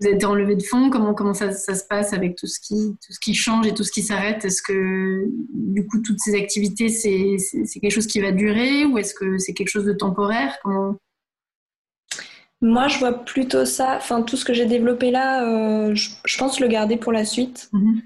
vous 0.04 0.10
êtes 0.10 0.24
en 0.24 0.34
levée 0.34 0.56
de 0.56 0.62
fonds 0.62 0.90
Comment, 0.90 1.14
comment 1.14 1.34
ça, 1.34 1.52
se 1.52 1.84
passe 1.88 2.12
avec 2.12 2.36
tout 2.36 2.46
ce, 2.46 2.60
qui, 2.60 2.96
tout 3.04 3.12
ce 3.12 3.20
qui 3.20 3.34
change 3.34 3.66
et 3.66 3.74
tout 3.74 3.84
ce 3.84 3.92
qui 3.92 4.02
s'arrête? 4.02 4.44
Est-ce 4.44 4.62
que, 4.62 5.26
du 5.54 5.86
coup, 5.86 6.00
toutes 6.00 6.20
ces 6.20 6.34
activités, 6.34 6.88
c'est, 6.88 7.36
quelque 7.80 7.90
chose 7.90 8.06
qui 8.06 8.20
va 8.20 8.32
durer 8.32 8.84
ou 8.84 8.98
est-ce 8.98 9.14
que 9.14 9.38
c'est 9.38 9.54
quelque 9.54 9.68
chose 9.68 9.84
de 9.84 9.92
temporaire? 9.92 10.56
Comment... 10.62 10.96
Moi, 12.60 12.88
je 12.88 12.98
vois 12.98 13.12
plutôt 13.12 13.64
ça. 13.64 13.96
Enfin, 13.96 14.22
tout 14.22 14.36
ce 14.36 14.44
que 14.44 14.54
j'ai 14.54 14.66
développé 14.66 15.10
là, 15.10 15.44
euh, 15.44 15.94
je, 15.94 16.38
pense 16.38 16.60
le 16.60 16.68
garder 16.68 16.96
pour 16.96 17.12
la 17.12 17.24
suite. 17.24 17.68
Mhm. 17.72 18.02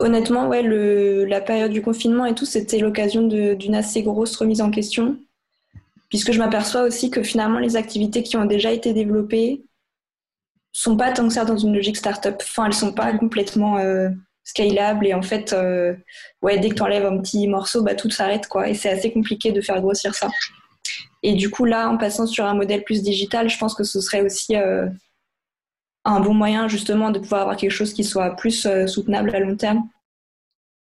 Honnêtement, 0.00 0.48
ouais, 0.48 0.62
le, 0.62 1.24
la 1.24 1.40
période 1.40 1.70
du 1.70 1.80
confinement 1.80 2.26
et 2.26 2.34
tout, 2.34 2.44
c'était 2.44 2.78
l'occasion 2.78 3.22
d'une 3.22 3.74
assez 3.74 4.02
grosse 4.02 4.36
remise 4.36 4.60
en 4.60 4.70
question. 4.70 5.18
Puisque 6.08 6.32
je 6.32 6.38
m'aperçois 6.38 6.82
aussi 6.82 7.10
que 7.10 7.22
finalement, 7.22 7.58
les 7.58 7.76
activités 7.76 8.22
qui 8.22 8.36
ont 8.36 8.44
déjà 8.44 8.72
été 8.72 8.92
développées, 8.92 9.64
sont 10.74 10.96
pas 10.96 11.12
tant 11.12 11.26
que 11.28 11.32
ça 11.32 11.44
dans 11.44 11.56
une 11.56 11.72
logique 11.72 11.96
startup. 11.96 12.34
Enfin, 12.42 12.66
elles 12.66 12.74
sont 12.74 12.92
pas 12.92 13.16
complètement 13.16 13.78
euh, 13.78 14.10
scalables 14.42 15.06
et 15.06 15.14
en 15.14 15.22
fait, 15.22 15.52
euh, 15.52 15.94
ouais, 16.42 16.58
dès 16.58 16.68
que 16.68 16.74
tu 16.74 16.82
enlèves 16.82 17.06
un 17.06 17.16
petit 17.18 17.46
morceau, 17.46 17.82
bah, 17.82 17.94
tout 17.94 18.10
s'arrête 18.10 18.48
quoi. 18.48 18.68
Et 18.68 18.74
c'est 18.74 18.90
assez 18.90 19.12
compliqué 19.12 19.52
de 19.52 19.60
faire 19.60 19.80
grossir 19.80 20.14
ça. 20.14 20.28
Et 21.22 21.34
du 21.34 21.48
coup, 21.48 21.64
là, 21.64 21.88
en 21.88 21.96
passant 21.96 22.26
sur 22.26 22.44
un 22.44 22.54
modèle 22.54 22.82
plus 22.82 23.02
digital, 23.02 23.48
je 23.48 23.56
pense 23.56 23.74
que 23.74 23.84
ce 23.84 24.00
serait 24.00 24.22
aussi 24.22 24.56
euh, 24.56 24.88
un 26.04 26.20
bon 26.20 26.34
moyen 26.34 26.66
justement 26.66 27.10
de 27.10 27.20
pouvoir 27.20 27.42
avoir 27.42 27.56
quelque 27.56 27.70
chose 27.70 27.94
qui 27.94 28.02
soit 28.04 28.36
plus 28.36 28.68
soutenable 28.86 29.34
à 29.34 29.38
long 29.38 29.56
terme. 29.56 29.88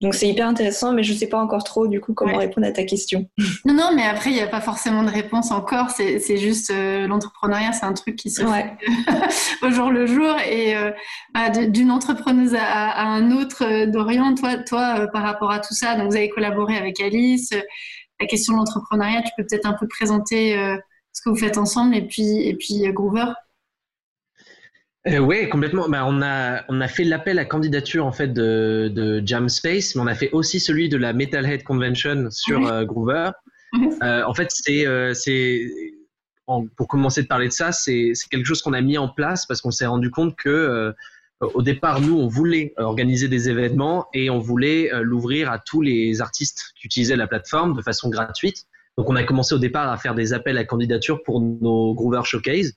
Donc 0.04 0.16
c'est 0.16 0.28
hyper 0.28 0.48
intéressant, 0.48 0.92
mais 0.92 1.02
je 1.02 1.14
ne 1.14 1.18
sais 1.18 1.28
pas 1.28 1.38
encore 1.38 1.64
trop 1.64 1.88
du 1.88 2.02
coup 2.02 2.14
comment 2.14 2.38
répondre 2.38 2.68
à 2.68 2.72
ta 2.72 2.84
question. 2.84 3.30
Non, 3.66 3.74
non, 3.74 3.92
mais 3.96 4.04
après, 4.04 4.30
il 4.30 4.34
n'y 4.34 4.42
a 4.42 4.48
pas 4.48 4.60
forcément 4.60 5.04
de 5.04 5.10
réponse 5.10 5.52
encore. 5.52 5.90
C'est 5.90 6.38
juste 6.38 6.70
euh, 6.70 7.08
l'entrepreneuriat, 7.08 7.72
c'est 7.72 7.86
un 7.86 7.94
truc 7.94 8.18
qui 8.18 8.30
se 8.30 8.46
fait 8.46 8.78
au 9.66 9.70
jour 9.70 9.90
le 9.90 10.06
jour. 10.06 10.36
Et 10.46 10.76
euh, 10.76 10.92
bah, 11.34 11.50
d'une 11.50 11.90
entrepreneuse 11.90 12.54
à, 12.56 13.02
un 13.02 13.32
autre, 13.32 13.64
euh, 13.64 13.86
Dorian, 13.86 14.36
toi, 14.36 14.58
toi 14.58 15.08
par 15.14 15.24
rapport 15.24 15.52
à 15.52 15.60
tout 15.60 15.74
ça, 15.74 15.96
donc 15.96 16.10
vous 16.10 16.18
avez 16.18 16.30
collaboré 16.30 16.76
avec 16.76 17.00
Alice. 17.00 17.52
La 18.20 18.28
question 18.28 18.54
de 18.54 18.58
l'entrepreneuriat, 18.58 19.22
tu 19.22 19.32
peux 19.38 19.46
peut-être 19.46 19.66
un 19.66 19.74
peu 19.74 19.88
présenter 19.88 20.56
ce 21.14 21.22
que 21.22 21.30
vous 21.30 21.38
faites 21.38 21.58
ensemble 21.58 21.96
et 21.96 22.06
puis, 22.06 22.46
et 22.46 22.56
puis 22.56 22.84
Groover 22.92 23.32
euh, 25.08 25.18
oui, 25.20 25.50
complètement. 25.50 25.90
Bah, 25.90 26.06
on, 26.08 26.22
a, 26.22 26.64
on 26.70 26.82
a 26.82 26.88
fait 26.88 27.04
l'appel 27.04 27.40
à 27.40 27.46
candidature 27.46 28.06
en 28.06 28.12
fait 28.12 28.30
de, 28.30 28.92
de 28.94 29.22
Jam 29.26 29.50
Space, 29.50 29.96
mais 29.96 30.02
on 30.02 30.08
a 30.08 30.16
fait 30.16 30.32
aussi 30.32 30.60
celui 30.60 30.90
de 30.90 30.98
la 30.98 31.14
Metalhead 31.14 31.64
Convention 31.64 32.30
sur 32.32 32.68
euh, 32.68 32.86
Groover. 32.86 33.32
Euh, 34.04 34.24
en 34.26 34.34
fait, 34.34 34.50
c'est, 34.52 34.86
c'est 35.16 35.68
pour 36.46 36.88
commencer 36.88 37.24
de 37.24 37.28
parler 37.28 37.48
de 37.48 37.54
ça, 37.54 37.72
c'est, 37.72 38.12
c'est 38.14 38.30
quelque 38.30 38.46
chose 38.46 38.62
qu'on 38.62 38.74
a 38.74 38.82
mis 38.82 38.98
en 38.98 39.10
place 39.10 39.46
parce 39.48 39.62
qu'on 39.62 39.72
s'est 39.72 39.88
rendu 39.88 40.12
compte 40.12 40.36
que 40.36 40.94
au 41.42 41.62
départ, 41.62 42.00
nous, 42.00 42.18
on 42.18 42.28
voulait 42.28 42.74
organiser 42.78 43.28
des 43.28 43.50
événements 43.50 44.06
et 44.14 44.30
on 44.30 44.40
voulait 44.40 44.92
l'ouvrir 45.02 45.52
à 45.52 45.60
tous 45.60 45.82
les 45.82 46.22
artistes 46.22 46.74
qui 46.80 46.86
utilisaient 46.86 47.16
la 47.16 47.28
plateforme 47.28 47.76
de 47.76 47.82
façon 47.82 48.10
gratuite. 48.10 48.68
Donc, 48.98 49.10
on 49.10 49.16
a 49.16 49.24
commencé 49.24 49.56
au 49.56 49.58
départ 49.58 49.92
à 49.92 49.98
faire 49.98 50.14
des 50.14 50.34
appels 50.34 50.58
à 50.58 50.66
candidature 50.66 51.24
pour 51.24 51.42
nos 51.42 51.96
Groover 51.96 52.22
Showcase. 52.24 52.74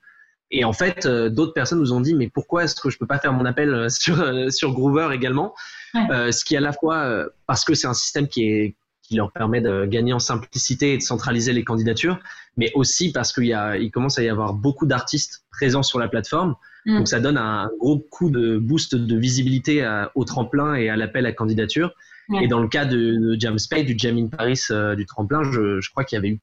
Et 0.50 0.64
en 0.64 0.72
fait, 0.72 1.06
euh, 1.06 1.28
d'autres 1.28 1.52
personnes 1.52 1.80
nous 1.80 1.92
ont 1.92 2.00
dit, 2.00 2.14
mais 2.14 2.28
pourquoi 2.28 2.64
est-ce 2.64 2.80
que 2.80 2.90
je 2.90 2.98
peux 2.98 3.06
pas 3.06 3.18
faire 3.18 3.32
mon 3.32 3.44
appel 3.44 3.72
euh, 3.72 3.88
sur, 3.90 4.20
euh, 4.20 4.50
sur 4.50 4.72
Groover 4.72 5.08
également 5.12 5.54
Ce 5.94 6.44
qui 6.44 6.54
est 6.54 6.58
à 6.58 6.60
la 6.60 6.72
fois 6.72 7.26
parce 7.46 7.64
que 7.64 7.74
c'est 7.74 7.86
un 7.86 7.94
système 7.94 8.28
qui, 8.28 8.44
est, 8.44 8.76
qui 9.02 9.16
leur 9.16 9.32
permet 9.32 9.60
de 9.60 9.86
gagner 9.86 10.12
en 10.12 10.18
simplicité 10.18 10.92
et 10.92 10.98
de 10.98 11.02
centraliser 11.02 11.54
les 11.54 11.64
candidatures, 11.64 12.18
mais 12.58 12.70
aussi 12.74 13.12
parce 13.12 13.32
qu'il 13.32 13.46
y 13.46 13.54
a, 13.54 13.78
il 13.78 13.90
commence 13.90 14.18
à 14.18 14.22
y 14.22 14.28
avoir 14.28 14.52
beaucoup 14.52 14.84
d'artistes 14.84 15.44
présents 15.50 15.82
sur 15.82 15.98
la 15.98 16.08
plateforme. 16.08 16.54
Mm. 16.84 16.98
Donc 16.98 17.08
ça 17.08 17.18
donne 17.18 17.38
un 17.38 17.70
gros 17.80 17.98
coup 17.98 18.28
de 18.30 18.58
boost 18.58 18.94
de 18.94 19.16
visibilité 19.16 19.88
au 20.14 20.24
tremplin 20.24 20.74
et 20.74 20.90
à 20.90 20.96
l'appel 20.96 21.24
à 21.24 21.32
candidature. 21.32 21.92
Et 22.42 22.48
dans 22.48 22.60
le 22.60 22.68
cas 22.68 22.84
de, 22.84 23.16
de 23.16 23.36
Jam 23.40 23.58
Space, 23.58 23.84
du 23.84 23.94
Jam 23.96 24.18
in 24.18 24.26
Paris, 24.26 24.60
du 24.96 25.06
tremplin, 25.06 25.44
je, 25.44 25.80
je 25.80 25.90
crois 25.90 26.04
qu'il 26.04 26.16
y 26.16 26.18
avait 26.18 26.30
eu 26.30 26.40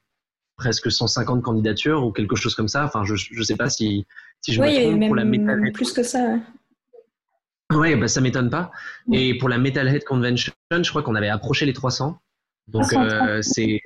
presque 0.56 0.92
150 0.92 1.42
candidatures 1.42 2.06
ou 2.06 2.12
quelque 2.12 2.36
chose 2.36 2.56
comme 2.56 2.68
ça. 2.68 2.86
Enfin, 2.86 3.04
je 3.06 3.14
ne 3.14 3.44
sais 3.44 3.56
pas 3.56 3.70
si, 3.70 4.06
si 4.42 4.54
je 4.54 4.62
me 4.62 4.68
trompe 4.68 5.08
pour 5.08 5.16
la 5.16 5.26
Metalhead. 5.26 5.74
plus 5.74 5.92
que 5.92 6.04
ça. 6.04 6.38
Oui, 7.72 7.96
bah, 7.96 8.08
ça 8.08 8.22
m'étonne 8.22 8.50
pas. 8.50 8.72
Et 9.12 9.38
pour 9.38 9.50
la 9.50 9.58
Metalhead 9.58 10.04
Convention, 10.04 10.54
je 10.72 10.90
crois 10.90 11.04
qu'on 11.04 11.16
avait 11.16 11.30
approché 11.30 11.66
les 11.66 11.74
300. 11.74 12.18
Donc, 12.68 12.94
euh, 12.94 13.42
c'est. 13.42 13.82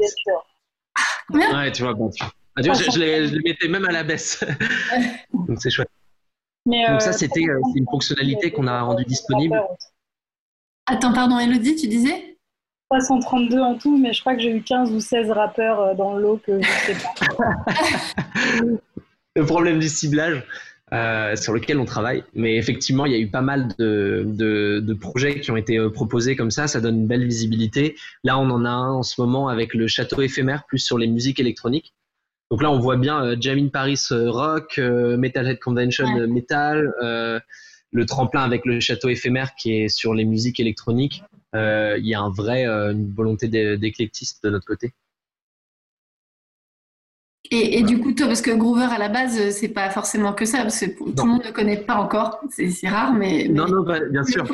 Ouais, 1.30 1.72
tu 1.72 1.84
vois, 1.84 1.94
bon, 1.94 2.10
ah, 2.56 2.62
tu... 2.62 2.70
je, 2.70 3.00
les, 3.00 3.40
mettais 3.42 3.68
même 3.68 3.86
à 3.86 3.92
la 3.92 4.04
baisse. 4.04 4.44
Donc, 5.34 5.62
c'est 5.62 5.70
chouette. 5.70 5.90
Donc, 6.66 7.02
ça, 7.02 7.10
euh, 7.10 7.12
c'était 7.14 7.48
euh, 7.48 7.60
une 7.76 7.86
fonctionnalité 7.86 8.52
qu'on 8.52 8.68
a 8.68 8.82
rendue 8.82 9.06
disponible. 9.06 9.62
Attends, 10.86 11.14
pardon, 11.14 11.40
Elodie, 11.40 11.76
tu 11.76 11.88
disais? 11.88 12.37
332 12.90 13.60
en 13.60 13.76
tout, 13.76 13.98
mais 13.98 14.14
je 14.14 14.22
crois 14.22 14.36
que 14.36 14.42
j'ai 14.42 14.52
eu 14.52 14.62
15 14.62 14.92
ou 14.92 15.00
16 15.00 15.32
rappeurs 15.32 15.80
euh, 15.80 15.94
dans 15.94 16.16
l'eau 16.16 16.40
que 16.46 16.62
je 16.62 16.68
sais 16.68 16.96
pas. 17.38 17.50
le 19.36 19.46
problème 19.46 19.80
du 19.80 19.90
ciblage 19.90 20.44
euh, 20.94 21.36
sur 21.36 21.52
lequel 21.52 21.80
on 21.80 21.86
travaille. 21.86 22.24
Mais 22.34 22.56
effectivement, 22.56 23.06
il 23.06 23.12
y 23.12 23.16
a 23.16 23.20
eu 23.20 23.30
pas 23.30 23.42
mal 23.42 23.68
de, 23.78 24.26
de, 24.26 24.94
projets 24.94 25.42
qui 25.42 25.52
ont 25.52 25.58
été 25.58 25.78
euh, 25.78 25.90
proposés 25.90 26.38
comme 26.38 26.50
ça. 26.50 26.68
Ça 26.68 26.80
donne 26.80 27.00
une 27.00 27.08
belle 27.08 27.26
visibilité. 27.26 27.98
Là, 28.24 28.40
on 28.40 28.50
en 28.50 28.64
a 28.64 28.70
un 28.70 28.92
en 28.92 29.04
ce 29.04 29.20
moment 29.20 29.50
avec 29.50 29.74
le 29.74 29.88
château 29.88 30.22
éphémère, 30.22 30.64
plus 30.66 30.80
sur 30.80 30.98
les 30.98 31.08
musiques 31.08 31.42
électroniques. 31.42 31.94
Donc 32.52 32.64
là, 32.64 32.72
on 32.72 32.80
voit 32.80 32.96
bien 32.96 33.22
euh, 33.22 33.36
Jamin 33.38 33.68
Paris 33.68 34.00
rock, 34.12 34.78
Metalhead 34.78 35.60
Convention 35.60 36.08
metal, 36.28 36.94
le 37.92 38.06
tremplin 38.06 38.44
avec 38.44 38.66
le 38.66 38.80
château 38.80 39.10
éphémère 39.10 39.56
qui 39.56 39.74
est 39.74 39.90
sur 39.90 40.14
les 40.14 40.24
musiques 40.24 40.62
électroniques. 40.62 41.22
Euh, 41.56 41.98
il 41.98 42.08
y 42.08 42.14
a 42.14 42.22
un 42.22 42.30
vrai, 42.30 42.68
euh, 42.68 42.92
une 42.92 43.14
volonté 43.14 43.48
d'éclectisme 43.48 44.40
de 44.44 44.50
notre 44.50 44.66
côté. 44.66 44.94
Et, 47.50 47.82
du 47.84 48.02
coup, 48.02 48.12
toi, 48.12 48.28
parce 48.28 48.42
que 48.42 48.52
Groover 48.52 48.90
à 48.92 48.98
la 48.98 49.08
base, 49.08 49.52
c'est 49.52 49.70
pas 49.70 49.90
forcément 49.90 50.34
que 50.34 50.44
ça, 50.44 50.64
parce 50.64 50.82
que 50.82 50.88
tout 50.88 51.14
le 51.24 51.30
monde 51.30 51.46
ne 51.46 51.52
connaît 51.52 51.78
pas 51.78 51.96
encore, 51.96 52.42
c'est 52.50 52.90
rare, 52.90 53.14
mais, 53.14 53.48
non, 53.48 53.66
non, 53.70 53.84
bah, 53.84 54.02
bien 54.12 54.26
sûr. 54.26 54.46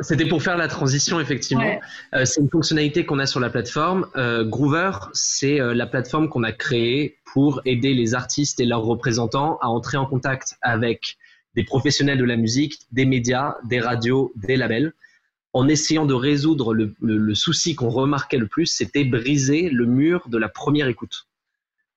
C'était 0.00 0.26
pour, 0.26 0.40
faire 0.44 0.56
la 0.56 0.68
transition, 0.68 1.18
effectivement. 1.18 1.80
Euh, 2.14 2.24
c'est 2.24 2.40
une 2.40 2.48
fonctionnalité 2.48 3.04
qu'on 3.04 3.18
a 3.18 3.26
sur 3.26 3.40
la 3.40 3.50
plateforme. 3.50 4.06
Groover, 4.44 4.92
c'est 5.12 5.58
la 5.58 5.86
plateforme 5.86 6.28
qu'on 6.28 6.44
a 6.44 6.52
créée 6.52 7.18
pour 7.32 7.60
aider 7.64 7.94
les 7.94 8.14
artistes 8.14 8.60
et 8.60 8.64
leurs 8.64 8.84
représentants 8.84 9.58
à 9.60 9.66
entrer 9.66 9.96
en 9.96 10.06
contact 10.06 10.56
avec 10.62 11.16
des 11.56 11.64
professionnels 11.64 12.18
de 12.18 12.24
la 12.24 12.36
musique, 12.36 12.78
des 12.92 13.06
médias, 13.06 13.56
des 13.64 13.80
radios, 13.80 14.32
des 14.36 14.56
labels 14.56 14.92
en 15.52 15.68
essayant 15.68 16.06
de 16.06 16.14
résoudre 16.14 16.74
le, 16.74 17.34
souci 17.34 17.74
qu'on 17.74 17.88
remarquait 17.88 18.38
le 18.38 18.46
plus, 18.46 18.66
c'était 18.66 19.04
briser 19.04 19.68
le 19.68 19.86
mur 19.86 20.28
de 20.28 20.38
la 20.38 20.48
première 20.48 20.88
écoute. 20.88 21.26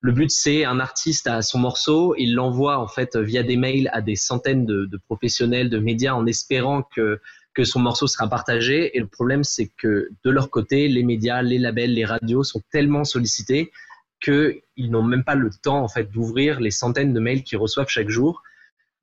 Le 0.02 0.12
but, 0.12 0.32
c'est 0.32 0.66
un 0.66 0.80
artiste 0.80 1.28
à 1.28 1.42
son 1.42 1.60
morceau, 1.60 2.16
il 2.18 2.34
l'envoie 2.34 2.78
en 2.78 2.88
fait 2.88 3.16
via 3.16 3.44
des 3.44 3.56
mails 3.56 3.90
à 3.94 4.02
des 4.02 4.16
centaines 4.16 4.66
de, 4.66 5.00
professionnels, 5.06 5.70
de 5.70 5.80
médias, 5.80 6.14
en 6.14 6.26
espérant 6.26 6.84
que, 6.84 7.22
que 7.54 7.64
son 7.64 7.80
morceau 7.80 8.08
sera 8.08 8.28
partagé. 8.28 8.98
Et 8.98 9.00
le 9.00 9.08
problème, 9.08 9.44
c'est 9.44 9.68
que 9.78 10.10
de 10.24 10.30
leur 10.30 10.50
côté, 10.50 10.88
les 10.90 11.04
médias, 11.04 11.42
les 11.42 11.60
labels, 11.60 11.94
les 11.94 12.06
radios 12.06 12.44
sont 12.44 12.62
tellement 12.72 13.06
sollicités 13.06 13.72
qu'ils 14.20 14.62
n'ont 14.78 15.04
même 15.04 15.24
pas 15.24 15.36
le 15.36 15.50
temps 15.52 15.84
en 15.84 15.88
fait 15.88 16.10
d'ouvrir 16.12 16.60
les 16.60 16.72
centaines 16.72 17.14
de 17.14 17.20
mails 17.20 17.44
qu'ils 17.44 17.58
reçoivent 17.58 17.90
chaque 17.90 18.10
jour. 18.10 18.42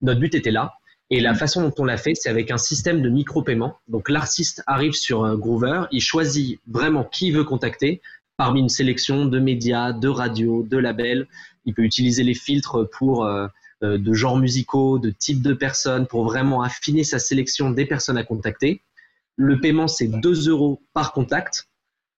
Notre 0.02 0.20
but 0.20 0.34
était 0.34 0.50
là, 0.50 0.74
et 1.10 1.20
la 1.20 1.34
façon 1.34 1.62
dont 1.62 1.74
on 1.78 1.84
l'a 1.84 1.96
fait, 1.96 2.14
c'est 2.14 2.28
avec 2.28 2.52
un 2.52 2.56
système 2.56 3.02
de 3.02 3.08
micro-paiement. 3.08 3.76
Donc 3.88 4.08
l'artiste 4.08 4.62
arrive 4.66 4.92
sur 4.92 5.24
euh, 5.24 5.36
Groover, 5.36 5.84
il 5.90 6.00
choisit 6.00 6.60
vraiment 6.68 7.04
qui 7.04 7.28
il 7.28 7.34
veut 7.34 7.44
contacter 7.44 8.00
parmi 8.36 8.60
une 8.60 8.68
sélection 8.68 9.26
de 9.26 9.38
médias, 9.40 9.92
de 9.92 10.08
radios, 10.08 10.62
de 10.62 10.78
labels. 10.78 11.26
Il 11.66 11.74
peut 11.74 11.82
utiliser 11.82 12.22
les 12.22 12.34
filtres 12.34 12.88
pour 12.90 13.24
euh, 13.24 13.48
euh, 13.82 13.98
de 13.98 14.12
genres 14.12 14.38
musicaux, 14.38 14.98
de 15.00 15.10
types 15.10 15.42
de 15.42 15.52
personnes, 15.52 16.06
pour 16.06 16.24
vraiment 16.24 16.62
affiner 16.62 17.02
sa 17.02 17.18
sélection 17.18 17.70
des 17.70 17.86
personnes 17.86 18.16
à 18.16 18.24
contacter. 18.24 18.82
Le 19.36 19.60
paiement, 19.60 19.88
c'est 19.88 20.08
2 20.08 20.48
euros 20.48 20.80
par 20.94 21.12
contact. 21.12 21.68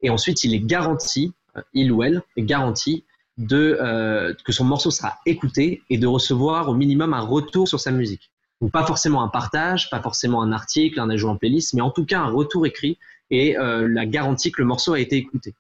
Et 0.03 0.11
ensuite, 0.11 0.45
il 0.45 0.55
est 0.55 0.61
garanti, 0.61 1.32
il 1.72 1.93
ou 1.93 2.03
elle 2.03 2.22
est 2.36 2.43
garanti 2.43 3.05
de, 3.38 4.34
que 4.45 4.53
son 4.53 4.64
morceau 4.64 4.90
sera 4.90 5.18
écouté 5.26 5.82
et 5.88 5.99
de 5.99 6.07
recevoir 6.09 6.68
au 6.68 6.74
minimum 6.74 7.14
un 7.14 7.20
retour 7.20 7.68
sur 7.68 7.78
sa 7.78 7.93
musique. 7.93 8.31
Donc 8.62 8.70
pas 8.70 8.86
forcément 8.86 9.24
un 9.24 9.28
partage, 9.28 9.90
pas 9.90 10.00
forcément 10.00 10.40
un 10.40 10.52
article, 10.52 11.00
un 11.00 11.10
ajout 11.10 11.28
en 11.28 11.36
playlist, 11.36 11.74
mais 11.74 11.80
en 11.80 11.90
tout 11.90 12.06
cas 12.06 12.20
un 12.20 12.30
retour 12.30 12.64
écrit 12.64 12.96
et 13.28 13.58
euh, 13.58 13.88
la 13.88 14.06
garantie 14.06 14.52
que 14.52 14.62
le 14.62 14.68
morceau 14.68 14.92
a 14.92 15.00
été 15.00 15.16
écouté. 15.16 15.54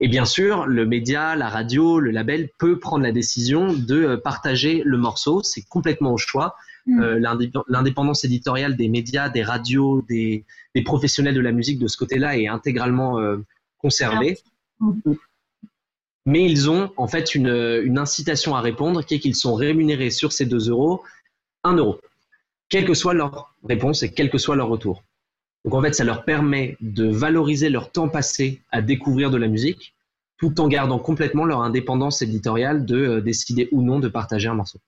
Et 0.00 0.08
bien 0.08 0.24
sûr, 0.24 0.66
le 0.66 0.84
média, 0.84 1.36
la 1.36 1.48
radio, 1.48 2.00
le 2.00 2.10
label 2.10 2.50
peut 2.58 2.80
prendre 2.80 3.04
la 3.04 3.12
décision 3.12 3.72
de 3.72 4.02
euh, 4.02 4.16
partager 4.16 4.82
le 4.84 4.98
morceau. 4.98 5.44
C'est 5.44 5.62
complètement 5.62 6.12
au 6.12 6.18
choix. 6.18 6.56
Mm. 6.86 7.02
Euh, 7.02 7.62
l'indépendance 7.68 8.24
éditoriale 8.24 8.76
des 8.76 8.88
médias, 8.88 9.28
des 9.28 9.44
radios, 9.44 10.02
des, 10.08 10.44
professionnels 10.84 11.36
de 11.36 11.40
la 11.40 11.52
musique 11.52 11.78
de 11.78 11.86
ce 11.86 11.96
côté-là 11.96 12.36
est 12.36 12.48
intégralement 12.48 13.16
conservée. 13.78 14.38
Mm. 14.80 15.12
Mais 16.26 16.50
ils 16.50 16.68
ont 16.68 16.90
en 16.96 17.06
fait 17.06 17.36
une, 17.36 17.80
une 17.84 17.98
incitation 17.98 18.56
à 18.56 18.60
répondre 18.60 19.04
qui 19.04 19.14
est 19.14 19.20
qu'ils 19.20 19.36
sont 19.36 19.54
rémunérés 19.54 20.10
sur 20.10 20.32
ces 20.32 20.46
2 20.46 20.70
euros 20.70 21.04
1 21.62 21.76
euro 21.76 22.00
quelle 22.74 22.86
que 22.86 22.94
soit 22.94 23.14
leur 23.14 23.54
réponse 23.62 24.02
et 24.02 24.10
quel 24.10 24.30
que 24.30 24.38
soit 24.38 24.56
leur 24.56 24.66
retour. 24.66 25.04
Donc 25.64 25.74
en 25.74 25.80
fait, 25.80 25.92
ça 25.92 26.02
leur 26.02 26.24
permet 26.24 26.76
de 26.80 27.06
valoriser 27.06 27.68
leur 27.68 27.92
temps 27.92 28.08
passé 28.08 28.62
à 28.72 28.82
découvrir 28.82 29.30
de 29.30 29.36
la 29.36 29.46
musique, 29.46 29.94
tout 30.38 30.60
en 30.60 30.66
gardant 30.66 30.98
complètement 30.98 31.44
leur 31.44 31.62
indépendance 31.62 32.20
éditoriale 32.20 32.84
de 32.84 32.96
euh, 32.96 33.20
décider 33.20 33.68
ou 33.70 33.80
non 33.80 34.00
de 34.00 34.08
partager 34.08 34.48
un 34.48 34.54
morceau. 34.54 34.80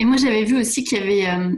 Et 0.00 0.06
moi, 0.06 0.16
j'avais 0.16 0.44
vu 0.44 0.58
aussi 0.58 0.82
qu'il 0.82 0.96
y 0.96 1.02
avait 1.02 1.28
euh, 1.28 1.54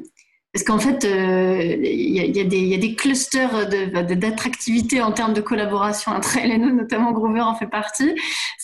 parce 0.57 0.65
qu'en 0.65 0.79
fait, 0.79 1.05
euh, 1.05 1.77
il 1.83 2.17
y, 2.17 2.41
a 2.41 2.79
des 2.79 2.95
clusters 2.95 3.69
d'attractivité 3.69 5.03
en 5.03 5.13
termes 5.13 5.35
de 5.35 5.43
collaboration 5.43 6.13
entre 6.13 6.39
elle 6.39 6.51
et 6.51 6.57
nous, 6.57 6.75
notamment 6.75 7.13
Groover 7.13 7.43
en 7.43 7.55
fait 7.55 7.67
partie. 7.67 8.15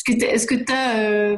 Est-ce 0.08 0.46
que, 0.46 0.54
tu 0.54 0.72
as, 0.72 1.00
euh, 1.00 1.36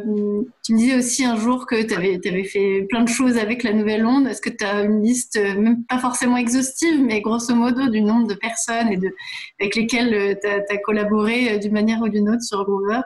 tu 0.65 0.75
me 0.75 0.79
disais 0.79 0.97
aussi 0.97 1.25
un 1.25 1.35
jour 1.35 1.67
que 1.67 1.83
tu 1.83 1.93
avais, 1.93 2.21
avais, 2.25 2.45
fait 2.45 2.87
plein 2.89 3.03
de 3.03 3.09
choses 3.09 3.37
avec 3.37 3.65
la 3.65 3.73
Nouvelle 3.73 4.07
Onde. 4.07 4.29
Est-ce 4.29 4.41
que 4.41 4.49
tu 4.49 4.65
as 4.65 4.83
une 4.83 5.03
liste, 5.03 5.37
même 5.37 5.83
pas 5.87 5.99
forcément 5.99 6.37
exhaustive, 6.37 7.03
mais 7.03 7.21
grosso 7.21 7.53
modo 7.53 7.89
du 7.89 8.01
nombre 8.01 8.29
de 8.29 8.35
personnes 8.35 8.93
et 8.93 8.97
de, 8.97 9.11
avec 9.59 9.75
lesquelles 9.75 10.39
tu 10.41 10.47
as, 10.47 10.63
as, 10.71 10.79
collaboré 10.79 11.59
d'une 11.59 11.73
manière 11.73 12.01
ou 12.01 12.09
d'une 12.09 12.29
autre 12.29 12.43
sur 12.43 12.65
Groover 12.65 13.01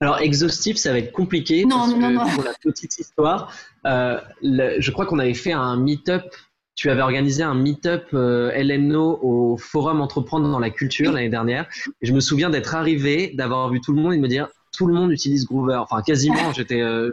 Alors, 0.00 0.18
exhaustif, 0.18 0.76
ça 0.76 0.90
va 0.90 0.98
être 0.98 1.12
compliqué. 1.12 1.64
Non, 1.66 1.76
parce 1.76 1.94
non, 1.94 2.08
que, 2.08 2.14
non. 2.14 2.30
Pour 2.30 2.42
la 2.42 2.54
petite 2.60 2.98
histoire, 2.98 3.52
euh, 3.86 4.20
je 4.42 4.90
crois 4.90 5.06
qu'on 5.06 5.18
avait 5.18 5.34
fait 5.34 5.52
un 5.52 5.76
meet-up. 5.76 6.24
Tu 6.74 6.90
avais 6.90 7.02
organisé 7.02 7.42
un 7.42 7.54
meet-up 7.54 8.06
euh, 8.14 8.52
LNO 8.52 9.18
au 9.22 9.56
Forum 9.56 10.00
Entreprendre 10.00 10.48
dans 10.48 10.58
la 10.58 10.70
culture 10.70 11.12
l'année 11.12 11.28
dernière. 11.28 11.68
Et 12.00 12.06
je 12.06 12.12
me 12.12 12.20
souviens 12.20 12.50
d'être 12.50 12.74
arrivé, 12.74 13.32
d'avoir 13.34 13.70
vu 13.70 13.80
tout 13.80 13.92
le 13.92 14.00
monde 14.00 14.14
et 14.14 14.16
de 14.16 14.22
me 14.22 14.28
dire 14.28 14.48
tout 14.72 14.86
le 14.86 14.94
monde 14.94 15.12
utilise 15.12 15.46
Groover. 15.46 15.76
Enfin, 15.76 16.02
quasiment, 16.02 16.52
j'étais. 16.56 16.80
Euh, 16.80 17.10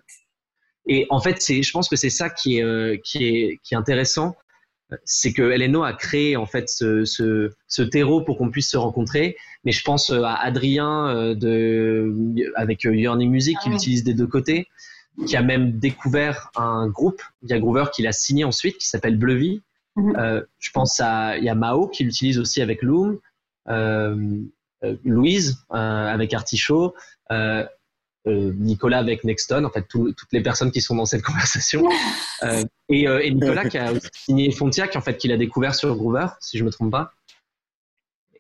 et 0.88 1.05
en 1.09 1.20
fait, 1.20 1.41
c'est, 1.41 1.63
je 1.63 1.72
pense 1.72 1.89
que 1.89 1.97
c'est 1.97 2.09
ça 2.09 2.30
qui 2.30 2.59
est, 2.59 3.01
qui 3.03 3.26
est, 3.26 3.59
qui 3.61 3.74
est 3.74 3.78
intéressant 3.78 4.36
c'est 5.03 5.34
que 5.34 5.41
LNO 5.41 5.84
a 5.84 5.93
créé 5.93 6.38
en 6.38 6.45
fait 6.45 6.70
ce, 6.70 7.03
ce, 7.05 7.51
ce 7.68 7.82
terreau 7.82 8.22
pour 8.22 8.38
qu'on 8.38 8.49
puisse 8.49 8.72
se 8.72 8.78
rencontrer. 8.78 9.36
Mais 9.63 9.72
je 9.72 9.84
pense 9.84 10.11
à 10.11 10.34
Adrien 10.36 11.07
euh, 11.09 11.36
de, 11.36 12.13
avec 12.55 12.86
euh, 12.86 12.95
Yearning 12.95 13.30
Music 13.30 13.57
qui 13.61 13.70
ah 13.70 13.72
l'utilise 13.72 14.03
des 14.03 14.13
deux 14.13 14.28
côtés, 14.28 14.68
qui 15.26 15.36
a 15.36 15.41
même 15.41 15.80
découvert 15.80 16.51
un 16.55 16.88
groupe 16.88 17.22
via 17.41 17.59
Groover 17.59 17.86
qu'il 17.93 18.05
a 18.07 18.11
signé 18.11 18.43
ensuite 18.43 18.78
qui 18.78 18.88
s'appelle 18.88 19.18
Bleuvy. 19.18 19.61
Mhm. 19.95 20.15
euh, 20.15 20.41
je 20.59 20.70
pense 20.70 20.99
à 20.99 21.38
il 21.38 21.43
y 21.43 21.49
a 21.49 21.55
Mao 21.55 21.88
qui 21.88 22.03
l'utilise 22.03 22.38
aussi 22.38 22.61
avec 22.61 22.84
Loom, 22.84 23.18
euh, 23.68 24.15
euh 24.84 24.95
Louise 25.03 25.65
avec 25.72 26.34
Artichaut. 26.34 26.93
Euh, 28.28 28.51
Nicolas 28.57 28.99
avec 28.99 29.24
Nexton, 29.24 29.63
en 29.63 29.70
fait, 29.70 29.88
toutes 29.88 30.15
les 30.32 30.41
personnes 30.41 30.72
qui 30.72 30.82
sont 30.82 30.95
dans 30.95 31.05
cette 31.05 31.22
conversation. 31.24 31.88
Euh, 32.43 32.63
euh, 32.91 33.20
et, 33.20 33.32
Nicolas 33.32 33.70
qui 33.70 33.78
a 33.78 33.93
signé 34.11 34.51
Fontiac, 34.51 34.95
en 34.95 35.01
fait, 35.01 35.18
qu'il 35.18 35.32
a 35.32 35.38
découvert 35.38 35.76
sur 35.76 35.95
Groover, 35.95 36.28
si 36.39 36.57
je 36.57 36.63
me 36.63 36.70
trompe 36.70 36.91
pas. 36.91 37.13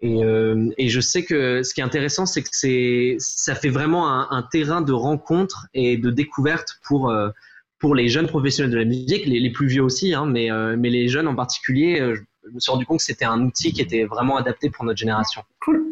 Et, 0.01 0.89
je 0.89 0.99
sais 0.99 1.23
que 1.23 1.63
ce 1.63 1.73
qui 1.73 1.81
est 1.81 1.83
intéressant, 1.83 2.25
c'est 2.25 2.41
que 2.41 2.49
c'est, 2.51 3.15
ça 3.19 3.55
fait 3.55 3.69
vraiment 3.69 4.31
un, 4.31 4.43
terrain 4.43 4.81
de 4.81 4.93
rencontre 4.93 5.67
et 5.73 5.97
de 5.97 6.09
découverte 6.09 6.79
pour, 6.83 7.13
pour 7.79 7.95
les 7.95 8.07
jeunes 8.09 8.27
professionnels 8.27 8.71
de 8.71 8.77
la 8.77 8.85
musique, 8.85 9.25
les, 9.25 9.51
plus 9.51 9.67
vieux 9.67 9.83
aussi, 9.83 10.13
hein, 10.13 10.25
mais, 10.25 10.49
mais 10.77 10.89
les 10.89 11.07
jeunes 11.07 11.27
en 11.27 11.35
particulier. 11.35 11.97
Je 12.45 12.53
me 12.53 12.59
suis 12.59 12.71
rendu 12.71 12.85
compte 12.85 12.99
que 12.99 13.03
c'était 13.03 13.25
un 13.25 13.41
outil 13.41 13.73
qui 13.73 13.81
était 13.81 14.05
vraiment 14.05 14.37
adapté 14.37 14.69
pour 14.69 14.85
notre 14.85 14.99
génération. 14.99 15.43
Cool. 15.59 15.83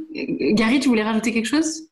Gary, 0.53 0.80
tu 0.80 0.88
voulais 0.88 1.03
rajouter 1.03 1.34
quelque 1.34 1.47
chose? 1.47 1.89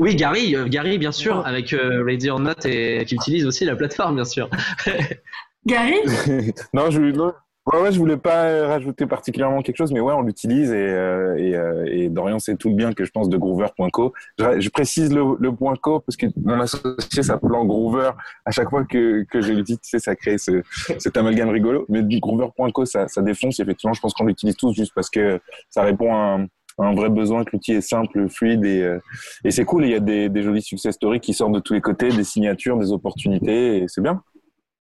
Oui, 0.00 0.16
Gary, 0.16 0.56
euh, 0.56 0.66
Gary, 0.66 0.96
bien 0.96 1.12
sûr, 1.12 1.46
avec 1.46 1.74
euh, 1.74 2.02
Ready 2.02 2.30
or 2.30 2.40
Not 2.40 2.64
et 2.64 3.04
qui 3.06 3.16
utilise 3.16 3.44
aussi 3.44 3.66
la 3.66 3.76
plateforme, 3.76 4.14
bien 4.14 4.24
sûr. 4.24 4.48
Gary? 5.66 5.98
Non, 6.72 6.90
je 6.90 7.00
non, 7.00 7.34
ouais, 7.66 7.80
ouais, 7.80 7.92
je 7.92 7.98
voulais 7.98 8.16
pas 8.16 8.66
rajouter 8.66 9.06
particulièrement 9.06 9.62
quelque 9.62 9.76
chose, 9.76 9.92
mais 9.92 10.00
ouais, 10.00 10.14
on 10.14 10.22
l'utilise 10.22 10.70
et, 10.70 10.76
euh, 10.76 11.36
et, 11.36 12.04
et, 12.04 12.08
Dorian 12.08 12.38
sait 12.38 12.56
tout 12.56 12.68
le 12.68 12.74
bien 12.74 12.92
que 12.92 13.04
je 13.04 13.10
pense 13.10 13.28
de 13.28 13.36
Groover.co. 13.36 14.12
Je, 14.38 14.68
précise 14.70 15.12
le, 15.12 15.36
le 15.38 15.52
.co 15.52 16.00
parce 16.00 16.16
que 16.16 16.26
mon 16.42 16.60
associé 16.60 17.22
s'appelle 17.22 17.50
Groover. 17.50 18.10
À 18.44 18.50
chaque 18.50 18.70
fois 18.70 18.84
que, 18.84 19.24
que 19.24 19.40
je 19.40 19.52
sais, 19.82 19.98
ça 19.98 20.16
crée 20.16 20.38
ce, 20.38 20.62
cet 20.98 21.16
amalgame 21.16 21.50
rigolo. 21.50 21.86
Mais 21.88 22.02
Groover.co, 22.02 22.84
ça, 22.84 23.08
ça 23.08 23.22
défonce. 23.22 23.60
Effectivement, 23.60 23.94
je 23.94 24.00
pense 24.00 24.14
qu'on 24.14 24.26
l'utilise 24.26 24.56
tous 24.56 24.72
juste 24.72 24.92
parce 24.94 25.10
que 25.10 25.40
ça 25.68 25.82
répond 25.82 26.14
à 26.14 26.40
un 26.40 26.46
un 26.82 26.94
vrai 26.94 27.10
besoin 27.10 27.44
que 27.44 27.50
l'outil 27.52 27.72
est 27.72 27.80
simple, 27.80 28.28
fluide 28.28 28.64
et, 28.64 28.82
euh, 28.82 28.98
et 29.44 29.50
c'est 29.50 29.64
cool. 29.64 29.84
Il 29.84 29.90
y 29.90 29.94
a 29.94 30.00
des, 30.00 30.28
des 30.28 30.42
jolis 30.42 30.62
success 30.62 30.94
stories 30.94 31.20
qui 31.20 31.34
sortent 31.34 31.52
de 31.52 31.60
tous 31.60 31.74
les 31.74 31.80
côtés, 31.80 32.08
des 32.08 32.24
signatures, 32.24 32.78
des 32.78 32.92
opportunités 32.92 33.78
et 33.78 33.88
c'est 33.88 34.00
bien. 34.00 34.22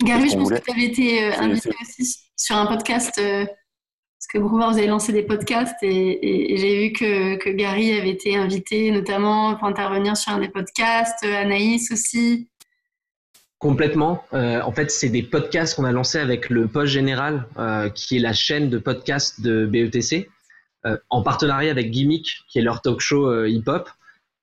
Gary, 0.03 0.29
je 0.29 0.35
pense 0.35 0.49
que 0.49 0.59
tu 0.59 0.71
avais 0.71 0.85
été 0.85 1.23
euh, 1.23 1.37
invité 1.39 1.69
aussi 1.81 2.19
sur 2.35 2.55
un 2.55 2.65
podcast 2.65 3.17
euh, 3.17 3.45
parce 3.45 4.27
que 4.33 4.37
Groover, 4.37 4.67
vous 4.71 4.77
avez 4.77 4.87
lancé 4.87 5.11
des 5.11 5.23
podcasts 5.23 5.77
et, 5.81 6.55
j'ai 6.57 6.87
vu 6.87 6.93
que, 6.93 7.37
que, 7.37 7.49
Gary 7.49 7.97
avait 7.97 8.09
été 8.09 8.35
invité 8.35 8.91
notamment 8.91 9.55
pour 9.55 9.67
intervenir 9.67 10.17
sur 10.17 10.33
un 10.33 10.39
des 10.39 10.49
podcasts, 10.49 11.23
Anaïs 11.23 11.91
aussi. 11.91 12.49
Complètement. 13.59 14.23
en 14.31 14.71
fait, 14.71 14.91
c'est 14.91 15.09
des 15.09 15.23
podcasts 15.23 15.75
qu'on 15.75 15.85
a 15.85 15.91
lancés 15.91 16.19
avec 16.19 16.49
le 16.49 16.67
Post 16.67 16.91
Général, 16.93 17.45
qui 17.95 18.17
est 18.17 18.21
la 18.21 18.33
chaîne 18.33 18.69
de 18.69 18.77
podcasts 18.77 19.41
de 19.41 19.65
BETC. 19.65 20.29
Euh, 20.85 20.97
en 21.09 21.23
partenariat 21.23 21.71
avec 21.71 21.91
Gimmick, 21.91 22.45
qui 22.47 22.59
est 22.59 22.61
leur 22.61 22.81
talk 22.81 23.01
show 23.01 23.27
euh, 23.27 23.49
hip-hop. 23.49 23.89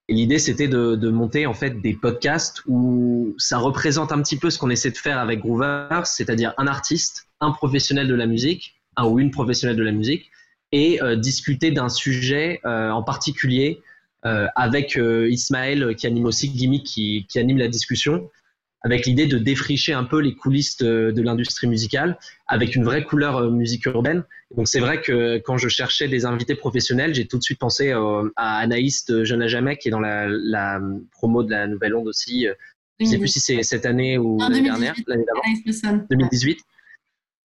L'idée, 0.09 0.39
c'était 0.39 0.69
de, 0.69 1.11
monter 1.11 1.47
en 1.47 1.55
fait 1.55 1.81
des 1.81 1.95
podcasts 1.95 2.63
où 2.67 3.35
ça 3.39 3.59
représente 3.59 4.13
un 4.13 4.23
petit 4.23 4.37
peu 4.37 4.51
ce 4.51 4.59
qu'on 4.59 4.71
essaie 4.71 4.91
de 4.91 4.97
faire 4.97 5.19
avec 5.19 5.41
Groover, 5.41 6.03
c'est-à-dire 6.05 6.55
un 6.59 6.67
artiste, 6.67 7.29
un 7.41 7.51
professionnel 7.51 8.07
de 8.07 8.15
la 8.15 8.27
musique, 8.27 8.77
un 8.97 9.07
ou 9.07 9.19
une 9.19 9.31
professionnelle 9.31 9.77
de 9.77 9.83
la 9.83 9.93
musique, 9.93 10.31
et 10.71 11.03
euh, 11.03 11.17
discuter 11.17 11.71
d'un 11.73 11.89
sujet 11.89 12.61
en 12.65 13.03
particulier 13.03 13.83
avec 14.23 14.99
Ismaël 14.99 15.95
qui 15.95 16.09
anime 16.09 16.25
aussi 16.25 16.49
Gimmick, 16.49 16.85
qui 16.85 17.39
anime 17.39 17.59
la 17.59 17.69
discussion 17.69 18.29
avec 18.87 19.05
l'idée 19.05 19.27
de 19.27 19.37
défricher 19.37 19.93
un 19.93 20.05
peu 20.05 20.21
les 20.21 20.37
coulisses 20.37 20.77
de, 20.77 21.13
l'industrie 21.21 21.67
musicale 21.67 22.19
avec 22.47 22.77
une 22.77 22.85
vraie 22.85 23.03
couleur 23.03 23.37
euh, 23.39 23.51
musique 23.51 23.85
urbaine. 23.87 24.23
Donc 24.57 24.69
c'est 24.69 24.79
vrai 24.79 25.01
que 25.01 25.39
quand 25.39 25.59
je 25.59 25.69
cherchais 25.69 26.07
des 26.07 26.25
invités 26.25 26.55
professionnels, 26.55 27.13
j'ai 27.13 27.27
tout 27.27 27.37
de 27.37 27.43
suite 27.43 27.59
pensé 27.59 27.91
euh, 27.91 28.31
à 28.37 28.59
Anaïs 28.59 29.05
de 29.07 29.25
Jeune 29.25 29.43
à 29.43 29.49
Jamais 29.49 29.77
qui 29.77 29.89
est 29.89 29.91
dans 29.91 29.99
la, 29.99 30.81
promo 31.11 31.43
de 31.43 31.51
la 31.51 31.67
Nouvelle 31.67 31.97
Onde 31.97 32.07
aussi. 32.07 32.47
Euh, 32.47 32.55
je 33.01 33.07
ne 33.07 33.11
sais 33.11 33.19
plus 33.19 33.29
si 33.29 33.41
c'est 33.41 33.61
cette 33.65 33.87
année 33.87 34.19
ou 34.19 34.39
l'année 34.39 34.63
dernière, 34.63 34.95
l'année 35.09 35.25
d'avant, 35.25 36.05
2018. 36.09 36.61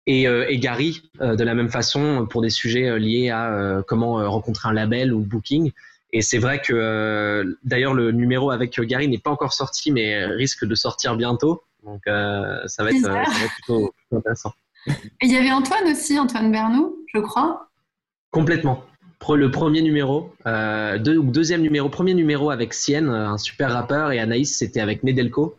Et, 0.07 0.23
et, 0.25 0.59
Gary, 0.59 1.03
de 1.21 1.43
la 1.43 1.55
même 1.55 1.69
façon, 1.71 2.27
pour 2.29 2.43
des 2.43 2.51
sujets 2.51 2.99
liés 2.99 3.31
à 3.31 3.83
comment 3.87 4.31
rencontrer 4.31 4.69
un 4.69 4.73
label 4.75 5.15
ou 5.15 5.21
booking. 5.21 5.73
Et 6.13 6.23
c'est 6.23 6.39
vrai 6.39 6.61
que 6.61 6.73
euh, 6.73 7.59
d'ailleurs 7.65 7.95
le 7.95 8.13
numéro 8.13 8.51
avec 8.51 8.81
Gary 8.81 9.09
n'est 9.09 9.19
pas 9.19 9.31
encore 9.31 9.53
sorti, 9.53 9.93
mais 9.93 10.25
risque 10.25 10.65
de 10.65 10.75
sortir 10.75 11.17
bientôt. 11.17 11.63
Donc 11.85 12.01
euh, 12.07 12.61
ça, 12.67 12.83
va 12.83 12.91
être, 12.91 13.01
ça, 13.01 13.13
va 13.13 13.23
être, 13.23 13.55
plutôt, 13.55 13.93
intéressant. 14.15 14.53
Et 14.87 14.93
il 15.23 15.33
y 15.33 15.37
avait 15.37 15.51
Antoine 15.51 15.85
aussi, 15.91 16.19
Antoine 16.19 16.51
Bernou, 16.51 16.97
je 17.13 17.21
crois. 17.21 17.69
Complètement. 18.31 18.85
Le 19.29 19.51
premier 19.51 19.83
numéro, 19.83 20.33
euh, 20.47 20.99
deux, 20.99 21.21
deuxième 21.23 21.61
numéro, 21.61 21.91
premier 21.91 22.15
numéro 22.15 22.51
avec 22.51 22.73
Sienne, 22.73 23.09
un 23.09 23.37
super 23.37 23.71
rappeur, 23.71 24.11
et 24.11 24.19
Anaïs, 24.19 24.57
c'était 24.57 24.81
avec 24.81 25.03
Nedelko. 25.03 25.59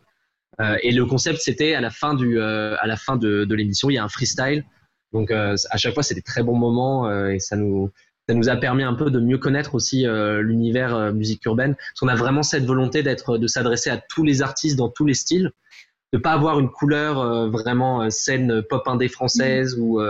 Euh, 0.60 0.76
et 0.82 0.90
le 0.90 1.06
concept, 1.06 1.38
c'était 1.40 1.74
à 1.74 1.80
la 1.80 1.90
fin, 1.90 2.14
du, 2.14 2.40
euh, 2.40 2.74
à 2.80 2.88
la 2.88 2.96
fin 2.96 3.16
de, 3.16 3.44
de 3.44 3.54
l'émission, 3.54 3.88
il 3.88 3.94
y 3.94 3.98
a 3.98 4.04
un 4.04 4.08
freestyle. 4.08 4.64
Donc 5.12 5.30
à 5.32 5.56
chaque 5.76 5.94
fois, 5.94 6.04
c'est 6.04 6.14
des 6.14 6.22
très 6.22 6.44
bons 6.44 6.56
moments 6.56 7.10
et 7.28 7.40
ça 7.40 7.56
nous, 7.56 7.90
ça 8.30 8.34
nous 8.34 8.48
a 8.48 8.54
permis 8.54 8.84
un 8.84 8.94
peu 8.94 9.10
de 9.10 9.18
mieux 9.18 9.38
connaître 9.38 9.74
aussi 9.74 10.06
euh, 10.06 10.40
l'univers 10.40 10.94
euh, 10.94 11.12
musique 11.12 11.44
urbaine. 11.46 11.74
Parce 11.74 11.98
qu'on 11.98 12.06
a 12.06 12.14
vraiment 12.14 12.44
cette 12.44 12.64
volonté 12.64 13.02
d'être, 13.02 13.38
de 13.38 13.46
s'adresser 13.48 13.90
à 13.90 13.96
tous 13.96 14.22
les 14.22 14.40
artistes 14.40 14.76
dans 14.76 14.88
tous 14.88 15.04
les 15.04 15.14
styles, 15.14 15.50
de 16.12 16.18
pas 16.18 16.30
avoir 16.30 16.60
une 16.60 16.70
couleur 16.70 17.18
euh, 17.18 17.50
vraiment 17.50 18.08
scène 18.08 18.62
pop 18.62 18.86
indé 18.86 19.08
française 19.08 19.76
ou, 19.76 20.00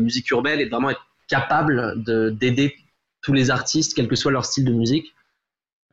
musique 0.00 0.28
urbaine, 0.30 0.58
et 0.58 0.68
vraiment 0.68 0.90
être 0.90 1.06
capable 1.28 2.02
de, 2.02 2.30
d'aider 2.30 2.74
tous 3.22 3.32
les 3.32 3.52
artistes, 3.52 3.94
quel 3.94 4.08
que 4.08 4.16
soit 4.16 4.32
leur 4.32 4.44
style 4.44 4.64
de 4.64 4.72
musique, 4.72 5.14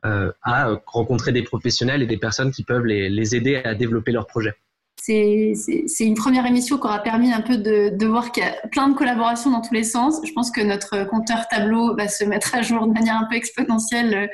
à 0.02 0.70
rencontrer 0.86 1.30
des 1.30 1.42
professionnels 1.42 2.02
et 2.02 2.06
des 2.06 2.16
personnes 2.16 2.50
qui 2.50 2.64
peuvent 2.64 2.86
les, 2.86 3.10
les 3.10 3.36
aider 3.36 3.56
à 3.56 3.74
développer 3.76 4.10
leurs 4.10 4.26
projets 4.26 4.56
c'est 5.00 6.04
une 6.04 6.14
première 6.14 6.46
émission 6.46 6.76
qui 6.76 6.84
aura 6.84 6.98
permis 6.98 7.32
un 7.32 7.40
peu 7.40 7.56
de, 7.56 8.06
voir 8.06 8.32
qu'il 8.32 8.42
y 8.42 8.46
a 8.46 8.52
plein 8.68 8.88
de 8.88 8.94
collaborations 8.94 9.50
dans 9.50 9.60
tous 9.60 9.74
les 9.74 9.84
sens. 9.84 10.20
Je 10.24 10.32
pense 10.32 10.50
que 10.50 10.60
notre 10.60 11.04
compteur 11.04 11.46
tableau 11.48 11.96
va 11.96 12.08
se 12.08 12.24
mettre 12.24 12.54
à 12.54 12.62
jour 12.62 12.86
de 12.86 12.92
manière 12.92 13.16
un 13.16 13.24
peu 13.24 13.36
exponentielle 13.36 14.14
euh, 14.14 14.26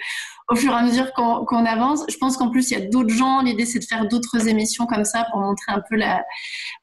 au 0.48 0.56
fur 0.56 0.72
et 0.72 0.74
à 0.74 0.82
mesure 0.82 1.12
qu'on 1.14 1.64
avance. 1.64 2.04
Je 2.08 2.16
pense 2.18 2.36
qu'en 2.36 2.50
plus, 2.50 2.70
il 2.70 2.78
y 2.78 2.82
a 2.82 2.86
d'autres 2.86 3.14
gens. 3.14 3.40
L'idée, 3.40 3.64
c'est 3.64 3.78
de 3.78 3.84
faire 3.84 4.06
d'autres 4.06 4.46
émissions 4.46 4.86
comme 4.86 5.04
ça 5.04 5.26
pour 5.30 5.40
montrer 5.40 5.72
un 5.72 5.82
peu 5.88 5.96
la, 5.96 6.22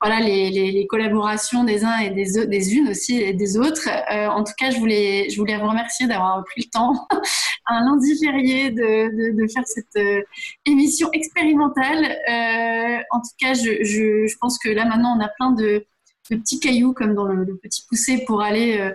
voilà, 0.01 0.19
les, 0.19 0.87
collaborations 0.89 1.63
des 1.63 1.85
uns 1.85 1.99
et 1.99 2.09
des, 2.09 2.47
des 2.47 2.75
unes 2.75 2.89
aussi 2.89 3.21
et 3.21 3.33
des 3.33 3.57
autres. 3.57 3.87
Euh, 4.11 4.27
en 4.29 4.43
tout 4.43 4.53
cas, 4.57 4.71
je 4.71 4.77
voulais, 4.77 5.29
je 5.29 5.37
voulais 5.37 5.57
vous 5.57 5.67
remercier 5.67 6.07
d'avoir 6.07 6.43
pris 6.43 6.61
le 6.61 6.69
temps, 6.71 7.07
un 7.67 7.85
lundi 7.85 8.17
férié, 8.17 8.71
de, 8.71 9.47
faire 9.53 9.63
cette 9.65 9.95
euh, 9.97 10.21
émission 10.65 11.11
expérimentale. 11.13 12.03
Euh, 12.05 13.03
en 13.11 13.19
tout 13.19 13.35
cas, 13.39 13.53
je, 13.53 14.35
pense 14.39 14.57
que 14.57 14.69
là, 14.69 14.85
maintenant, 14.85 15.15
on 15.17 15.23
a 15.23 15.27
plein 15.27 15.51
de, 15.51 15.85
petits 16.29 16.59
cailloux, 16.59 16.93
comme 16.93 17.13
dans 17.13 17.25
le, 17.25 17.57
petit 17.57 17.83
poussé, 17.87 18.23
pour 18.25 18.41
aller 18.41 18.91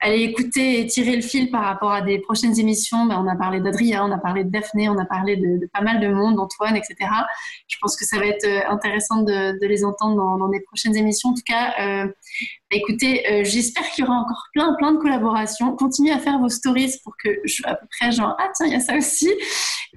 aller 0.00 0.22
écouter 0.22 0.80
et 0.80 0.86
tirer 0.86 1.14
le 1.14 1.22
fil 1.22 1.50
par 1.50 1.62
rapport 1.62 1.92
à 1.92 2.00
des 2.00 2.18
prochaines 2.18 2.58
émissions. 2.58 3.04
Ben, 3.04 3.22
on 3.22 3.28
a 3.28 3.36
parlé 3.36 3.60
d'Adrien, 3.60 4.06
on 4.06 4.10
a 4.10 4.18
parlé 4.18 4.44
de 4.44 4.50
Daphné, 4.50 4.88
on 4.88 4.98
a 4.98 5.04
parlé 5.04 5.36
de, 5.36 5.68
pas 5.72 5.82
mal 5.82 6.00
de 6.00 6.08
monde, 6.08 6.36
d'Antoine, 6.36 6.74
etc. 6.74 6.96
Je 7.68 7.76
pense 7.80 7.96
que 7.96 8.06
ça 8.06 8.18
va 8.18 8.26
être 8.26 8.46
euh, 8.46 8.60
intéressant 8.70 9.22
de, 9.22 9.58
les 9.66 9.84
entendre 9.84 10.16
dans, 10.16 10.38
dans, 10.38 10.48
des 10.48 10.60
prochaines 10.60 10.96
émissions. 10.96 11.30
En 11.30 11.34
tout 11.34 11.42
cas, 11.46 11.74
euh, 11.80 12.06
ben, 12.06 12.78
écoutez, 12.78 13.30
euh, 13.30 13.44
j'espère 13.44 13.88
qu'il 13.90 14.04
y 14.04 14.08
aura 14.08 14.18
encore 14.18 14.46
plein, 14.54 14.74
plein 14.74 14.92
de 14.92 14.98
collaborations. 14.98 15.76
Continuez 15.76 16.12
à 16.12 16.18
faire 16.18 16.38
vos 16.38 16.48
stories 16.48 16.94
pour 17.04 17.14
que 17.22 17.28
je 17.44 17.56
sois 17.56 17.70
à 17.70 17.74
peu 17.74 17.86
près 17.98 18.10
genre, 18.10 18.34
ah 18.38 18.48
tiens, 18.56 18.66
il 18.66 18.72
y 18.72 18.76
a 18.76 18.80
ça 18.80 18.96
aussi. 18.96 19.30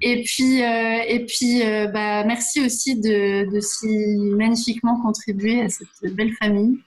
Et 0.02 0.22
puis, 0.22 0.58
et 0.58 1.24
puis 1.26 1.62
bah, 1.92 2.24
merci 2.24 2.64
aussi 2.64 3.00
de, 3.00 3.50
de 3.50 3.60
si 3.60 3.86
magnifiquement 4.36 5.00
contribuer 5.00 5.62
à 5.62 5.68
cette 5.68 6.14
belle 6.14 6.32
famille. 6.32 6.78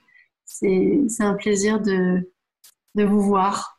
C'est 0.44 1.06
un 1.20 1.34
plaisir 1.34 1.80
de, 1.80 2.22
de 2.94 3.04
vous 3.04 3.20
voir. 3.20 3.78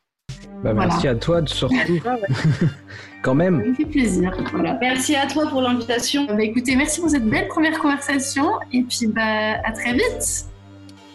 Bah, 0.64 0.74
merci 0.74 1.08
à 1.08 1.16
toi 1.16 1.42
surtout. 1.46 1.76
Quand 3.22 3.36
même. 3.36 3.62
Ça 3.62 3.68
me 3.68 3.74
fait 3.74 3.86
plaisir. 3.86 4.38
Voilà. 4.52 4.78
Merci 4.80 5.16
à 5.16 5.28
toi 5.28 5.48
pour 5.48 5.62
l'invitation. 5.62 6.26
Bah, 6.26 6.42
écoutez, 6.42 6.76
merci 6.76 7.02
pour 7.02 7.10
cette 7.10 7.26
belle 7.26 7.48
première 7.48 7.78
conversation 7.80 8.46
et 8.72 8.82
puis 8.84 9.08
bah, 9.08 9.60
à 9.64 9.72
très 9.72 9.94
vite. 9.94 10.46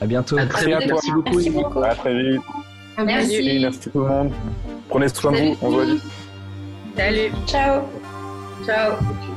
À 0.01 0.07
bientôt. 0.07 0.37
À 0.37 0.47
très 0.47 0.67
Merci 0.67 0.85
à 0.85 0.89
toi. 0.89 0.95
Merci 0.95 1.13
beaucoup. 1.13 1.31
Merci 1.31 1.51
beaucoup. 1.51 1.83
À 1.83 1.95
très 1.95 2.23
vite. 2.23 2.43
Merci. 2.99 3.59
Merci 3.61 3.91
tout 3.91 4.01
le 4.01 4.09
monde. 4.09 4.33
Prenez 4.89 5.09
soin 5.09 5.33
de 5.33 5.37
vous. 5.39 5.57
On 5.63 5.71
se 5.71 5.75
voit 5.75 5.85
vite. 5.87 6.03
Salut. 6.97 7.33
Ciao. 7.47 7.83
Ciao. 8.65 9.34